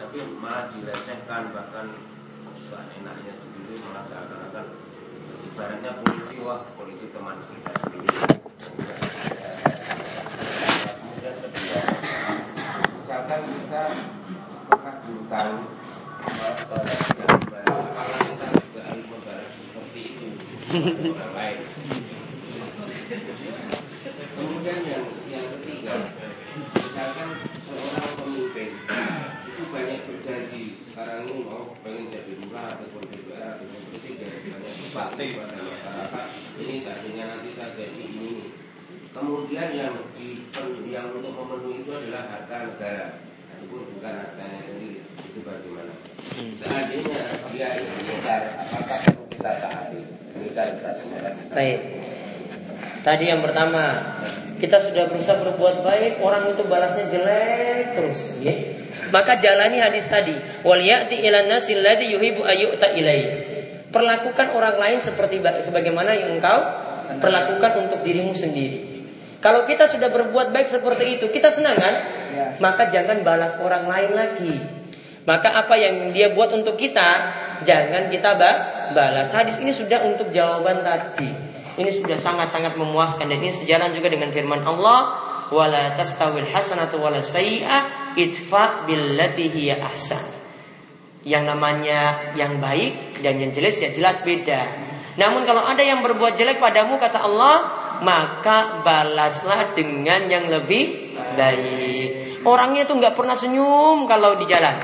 tapi 0.00 0.18
malah 0.40 0.72
dilecehkan 0.72 1.52
bahkan 1.52 2.00
seenaknya 2.64 3.36
sendiri 3.36 3.76
malah 3.84 4.08
seakan-akan 4.08 4.72
ibaratnya 5.52 6.00
polisi 6.00 6.40
wah 6.40 6.64
polisi 6.80 7.12
teman 7.12 7.36
kita 7.44 7.72
sendiri. 7.76 8.08
Kemudian 10.96 11.34
kedua, 11.44 11.80
misalkan 12.96 13.40
kita 13.52 13.84
pernah 16.64 16.96
yang 17.20 17.44
balas, 17.52 17.84
karena 17.92 18.16
kita 18.24 18.46
juga 18.64 18.80
harus 18.88 19.04
membalas 19.12 19.52
seperti 19.52 20.00
itu 20.08 20.24
orang 21.12 21.32
lain. 21.36 21.68
Kemudian 24.30 24.78
yang 24.86 25.04
yang 25.26 25.46
ketiga, 25.58 25.94
misalkan 26.54 27.28
seorang 27.66 28.12
pemimpin 28.18 28.70
itu 29.50 29.62
banyak 29.68 30.00
berjanji 30.06 30.62
sekarang 30.90 31.26
ini 31.26 31.44
mau 31.46 31.74
pengen 31.82 32.12
jadi 32.12 32.32
lurah 32.44 32.76
ataupun 32.76 33.02
DPR 33.10 33.58
ataupun 33.58 33.82
presiden 33.90 34.30
banyak 34.46 34.74
bupati 34.84 35.26
pada 35.34 35.58
masyarakat 35.58 36.26
ini 36.60 36.74
seandainya 36.84 37.24
nanti 37.24 37.48
saya 37.54 37.72
jadi 37.74 38.02
ini. 38.04 38.52
Kemudian 39.10 39.74
yang 39.74 39.94
di, 40.14 40.46
yang 40.86 41.10
untuk 41.10 41.34
memenuhi 41.34 41.82
itu 41.82 41.90
adalah 41.90 42.30
harta 42.30 42.56
negara, 42.70 43.18
ataupun 43.50 43.98
bukan 43.98 44.14
hartanya 44.22 44.60
sendiri. 44.70 45.02
Itu 45.26 45.42
bagaimana? 45.42 45.94
Seandainya 46.30 47.18
dia 47.50 47.68
ingkar, 47.82 48.42
apakah 48.62 48.98
perlu 49.02 49.24
kita 49.34 49.52
taati? 49.66 50.00
Ini 50.38 50.48
saya. 50.54 50.94
Baik. 51.50 52.09
Tadi 53.00 53.32
yang 53.32 53.40
pertama, 53.40 53.96
kita 54.60 54.76
sudah 54.76 55.08
berusaha 55.08 55.40
berbuat 55.40 55.80
baik, 55.80 56.20
orang 56.20 56.52
itu 56.52 56.62
balasnya 56.68 57.08
jelek 57.08 57.96
terus, 57.96 58.20
ya. 58.44 58.52
Maka 59.08 59.40
jalani 59.40 59.80
hadis 59.80 60.06
tadi, 60.06 60.36
wal 60.62 60.78
ya'ti 60.78 61.24
ilan 61.24 61.48
nasil 61.48 61.80
ladzi 61.80 62.12
yuhibbu 62.12 62.44
ayyuta 62.44 62.92
ilai. 62.92 63.20
Perlakukan 63.90 64.54
orang 64.54 64.76
lain 64.78 64.98
seperti 65.02 65.42
sebagaimana 65.42 66.14
yang 66.14 66.38
engkau 66.38 66.60
perlakukan 67.18 67.88
untuk 67.88 68.06
dirimu 68.06 68.36
sendiri. 68.36 69.02
Kalau 69.40 69.64
kita 69.64 69.88
sudah 69.88 70.12
berbuat 70.12 70.52
baik 70.52 70.68
seperti 70.68 71.18
itu, 71.18 71.26
kita 71.32 71.48
senang 71.50 71.74
kan? 71.74 71.94
Maka 72.60 72.92
jangan 72.92 73.24
balas 73.24 73.56
orang 73.58 73.88
lain 73.88 74.12
lagi. 74.14 74.54
Maka 75.24 75.56
apa 75.56 75.74
yang 75.74 76.06
dia 76.12 76.30
buat 76.30 76.52
untuk 76.52 76.76
kita, 76.76 77.08
jangan 77.64 78.12
kita 78.12 78.36
balas. 78.94 79.32
Hadis 79.32 79.58
ini 79.58 79.72
sudah 79.72 80.04
untuk 80.06 80.30
jawaban 80.30 80.84
tadi. 80.84 81.49
Ini 81.80 82.04
sudah 82.04 82.18
sangat-sangat 82.20 82.76
memuaskan 82.76 83.24
dan 83.24 83.40
ini 83.40 83.56
sejalan 83.56 83.96
juga 83.96 84.12
dengan 84.12 84.28
firman 84.28 84.60
Allah, 84.68 85.16
"Wala 85.48 85.96
tastawil 85.96 86.44
hasanatu 86.44 87.00
wala 87.00 87.24
sayyi'ah 87.24 88.12
idfa 88.20 88.84
billati 88.84 89.48
hiya 89.48 89.80
ahsan." 89.80 90.20
Yang 91.24 91.44
namanya 91.48 92.32
yang 92.36 92.60
baik 92.60 93.24
dan 93.24 93.40
yang 93.40 93.52
jelas 93.56 93.80
ya 93.80 93.88
jelas 93.92 94.20
beda. 94.20 94.60
Namun 95.16 95.48
kalau 95.48 95.64
ada 95.64 95.80
yang 95.80 96.04
berbuat 96.04 96.36
jelek 96.36 96.60
padamu 96.60 97.00
kata 97.00 97.24
Allah, 97.24 97.56
maka 98.04 98.84
balaslah 98.84 99.72
dengan 99.72 100.28
yang 100.28 100.48
lebih 100.52 101.16
baik. 101.36 102.40
Orangnya 102.44 102.88
itu 102.88 102.92
nggak 102.96 103.16
pernah 103.16 103.36
senyum 103.36 104.08
kalau 104.08 104.36
di 104.40 104.48
jalan, 104.48 104.76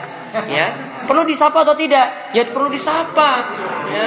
ya. 0.49 0.67
Perlu 1.09 1.25
disapa 1.25 1.65
atau 1.65 1.73
tidak? 1.73 2.37
Ya 2.37 2.45
perlu 2.45 2.69
disapa, 2.69 3.31
ya. 3.89 4.07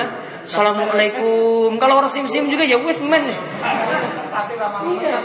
Assalamualaikum. 0.50 1.78
Kalau 1.78 2.02
orang 2.02 2.10
sim-sim 2.10 2.50
juga 2.50 2.66
ya 2.66 2.82
wes 2.82 2.98
men. 3.06 3.22
Iya. 3.22 5.16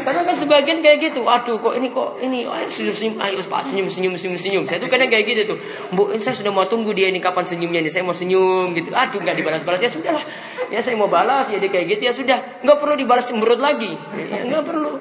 Karena 0.00 0.20
kan 0.24 0.32
sebagian 0.32 0.80
kayak 0.80 1.12
gitu. 1.12 1.28
Aduh 1.28 1.60
kok 1.60 1.76
ini 1.76 1.92
kok 1.92 2.16
ini 2.24 2.48
ayo 2.48 2.72
senyum 2.72 2.96
senyum 2.96 3.14
ayo 3.20 3.36
Pak 3.44 3.68
senyum 3.68 3.92
senyum 3.92 4.16
senyum 4.16 4.40
senyum. 4.40 4.64
Saya 4.64 4.80
tuh 4.80 4.88
kadang 4.88 5.12
kayak 5.12 5.28
gitu 5.28 5.52
tuh. 5.52 5.58
Bu, 5.92 6.16
saya 6.16 6.32
sudah 6.32 6.48
mau 6.48 6.64
tunggu 6.64 6.96
dia 6.96 7.12
ini 7.12 7.20
kapan 7.20 7.44
senyumnya 7.44 7.84
nih. 7.84 7.92
Saya 7.92 8.00
mau 8.08 8.16
senyum 8.16 8.72
gitu. 8.72 8.96
Aduh 8.96 9.20
nggak 9.20 9.36
dibalas-balas 9.36 9.80
ya 9.84 9.92
sudahlah. 9.92 10.24
Ya 10.72 10.80
saya 10.80 10.96
mau 10.96 11.12
balas 11.12 11.52
ya 11.52 11.60
dia 11.60 11.68
kayak 11.68 11.92
gitu 11.92 12.02
ya 12.08 12.12
sudah. 12.16 12.38
Nggak 12.64 12.80
perlu 12.80 12.96
dibalas 12.96 13.28
cemberut 13.28 13.60
lagi. 13.60 13.92
Ya, 14.16 14.40
nggak 14.40 14.64
perlu. 14.64 14.96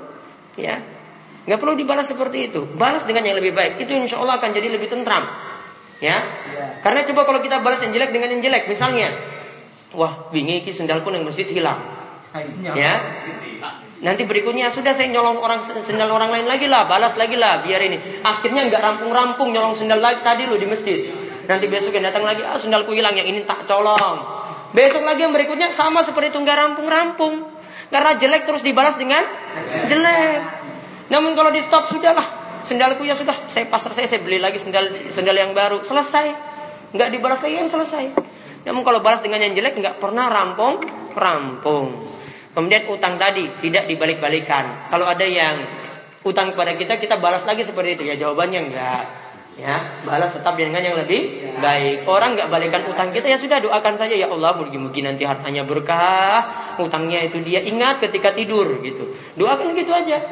Ya. 0.59 0.83
Nggak 1.47 1.59
perlu 1.63 1.79
dibalas 1.79 2.11
seperti 2.11 2.51
itu. 2.51 2.67
Balas 2.75 3.07
dengan 3.07 3.23
yang 3.23 3.39
lebih 3.39 3.55
baik. 3.55 3.79
Itu 3.79 3.95
insya 3.95 4.19
Allah 4.19 4.35
akan 4.35 4.51
jadi 4.51 4.67
lebih 4.67 4.91
tentram. 4.91 5.31
Ya. 6.03 6.19
Karena 6.83 7.07
coba 7.07 7.23
kalau 7.23 7.39
kita 7.39 7.63
balas 7.63 7.79
yang 7.87 7.95
jelek 7.95 8.11
dengan 8.11 8.35
yang 8.35 8.41
jelek, 8.43 8.67
misalnya 8.67 9.39
Wah, 9.91 10.31
bingi 10.31 10.63
ki 10.63 10.71
sendalku 10.71 11.11
yang 11.11 11.27
masjid 11.27 11.47
hilang. 11.51 11.79
Ya. 12.63 12.95
Nanti 14.01 14.25
berikutnya 14.25 14.73
sudah 14.73 14.97
saya 14.97 15.11
nyolong 15.13 15.37
orang 15.37 15.61
sendal 15.85 16.09
orang 16.09 16.33
lain 16.33 16.47
lagi 16.49 16.65
lah, 16.65 16.89
balas 16.89 17.13
lagi 17.19 17.37
lah, 17.37 17.61
biar 17.61 17.81
ini. 17.85 18.23
Akhirnya 18.25 18.65
nggak 18.71 18.81
rampung-rampung 18.81 19.53
nyolong 19.53 19.77
sendal 19.77 20.01
lagi 20.01 20.25
tadi 20.25 20.49
lo 20.49 20.57
di 20.57 20.65
masjid. 20.65 21.11
Nanti 21.45 21.67
besok 21.67 21.93
yang 21.93 22.07
datang 22.09 22.25
lagi, 22.25 22.41
ah 22.41 22.57
sendalku 22.57 22.95
hilang 22.95 23.13
yang 23.13 23.27
ini 23.27 23.43
tak 23.43 23.67
colong. 23.69 24.17
Besok 24.71 25.03
lagi 25.03 25.27
yang 25.27 25.35
berikutnya 25.35 25.75
sama 25.75 26.01
seperti 26.01 26.31
itu 26.33 26.39
nggak 26.39 26.57
rampung-rampung. 26.57 27.45
Karena 27.91 28.15
jelek 28.15 28.47
terus 28.47 28.63
dibalas 28.63 28.95
dengan 28.95 29.21
jelek. 29.91 30.39
Namun 31.11 31.35
kalau 31.35 31.51
di 31.51 31.59
stop 31.59 31.91
sudahlah, 31.91 32.63
sendalku 32.63 33.03
ya 33.03 33.19
sudah, 33.19 33.51
saya 33.51 33.67
pasar 33.67 33.91
saya 33.91 34.07
saya 34.07 34.23
beli 34.23 34.39
lagi 34.39 34.57
sendal 34.57 35.11
sendal 35.11 35.35
yang 35.35 35.51
baru, 35.51 35.83
selesai. 35.83 36.31
Nggak 36.95 37.09
dibalas 37.11 37.43
lagi 37.43 37.55
yang 37.59 37.69
selesai. 37.69 38.05
Namun 38.61 38.81
kalau 38.85 38.99
balas 39.01 39.25
dengan 39.25 39.41
yang 39.41 39.57
jelek 39.57 39.77
nggak 39.77 39.97
pernah 39.97 40.29
rampung, 40.29 40.77
rampung. 41.17 42.11
Kemudian 42.51 42.91
utang 42.91 43.15
tadi 43.15 43.47
tidak 43.63 43.87
dibalik-balikan. 43.87 44.91
Kalau 44.91 45.07
ada 45.07 45.23
yang 45.23 45.55
utang 46.27 46.53
kepada 46.53 46.75
kita, 46.75 46.99
kita 46.99 47.15
balas 47.17 47.47
lagi 47.47 47.63
seperti 47.63 47.97
itu 47.97 48.03
ya 48.11 48.15
jawabannya 48.19 48.59
enggak. 48.69 49.03
Ya, 49.59 49.99
balas 50.07 50.31
tetap 50.31 50.55
dengan 50.55 50.79
yang 50.79 50.95
lebih 50.95 51.51
baik. 51.59 52.07
Orang 52.07 52.39
nggak 52.39 52.47
balikan 52.47 52.87
utang 52.87 53.11
kita 53.11 53.27
ya 53.27 53.35
sudah 53.35 53.59
doakan 53.59 53.99
saja 53.99 54.15
ya 54.15 54.31
Allah 54.31 54.55
mungkin 54.55 55.03
nanti 55.03 55.27
hartanya 55.27 55.67
berkah, 55.67 56.75
utangnya 56.79 57.19
itu 57.27 57.43
dia 57.43 57.59
ingat 57.59 57.99
ketika 57.99 58.31
tidur 58.31 58.79
gitu. 58.79 59.11
Doakan 59.35 59.75
gitu 59.75 59.91
aja. 59.91 60.23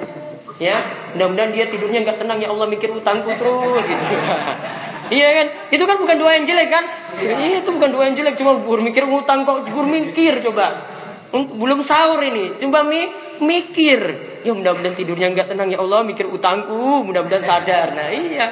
Ya, 0.59 0.75
mudah-mudahan 1.15 1.55
dia 1.55 1.71
tidurnya 1.71 2.03
nggak 2.03 2.19
tenang 2.19 2.39
ya 2.43 2.51
Allah 2.51 2.67
mikir 2.67 2.91
utangku 2.91 3.31
terus 3.31 3.83
gitu. 3.83 4.15
Iya 5.09 5.27
kan? 5.33 5.47
Itu 5.73 5.83
kan 5.89 5.97
bukan 5.97 6.15
doa 6.21 6.31
yang 6.37 6.45
jelek 6.45 6.69
kan? 6.69 6.85
Iya 7.19 7.65
itu 7.65 7.69
bukan 7.73 7.89
doa 7.89 8.05
yang 8.05 8.15
jelek, 8.15 8.37
cuma 8.37 8.57
bermikir 8.61 9.09
ngutang 9.09 9.43
kok 9.43 9.65
bermikir 9.69 10.45
coba. 10.45 10.85
Belum 11.33 11.85
sahur 11.85 12.21
ini, 12.21 12.57
coba 12.57 12.85
mi 12.85 13.09
mikir. 13.41 14.01
Ya 14.39 14.55
mudah-mudahan 14.55 14.95
tidurnya 14.95 15.35
nggak 15.35 15.51
tenang 15.51 15.67
ya 15.69 15.83
Allah, 15.83 16.07
mikir 16.07 16.25
utangku, 16.29 17.03
mudah-mudahan 17.03 17.43
sadar. 17.43 17.91
Nah 17.91 18.09
iya. 18.13 18.47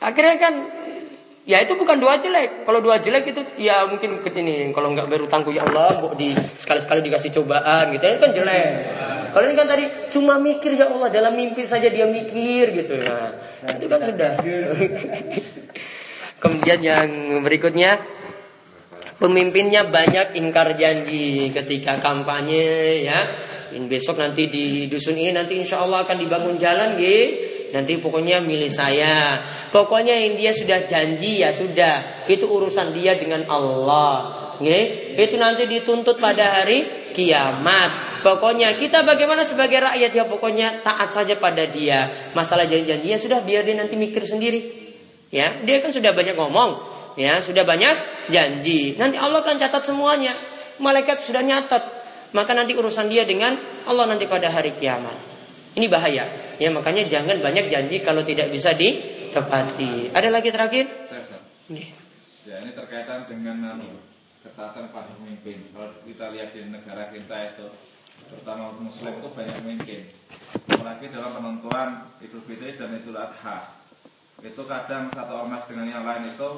Akhirnya 0.00 0.36
kan 0.40 0.54
Ya 1.46 1.62
itu 1.62 1.78
bukan 1.78 2.02
doa 2.02 2.18
jelek. 2.18 2.66
Kalau 2.66 2.82
doa 2.82 2.98
jelek 2.98 3.30
itu 3.30 3.38
ya 3.62 3.86
mungkin 3.86 4.18
ini 4.18 4.74
kalau 4.74 4.90
nggak 4.90 5.06
berutangku 5.06 5.54
ya 5.54 5.62
Allah, 5.62 6.10
di 6.18 6.34
sekali-sekali 6.34 7.06
dikasih 7.06 7.30
cobaan 7.38 7.94
gitu. 7.94 8.02
Itu 8.02 8.18
kan 8.18 8.34
jelek. 8.34 8.70
Kalau 9.30 9.44
ini 9.46 9.54
kan 9.54 9.70
tadi 9.70 9.84
cuma 10.10 10.42
mikir 10.42 10.74
ya 10.74 10.90
Allah 10.90 11.06
dalam 11.06 11.38
mimpi 11.38 11.62
saja 11.62 11.86
dia 11.86 12.02
mikir 12.10 12.74
gitu. 12.82 12.98
Nah, 12.98 13.30
itu 13.78 13.86
kan 13.86 14.00
sudah. 14.02 14.32
Kemudian 16.42 16.80
yang 16.82 17.08
berikutnya 17.46 18.02
pemimpinnya 19.22 19.86
banyak 19.86 20.34
ingkar 20.34 20.74
janji 20.74 21.54
ketika 21.54 22.02
kampanye 22.02 23.06
ya 23.06 23.18
ini 23.72 23.86
besok 23.88 24.18
nanti 24.20 24.50
di 24.50 24.86
dusun 24.86 25.16
ini 25.16 25.32
nanti 25.32 25.56
insya 25.56 25.82
Allah 25.82 26.04
akan 26.04 26.16
dibangun 26.20 26.56
jalan 26.60 26.98
gitu 27.00 27.55
nanti 27.74 27.98
pokoknya 27.98 28.42
milik 28.42 28.70
saya. 28.70 29.42
Pokoknya 29.72 30.14
yang 30.14 30.38
dia 30.38 30.52
sudah 30.54 30.84
janji 30.86 31.42
ya 31.42 31.50
sudah, 31.50 32.26
itu 32.30 32.46
urusan 32.46 32.94
dia 32.94 33.18
dengan 33.18 33.46
Allah. 33.50 34.46
Nge? 34.60 34.80
Itu 35.20 35.36
nanti 35.36 35.68
dituntut 35.68 36.16
pada 36.16 36.60
hari 36.60 37.10
kiamat. 37.12 38.20
Pokoknya 38.24 38.74
kita 38.74 39.04
bagaimana 39.06 39.46
sebagai 39.46 39.78
rakyat 39.78 40.10
ya 40.10 40.24
pokoknya 40.26 40.82
taat 40.82 41.12
saja 41.12 41.36
pada 41.38 41.68
dia. 41.68 42.32
Masalah 42.32 42.66
janji-janjinya 42.66 43.18
sudah 43.20 43.38
biar 43.44 43.62
dia 43.62 43.76
nanti 43.76 43.94
mikir 43.94 44.24
sendiri. 44.24 44.86
Ya, 45.30 45.52
dia 45.66 45.82
kan 45.82 45.90
sudah 45.90 46.14
banyak 46.14 46.38
ngomong, 46.38 46.70
ya, 47.18 47.42
sudah 47.42 47.66
banyak 47.66 48.30
janji. 48.30 48.94
Nanti 48.94 49.18
Allah 49.18 49.42
akan 49.42 49.58
catat 49.58 49.82
semuanya. 49.82 50.38
Malaikat 50.78 51.22
sudah 51.24 51.42
nyatat. 51.42 51.82
Maka 52.30 52.52
nanti 52.54 52.74
urusan 52.74 53.10
dia 53.10 53.26
dengan 53.26 53.58
Allah 53.86 54.06
nanti 54.06 54.28
pada 54.30 54.50
hari 54.50 54.74
kiamat. 54.78 55.35
Ini 55.76 55.92
bahaya. 55.92 56.24
Ya 56.56 56.72
makanya 56.72 57.04
jangan 57.04 57.36
banyak 57.44 57.68
janji 57.68 58.00
kalau 58.00 58.24
tidak 58.24 58.48
bisa 58.48 58.72
ditepati. 58.72 60.08
Ada 60.08 60.32
lagi 60.32 60.48
terakhir? 60.48 60.88
Saya, 61.04 61.20
saya. 61.28 61.42
Ya 62.48 62.64
ini 62.64 62.72
terkaitan 62.72 63.28
dengan 63.28 63.76
anu, 63.76 64.00
ketaatan 64.40 64.88
pada 64.88 65.12
pemimpin. 65.20 65.68
Kalau 65.76 65.92
kita 66.08 66.32
lihat 66.32 66.56
di 66.56 66.72
negara 66.72 67.12
kita 67.12 67.52
itu, 67.52 67.68
terutama 68.24 68.72
Muslim 68.80 69.20
itu 69.20 69.28
banyak 69.28 69.56
pemimpin. 69.60 70.02
Apalagi 70.72 71.12
dalam 71.12 71.30
penentuan 71.36 71.88
Idul 72.24 72.40
Fitri 72.48 72.72
dan 72.80 72.96
Idul 72.96 73.20
Adha. 73.20 73.84
Itu 74.40 74.64
kadang 74.64 75.12
satu 75.12 75.44
ormas 75.44 75.68
dengan 75.68 75.92
yang 75.92 76.08
lain 76.08 76.32
itu 76.32 76.50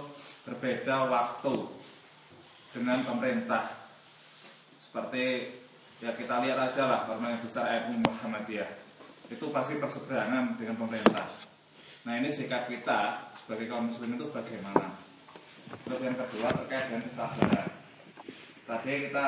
berbeda 0.47 1.11
waktu 1.11 1.55
dengan 2.71 3.03
pemerintah. 3.03 3.67
Seperti 4.79 5.59
ya 5.99 6.15
kita 6.15 6.39
lihat 6.47 6.71
aja 6.71 6.87
lah 6.87 7.01
yang 7.11 7.43
besar 7.43 7.67
MU 7.91 7.99
Muhammadiyah 8.07 8.88
itu 9.29 9.45
pasti 9.53 9.77
berseberangan 9.77 10.57
dengan 10.57 10.77
pemerintah. 10.81 11.29
Nah 12.09 12.17
ini 12.17 12.33
sikap 12.33 12.69
kita 12.69 13.33
sebagai 13.37 13.69
kaum 13.69 13.93
muslim 13.93 14.17
itu 14.17 14.33
bagaimana? 14.33 14.97
Terus 15.85 16.01
yang 16.01 16.17
kedua 16.17 16.49
terkait 16.65 16.89
dengan 16.89 17.05
kesabaran. 17.05 17.69
Tadi 18.65 18.93
kita 19.09 19.27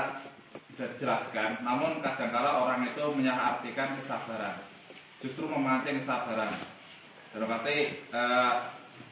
sudah 0.73 0.89
dijelaskan, 0.97 1.51
namun 1.61 2.01
kadang-kala 2.01 2.65
orang 2.65 2.89
itu 2.89 3.05
menyalahartikan 3.13 3.97
kesabaran, 4.01 4.57
justru 5.21 5.45
memancing 5.45 6.01
kesabaran. 6.01 6.53
Dalam 7.31 7.53
arti, 7.53 7.93
eh, 8.01 8.55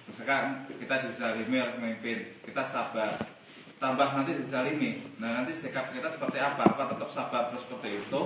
misalkan 0.08 0.64
kita 0.72 1.04
dizalimi 1.04 1.60
oleh 1.60 1.76
pemimpin, 1.76 2.18
kita 2.40 2.64
sabar, 2.64 3.12
tambah 3.76 4.08
nanti 4.16 4.40
dizalimi. 4.40 5.04
Nah 5.20 5.44
nanti 5.44 5.52
sikap 5.52 5.92
kita 5.92 6.08
seperti 6.08 6.40
apa? 6.40 6.64
Apa 6.64 6.96
tetap 6.96 7.08
sabar 7.12 7.52
terus 7.52 7.68
seperti 7.68 8.00
itu? 8.00 8.20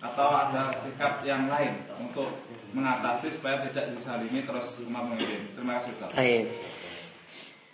Atau 0.00 0.28
ada 0.28 0.68
sikap 0.76 1.24
yang 1.24 1.48
lain 1.48 1.80
untuk 1.96 2.28
mengatasi 2.76 3.32
supaya 3.32 3.64
tidak 3.64 3.96
disalimi 3.96 4.44
terus 4.44 4.76
umat 4.84 5.08
mengirim. 5.08 5.48
Terima 5.56 5.80
kasih 5.80 5.90
Ustaz. 5.96 6.10
Baik. 6.12 6.44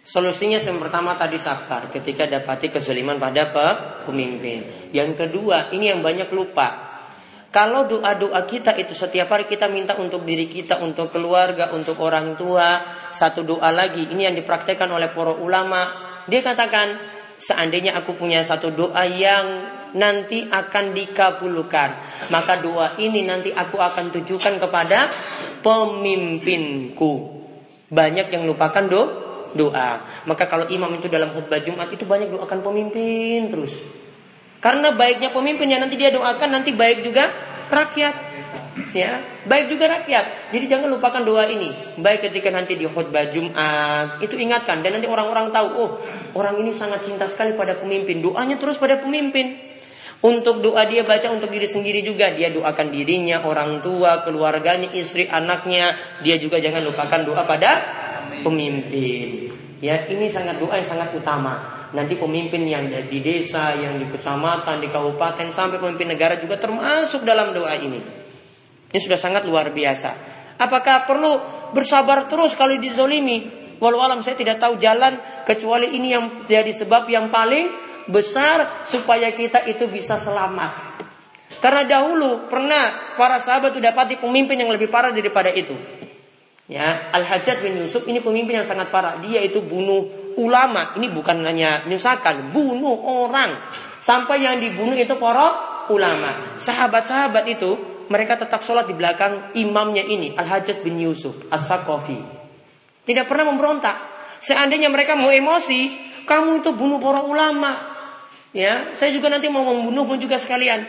Solusinya 0.02 0.58
yang 0.58 0.82
pertama 0.82 1.14
tadi 1.14 1.38
sabar 1.38 1.86
ketika 1.90 2.26
dapati 2.26 2.74
kesuliman 2.74 3.22
pada 3.22 3.46
pemimpin. 4.02 4.90
Yang 4.90 5.14
kedua, 5.14 5.70
ini 5.70 5.94
yang 5.94 6.02
banyak 6.02 6.26
lupa. 6.34 6.90
Kalau 7.54 7.86
doa-doa 7.86 8.42
kita 8.48 8.74
itu 8.80 8.96
setiap 8.98 9.30
hari 9.30 9.46
kita 9.46 9.70
minta 9.70 9.94
untuk 9.94 10.26
diri 10.26 10.50
kita, 10.50 10.82
untuk 10.82 11.12
keluarga, 11.12 11.70
untuk 11.70 12.00
orang 12.02 12.34
tua, 12.34 12.80
satu 13.14 13.44
doa 13.46 13.70
lagi. 13.70 14.08
Ini 14.10 14.32
yang 14.32 14.36
dipraktekkan 14.40 14.90
oleh 14.90 15.12
para 15.12 15.36
ulama. 15.36 15.92
Dia 16.26 16.40
katakan, 16.40 16.98
seandainya 17.38 17.94
aku 17.94 18.16
punya 18.18 18.42
satu 18.42 18.72
doa 18.74 19.04
yang 19.06 19.68
nanti 19.94 20.48
akan 20.48 20.92
dikabulkan. 20.96 21.90
Maka 22.28 22.60
doa 22.60 22.96
ini 23.00 23.24
nanti 23.24 23.52
aku 23.52 23.80
akan 23.80 24.12
tujukan 24.20 24.60
kepada 24.60 25.12
pemimpinku. 25.60 27.42
Banyak 27.92 28.32
yang 28.32 28.48
lupakan 28.48 28.84
do, 28.88 29.02
doa. 29.52 30.00
Maka 30.24 30.48
kalau 30.48 30.68
imam 30.68 30.88
itu 30.96 31.08
dalam 31.12 31.32
khutbah 31.32 31.60
Jumat 31.60 31.92
itu 31.92 32.08
banyak 32.08 32.32
doakan 32.32 32.60
pemimpin 32.64 33.52
terus. 33.52 33.76
Karena 34.62 34.94
baiknya 34.94 35.34
pemimpin 35.34 35.66
yang 35.66 35.82
nanti 35.82 35.98
dia 35.98 36.14
doakan 36.14 36.60
nanti 36.60 36.70
baik 36.70 37.02
juga 37.02 37.28
rakyat. 37.68 38.32
Ya, 38.92 39.20
baik 39.44 39.68
juga 39.72 39.88
rakyat. 40.00 40.52
Jadi 40.52 40.64
jangan 40.68 40.88
lupakan 40.88 41.20
doa 41.20 41.44
ini. 41.48 41.72
Baik 42.00 42.28
ketika 42.28 42.48
nanti 42.48 42.76
di 42.76 42.88
khutbah 42.88 43.28
Jumat, 43.28 44.20
itu 44.24 44.36
ingatkan 44.36 44.80
dan 44.80 44.96
nanti 44.96 45.08
orang-orang 45.08 45.52
tahu, 45.52 45.68
oh, 45.76 45.90
orang 46.36 46.56
ini 46.60 46.72
sangat 46.72 47.04
cinta 47.04 47.28
sekali 47.28 47.52
pada 47.52 47.76
pemimpin. 47.76 48.20
Doanya 48.24 48.56
terus 48.56 48.80
pada 48.80 48.96
pemimpin. 49.00 49.71
Untuk 50.22 50.62
doa 50.62 50.86
dia 50.86 51.02
baca 51.02 51.34
untuk 51.34 51.50
diri 51.50 51.66
sendiri 51.66 51.98
juga. 52.06 52.30
Dia 52.30 52.54
doakan 52.54 52.94
dirinya, 52.94 53.42
orang 53.42 53.82
tua, 53.82 54.22
keluarganya, 54.22 54.94
istri, 54.94 55.26
anaknya. 55.26 55.98
Dia 56.22 56.38
juga 56.38 56.62
jangan 56.62 56.86
lupakan 56.86 57.20
doa 57.26 57.42
pada 57.42 57.70
pemimpin. 58.46 59.50
Ya, 59.82 60.06
ini 60.06 60.30
sangat 60.30 60.62
doa 60.62 60.78
yang 60.78 60.86
sangat 60.86 61.10
utama. 61.10 61.82
Nanti 61.90 62.14
pemimpin 62.14 62.62
yang 62.70 62.86
di 62.86 63.18
desa, 63.18 63.74
yang 63.74 63.98
di 63.98 64.06
kecamatan, 64.06 64.78
di 64.78 64.86
kabupaten, 64.86 65.50
sampai 65.50 65.82
pemimpin 65.82 66.14
negara 66.14 66.38
juga 66.38 66.54
termasuk 66.54 67.26
dalam 67.26 67.50
doa 67.50 67.74
ini. 67.74 67.98
Ini 68.94 69.00
sudah 69.02 69.18
sangat 69.18 69.42
luar 69.42 69.74
biasa. 69.74 70.10
Apakah 70.62 71.02
perlu 71.02 71.32
bersabar 71.74 72.30
terus 72.30 72.54
kalau 72.54 72.78
dizolimi? 72.78 73.50
Walau 73.82 73.98
alam 73.98 74.22
saya 74.22 74.38
tidak 74.38 74.62
tahu 74.62 74.78
jalan 74.78 75.18
kecuali 75.42 75.98
ini 75.98 76.14
yang 76.14 76.46
jadi 76.46 76.70
sebab 76.70 77.10
yang 77.10 77.34
paling 77.34 77.91
besar 78.08 78.86
supaya 78.88 79.30
kita 79.34 79.66
itu 79.68 79.86
bisa 79.86 80.18
selamat. 80.18 80.92
Karena 81.62 81.86
dahulu 81.86 82.50
pernah 82.50 83.14
para 83.14 83.38
sahabat 83.38 83.78
itu 83.78 83.80
dapati 83.82 84.18
pemimpin 84.18 84.58
yang 84.58 84.70
lebih 84.74 84.90
parah 84.90 85.14
daripada 85.14 85.46
itu. 85.54 85.78
Ya, 86.66 87.12
Al 87.14 87.22
Hajjaj 87.22 87.62
bin 87.62 87.78
Yusuf 87.78 88.08
ini 88.08 88.18
pemimpin 88.18 88.58
yang 88.58 88.66
sangat 88.66 88.90
parah. 88.90 89.20
Dia 89.22 89.44
itu 89.44 89.62
bunuh 89.62 90.34
ulama. 90.40 90.96
Ini 90.98 91.06
bukan 91.12 91.44
hanya 91.46 91.86
misalkan 91.86 92.50
bunuh 92.50 92.98
orang. 93.06 93.62
Sampai 94.02 94.42
yang 94.42 94.58
dibunuh 94.58 94.98
itu 94.98 95.14
para 95.20 95.70
ulama. 95.92 96.58
Sahabat-sahabat 96.58 97.44
itu 97.46 97.70
mereka 98.10 98.40
tetap 98.40 98.66
sholat 98.66 98.90
di 98.90 98.98
belakang 98.98 99.54
imamnya 99.54 100.02
ini 100.02 100.34
Al 100.34 100.48
Hajjaj 100.48 100.82
bin 100.82 100.98
Yusuf 100.98 101.46
As-Saqafi. 101.52 102.18
Tidak 103.06 103.26
pernah 103.28 103.52
memberontak. 103.54 103.96
Seandainya 104.42 104.90
mereka 104.90 105.14
mau 105.14 105.30
emosi, 105.30 106.10
kamu 106.26 106.64
itu 106.64 106.74
bunuh 106.74 106.98
para 106.98 107.22
ulama. 107.22 107.91
Ya, 108.52 108.92
saya 108.92 109.16
juga 109.16 109.32
nanti 109.32 109.48
mau 109.48 109.64
membunuhmu 109.64 110.20
juga 110.20 110.36
sekalian. 110.36 110.84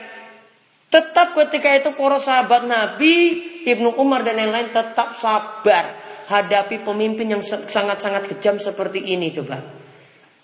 Tetap 0.91 1.33
ketika 1.33 1.73
itu 1.73 1.89
para 1.95 2.19
sahabat 2.19 2.67
Nabi, 2.67 3.15
Ibnu 3.63 3.97
Umar 3.97 4.21
dan 4.21 4.37
yang 4.37 4.51
lain 4.51 4.69
tetap 4.69 5.15
sabar 5.15 5.97
hadapi 6.27 6.83
pemimpin 6.83 7.33
yang 7.33 7.41
sangat-sangat 7.43 8.29
kejam 8.35 8.59
seperti 8.59 9.01
ini 9.01 9.31
coba. 9.31 9.63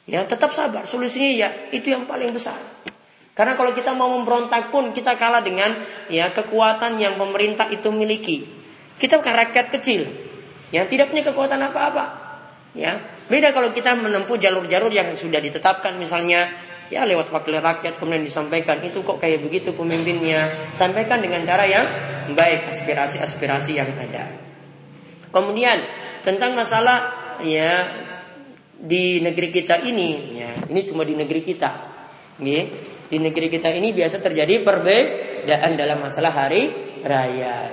Ya, 0.09 0.25
tetap 0.25 0.55
sabar. 0.55 0.89
Solusinya 0.89 1.29
ya 1.29 1.49
itu 1.69 1.93
yang 1.93 2.09
paling 2.09 2.33
besar. 2.33 2.57
Karena 3.37 3.55
kalau 3.55 3.71
kita 3.71 3.93
mau 3.93 4.09
memberontak 4.09 4.67
pun 4.73 4.91
kita 4.91 5.15
kalah 5.15 5.39
dengan 5.39 5.71
ya 6.11 6.33
kekuatan 6.33 6.99
yang 6.99 7.15
pemerintah 7.15 7.69
itu 7.71 7.87
miliki. 7.93 8.43
Kita 8.99 9.21
bukan 9.21 9.31
rakyat 9.31 9.67
kecil 9.79 10.01
yang 10.75 10.89
tidak 10.91 11.13
punya 11.13 11.23
kekuatan 11.29 11.61
apa-apa. 11.61 12.05
Ya, 12.75 12.99
beda 13.31 13.55
kalau 13.55 13.71
kita 13.71 13.95
menempuh 13.95 14.37
jalur-jalur 14.37 14.91
yang 14.93 15.13
sudah 15.15 15.41
ditetapkan 15.41 15.97
misalnya 15.97 16.51
ya 16.89 17.05
lewat 17.05 17.29
wakil 17.29 17.57
rakyat 17.61 18.01
kemudian 18.01 18.25
disampaikan 18.25 18.81
itu 18.81 19.05
kok 19.05 19.21
kayak 19.21 19.45
begitu 19.45 19.73
pemimpinnya? 19.77 20.73
Sampaikan 20.73 21.21
dengan 21.21 21.45
cara 21.45 21.65
yang 21.69 21.85
baik 22.33 22.69
aspirasi-aspirasi 22.73 23.71
yang 23.77 23.89
ada. 23.93 24.25
Kemudian 25.29 25.85
tentang 26.25 26.57
masalah 26.57 27.37
ya 27.45 27.85
di 28.79 29.21
negeri 29.21 29.53
kita 29.53 29.85
ini 29.85 30.39
ya 30.39 30.51
ini 30.67 30.81
cuma 30.87 31.05
di 31.05 31.13
negeri 31.13 31.41
kita 31.45 31.71
ya, 32.41 32.61
di 33.09 33.17
negeri 33.21 33.47
kita 33.47 33.69
ini 33.69 33.93
biasa 33.93 34.17
terjadi 34.19 34.65
perbedaan 34.65 35.77
dalam 35.77 36.01
masalah 36.01 36.33
hari 36.33 36.73
raya 37.05 37.69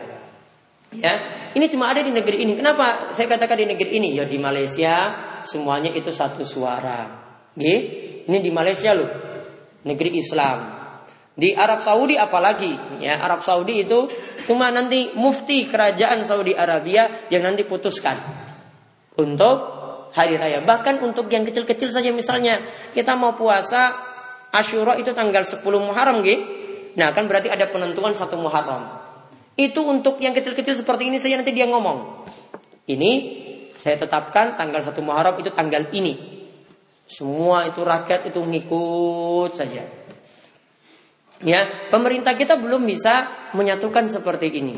ya. 0.92 1.14
Ini 1.56 1.72
cuma 1.72 1.88
ada 1.88 2.04
di 2.04 2.12
negeri 2.12 2.44
ini. 2.44 2.52
Kenapa 2.52 3.16
saya 3.16 3.32
katakan 3.32 3.56
di 3.56 3.64
negeri 3.64 3.96
ini? 3.96 4.12
Ya 4.12 4.28
di 4.28 4.36
Malaysia 4.36 5.16
semuanya 5.40 5.88
itu 5.88 6.12
satu 6.12 6.44
suara 6.44 7.24
ya 7.56 8.05
ini 8.26 8.38
di 8.42 8.50
Malaysia 8.50 8.92
loh, 8.92 9.10
negeri 9.86 10.18
Islam. 10.18 10.58
Di 11.36 11.52
Arab 11.52 11.84
Saudi 11.84 12.16
apalagi, 12.16 13.02
ya 13.04 13.20
Arab 13.20 13.44
Saudi 13.44 13.84
itu 13.84 14.08
cuma 14.48 14.72
nanti 14.72 15.12
mufti 15.12 15.68
kerajaan 15.68 16.24
Saudi 16.24 16.56
Arabia 16.56 17.28
yang 17.28 17.44
nanti 17.44 17.62
putuskan 17.68 18.16
untuk 19.20 19.56
hari 20.16 20.40
raya. 20.40 20.64
Bahkan 20.64 21.04
untuk 21.04 21.28
yang 21.28 21.44
kecil-kecil 21.44 21.92
saja 21.92 22.08
misalnya 22.08 22.64
kita 22.96 23.12
mau 23.20 23.36
puasa 23.36 23.92
Ashura 24.48 24.96
itu 24.96 25.12
tanggal 25.12 25.44
10 25.44 25.60
Muharram 25.60 26.24
gitu. 26.24 26.40
Nah, 26.96 27.12
kan 27.12 27.28
berarti 27.28 27.52
ada 27.52 27.68
penentuan 27.68 28.16
satu 28.16 28.40
Muharram. 28.40 28.88
Itu 29.52 29.84
untuk 29.84 30.16
yang 30.24 30.32
kecil-kecil 30.32 30.72
seperti 30.72 31.12
ini 31.12 31.20
saja 31.20 31.36
nanti 31.36 31.52
dia 31.52 31.68
ngomong. 31.68 32.24
Ini 32.88 33.10
saya 33.76 34.00
tetapkan 34.00 34.56
tanggal 34.56 34.80
1 34.80 34.96
Muharram 35.04 35.36
itu 35.36 35.52
tanggal 35.52 35.92
ini. 35.92 36.35
Semua 37.06 37.70
itu 37.70 37.86
rakyat 37.86 38.34
itu 38.34 38.42
ngikut 38.42 39.50
saja. 39.54 39.86
Ya, 41.44 41.60
pemerintah 41.92 42.34
kita 42.34 42.58
belum 42.58 42.82
bisa 42.82 43.28
menyatukan 43.54 44.10
seperti 44.10 44.50
ini. 44.58 44.76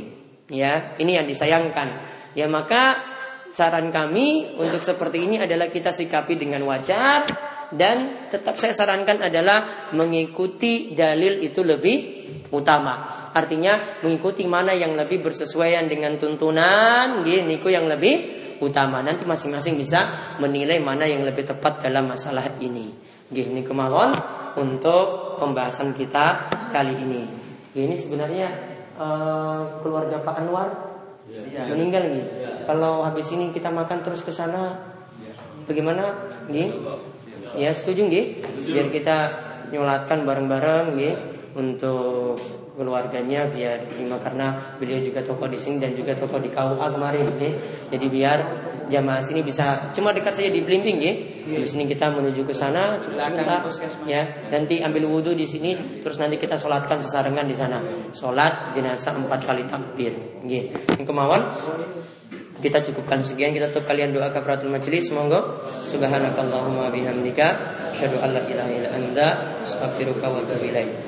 Ya, 0.53 0.93
ini 1.01 1.16
yang 1.16 1.24
disayangkan. 1.24 1.89
Ya, 2.37 2.51
maka 2.51 3.01
saran 3.49 3.89
kami 3.89 4.59
untuk 4.61 4.85
seperti 4.85 5.24
ini 5.24 5.41
adalah 5.41 5.72
kita 5.72 5.89
sikapi 5.89 6.37
dengan 6.37 6.64
wajar 6.68 7.24
dan 7.72 8.29
tetap 8.33 8.57
saya 8.57 8.72
sarankan 8.72 9.24
adalah 9.29 9.91
mengikuti 9.93 10.97
dalil 10.97 11.41
itu 11.41 11.61
lebih 11.64 11.97
utama. 12.53 13.29
Artinya 13.33 14.01
mengikuti 14.01 14.49
mana 14.49 14.72
yang 14.72 14.97
lebih 14.97 15.20
bersesuaian 15.20 15.85
dengan 15.85 16.16
tuntunan, 16.16 17.24
niku 17.24 17.68
yang 17.68 17.85
lebih 17.85 18.48
utama. 18.61 19.03
Nanti 19.03 19.25
masing-masing 19.25 19.79
bisa 19.79 20.35
menilai 20.43 20.79
mana 20.83 21.05
yang 21.05 21.23
lebih 21.23 21.47
tepat 21.47 21.83
dalam 21.83 22.11
masalah 22.11 22.59
ini. 22.59 22.95
Gini 23.29 23.61
kemauan 23.61 24.17
untuk 24.57 25.37
pembahasan 25.37 25.93
kita 25.93 26.49
kali 26.73 26.97
ini. 26.97 27.23
Ini 27.77 27.95
sebenarnya 27.95 28.49
uh, 28.99 29.79
keluarga 29.85 30.19
Pak 30.25 30.35
Anwar 30.41 30.69
ya. 31.29 31.69
meninggal 31.69 32.09
nih. 32.09 32.25
Ya. 32.25 32.51
Kalau 32.65 33.05
habis 33.05 33.29
ini 33.31 33.53
kita 33.53 33.69
makan 33.69 34.03
terus 34.03 34.25
ke 34.25 34.33
sana, 34.33 34.77
bagaimana? 35.69 36.17
Gini? 36.49 36.73
Ya 37.57 37.73
setuju 37.73 38.09
nih? 38.09 38.45
Biar 38.65 38.89
kita 38.93 39.17
nyolatkan 39.73 40.25
bareng-bareng 40.25 40.97
nih 40.97 41.15
untuk 41.57 42.41
keluarganya 42.79 43.51
biar 43.51 43.91
terima 43.91 44.22
karena 44.22 44.79
beliau 44.79 45.03
juga 45.03 45.26
tokoh 45.26 45.51
di 45.51 45.59
sini 45.59 45.83
dan 45.83 45.99
juga 45.99 46.14
tokoh 46.14 46.39
di 46.39 46.47
KUA 46.55 46.87
kemarin 46.95 47.26
ya. 47.43 47.51
Jadi 47.91 48.07
biar 48.07 48.39
jamaah 48.87 49.18
sini 49.18 49.43
bisa 49.43 49.91
cuma 49.91 50.14
dekat 50.14 50.39
saja 50.39 50.47
di 50.47 50.62
Blimbing 50.62 50.99
ya. 51.03 51.14
Di 51.59 51.66
sini 51.66 51.91
kita 51.91 52.14
menuju 52.14 52.47
ke 52.47 52.55
sana 52.55 53.03
cukup 53.03 53.18
sebentar 53.18 53.66
ya. 54.07 54.22
Nanti 54.55 54.79
ambil 54.79 55.11
wudhu 55.11 55.35
di 55.35 55.51
sini 55.51 56.01
terus 56.07 56.22
nanti 56.22 56.39
kita 56.39 56.55
sholatkan 56.55 57.03
sesarengan 57.03 57.45
di 57.51 57.57
sana. 57.59 57.83
Sholat 58.14 58.70
jenazah 58.79 59.18
empat 59.18 59.43
kali 59.43 59.66
takbir. 59.66 60.14
Ya. 60.47 60.62
Yang 60.95 61.07
kemauan 61.11 61.51
kita 62.59 62.83
cukupkan 62.91 63.22
sekian 63.22 63.55
kita 63.55 63.70
tutup 63.70 63.87
kalian 63.87 64.11
doa 64.11 64.35
kafaratul 64.35 64.70
majelis 64.70 65.14
monggo 65.14 65.62
subhanakallahumma 65.87 66.91
bihamdika 66.91 67.47
asyhadu 67.95 68.18
an 68.18 68.35
la 68.35 68.43
ilaha 68.51 68.70
illa 68.74 68.91
anta 68.99 69.26
astaghfiruka 69.62 70.26
wa 70.26 70.43
atubu 70.43 70.66
ilaik 70.66 71.08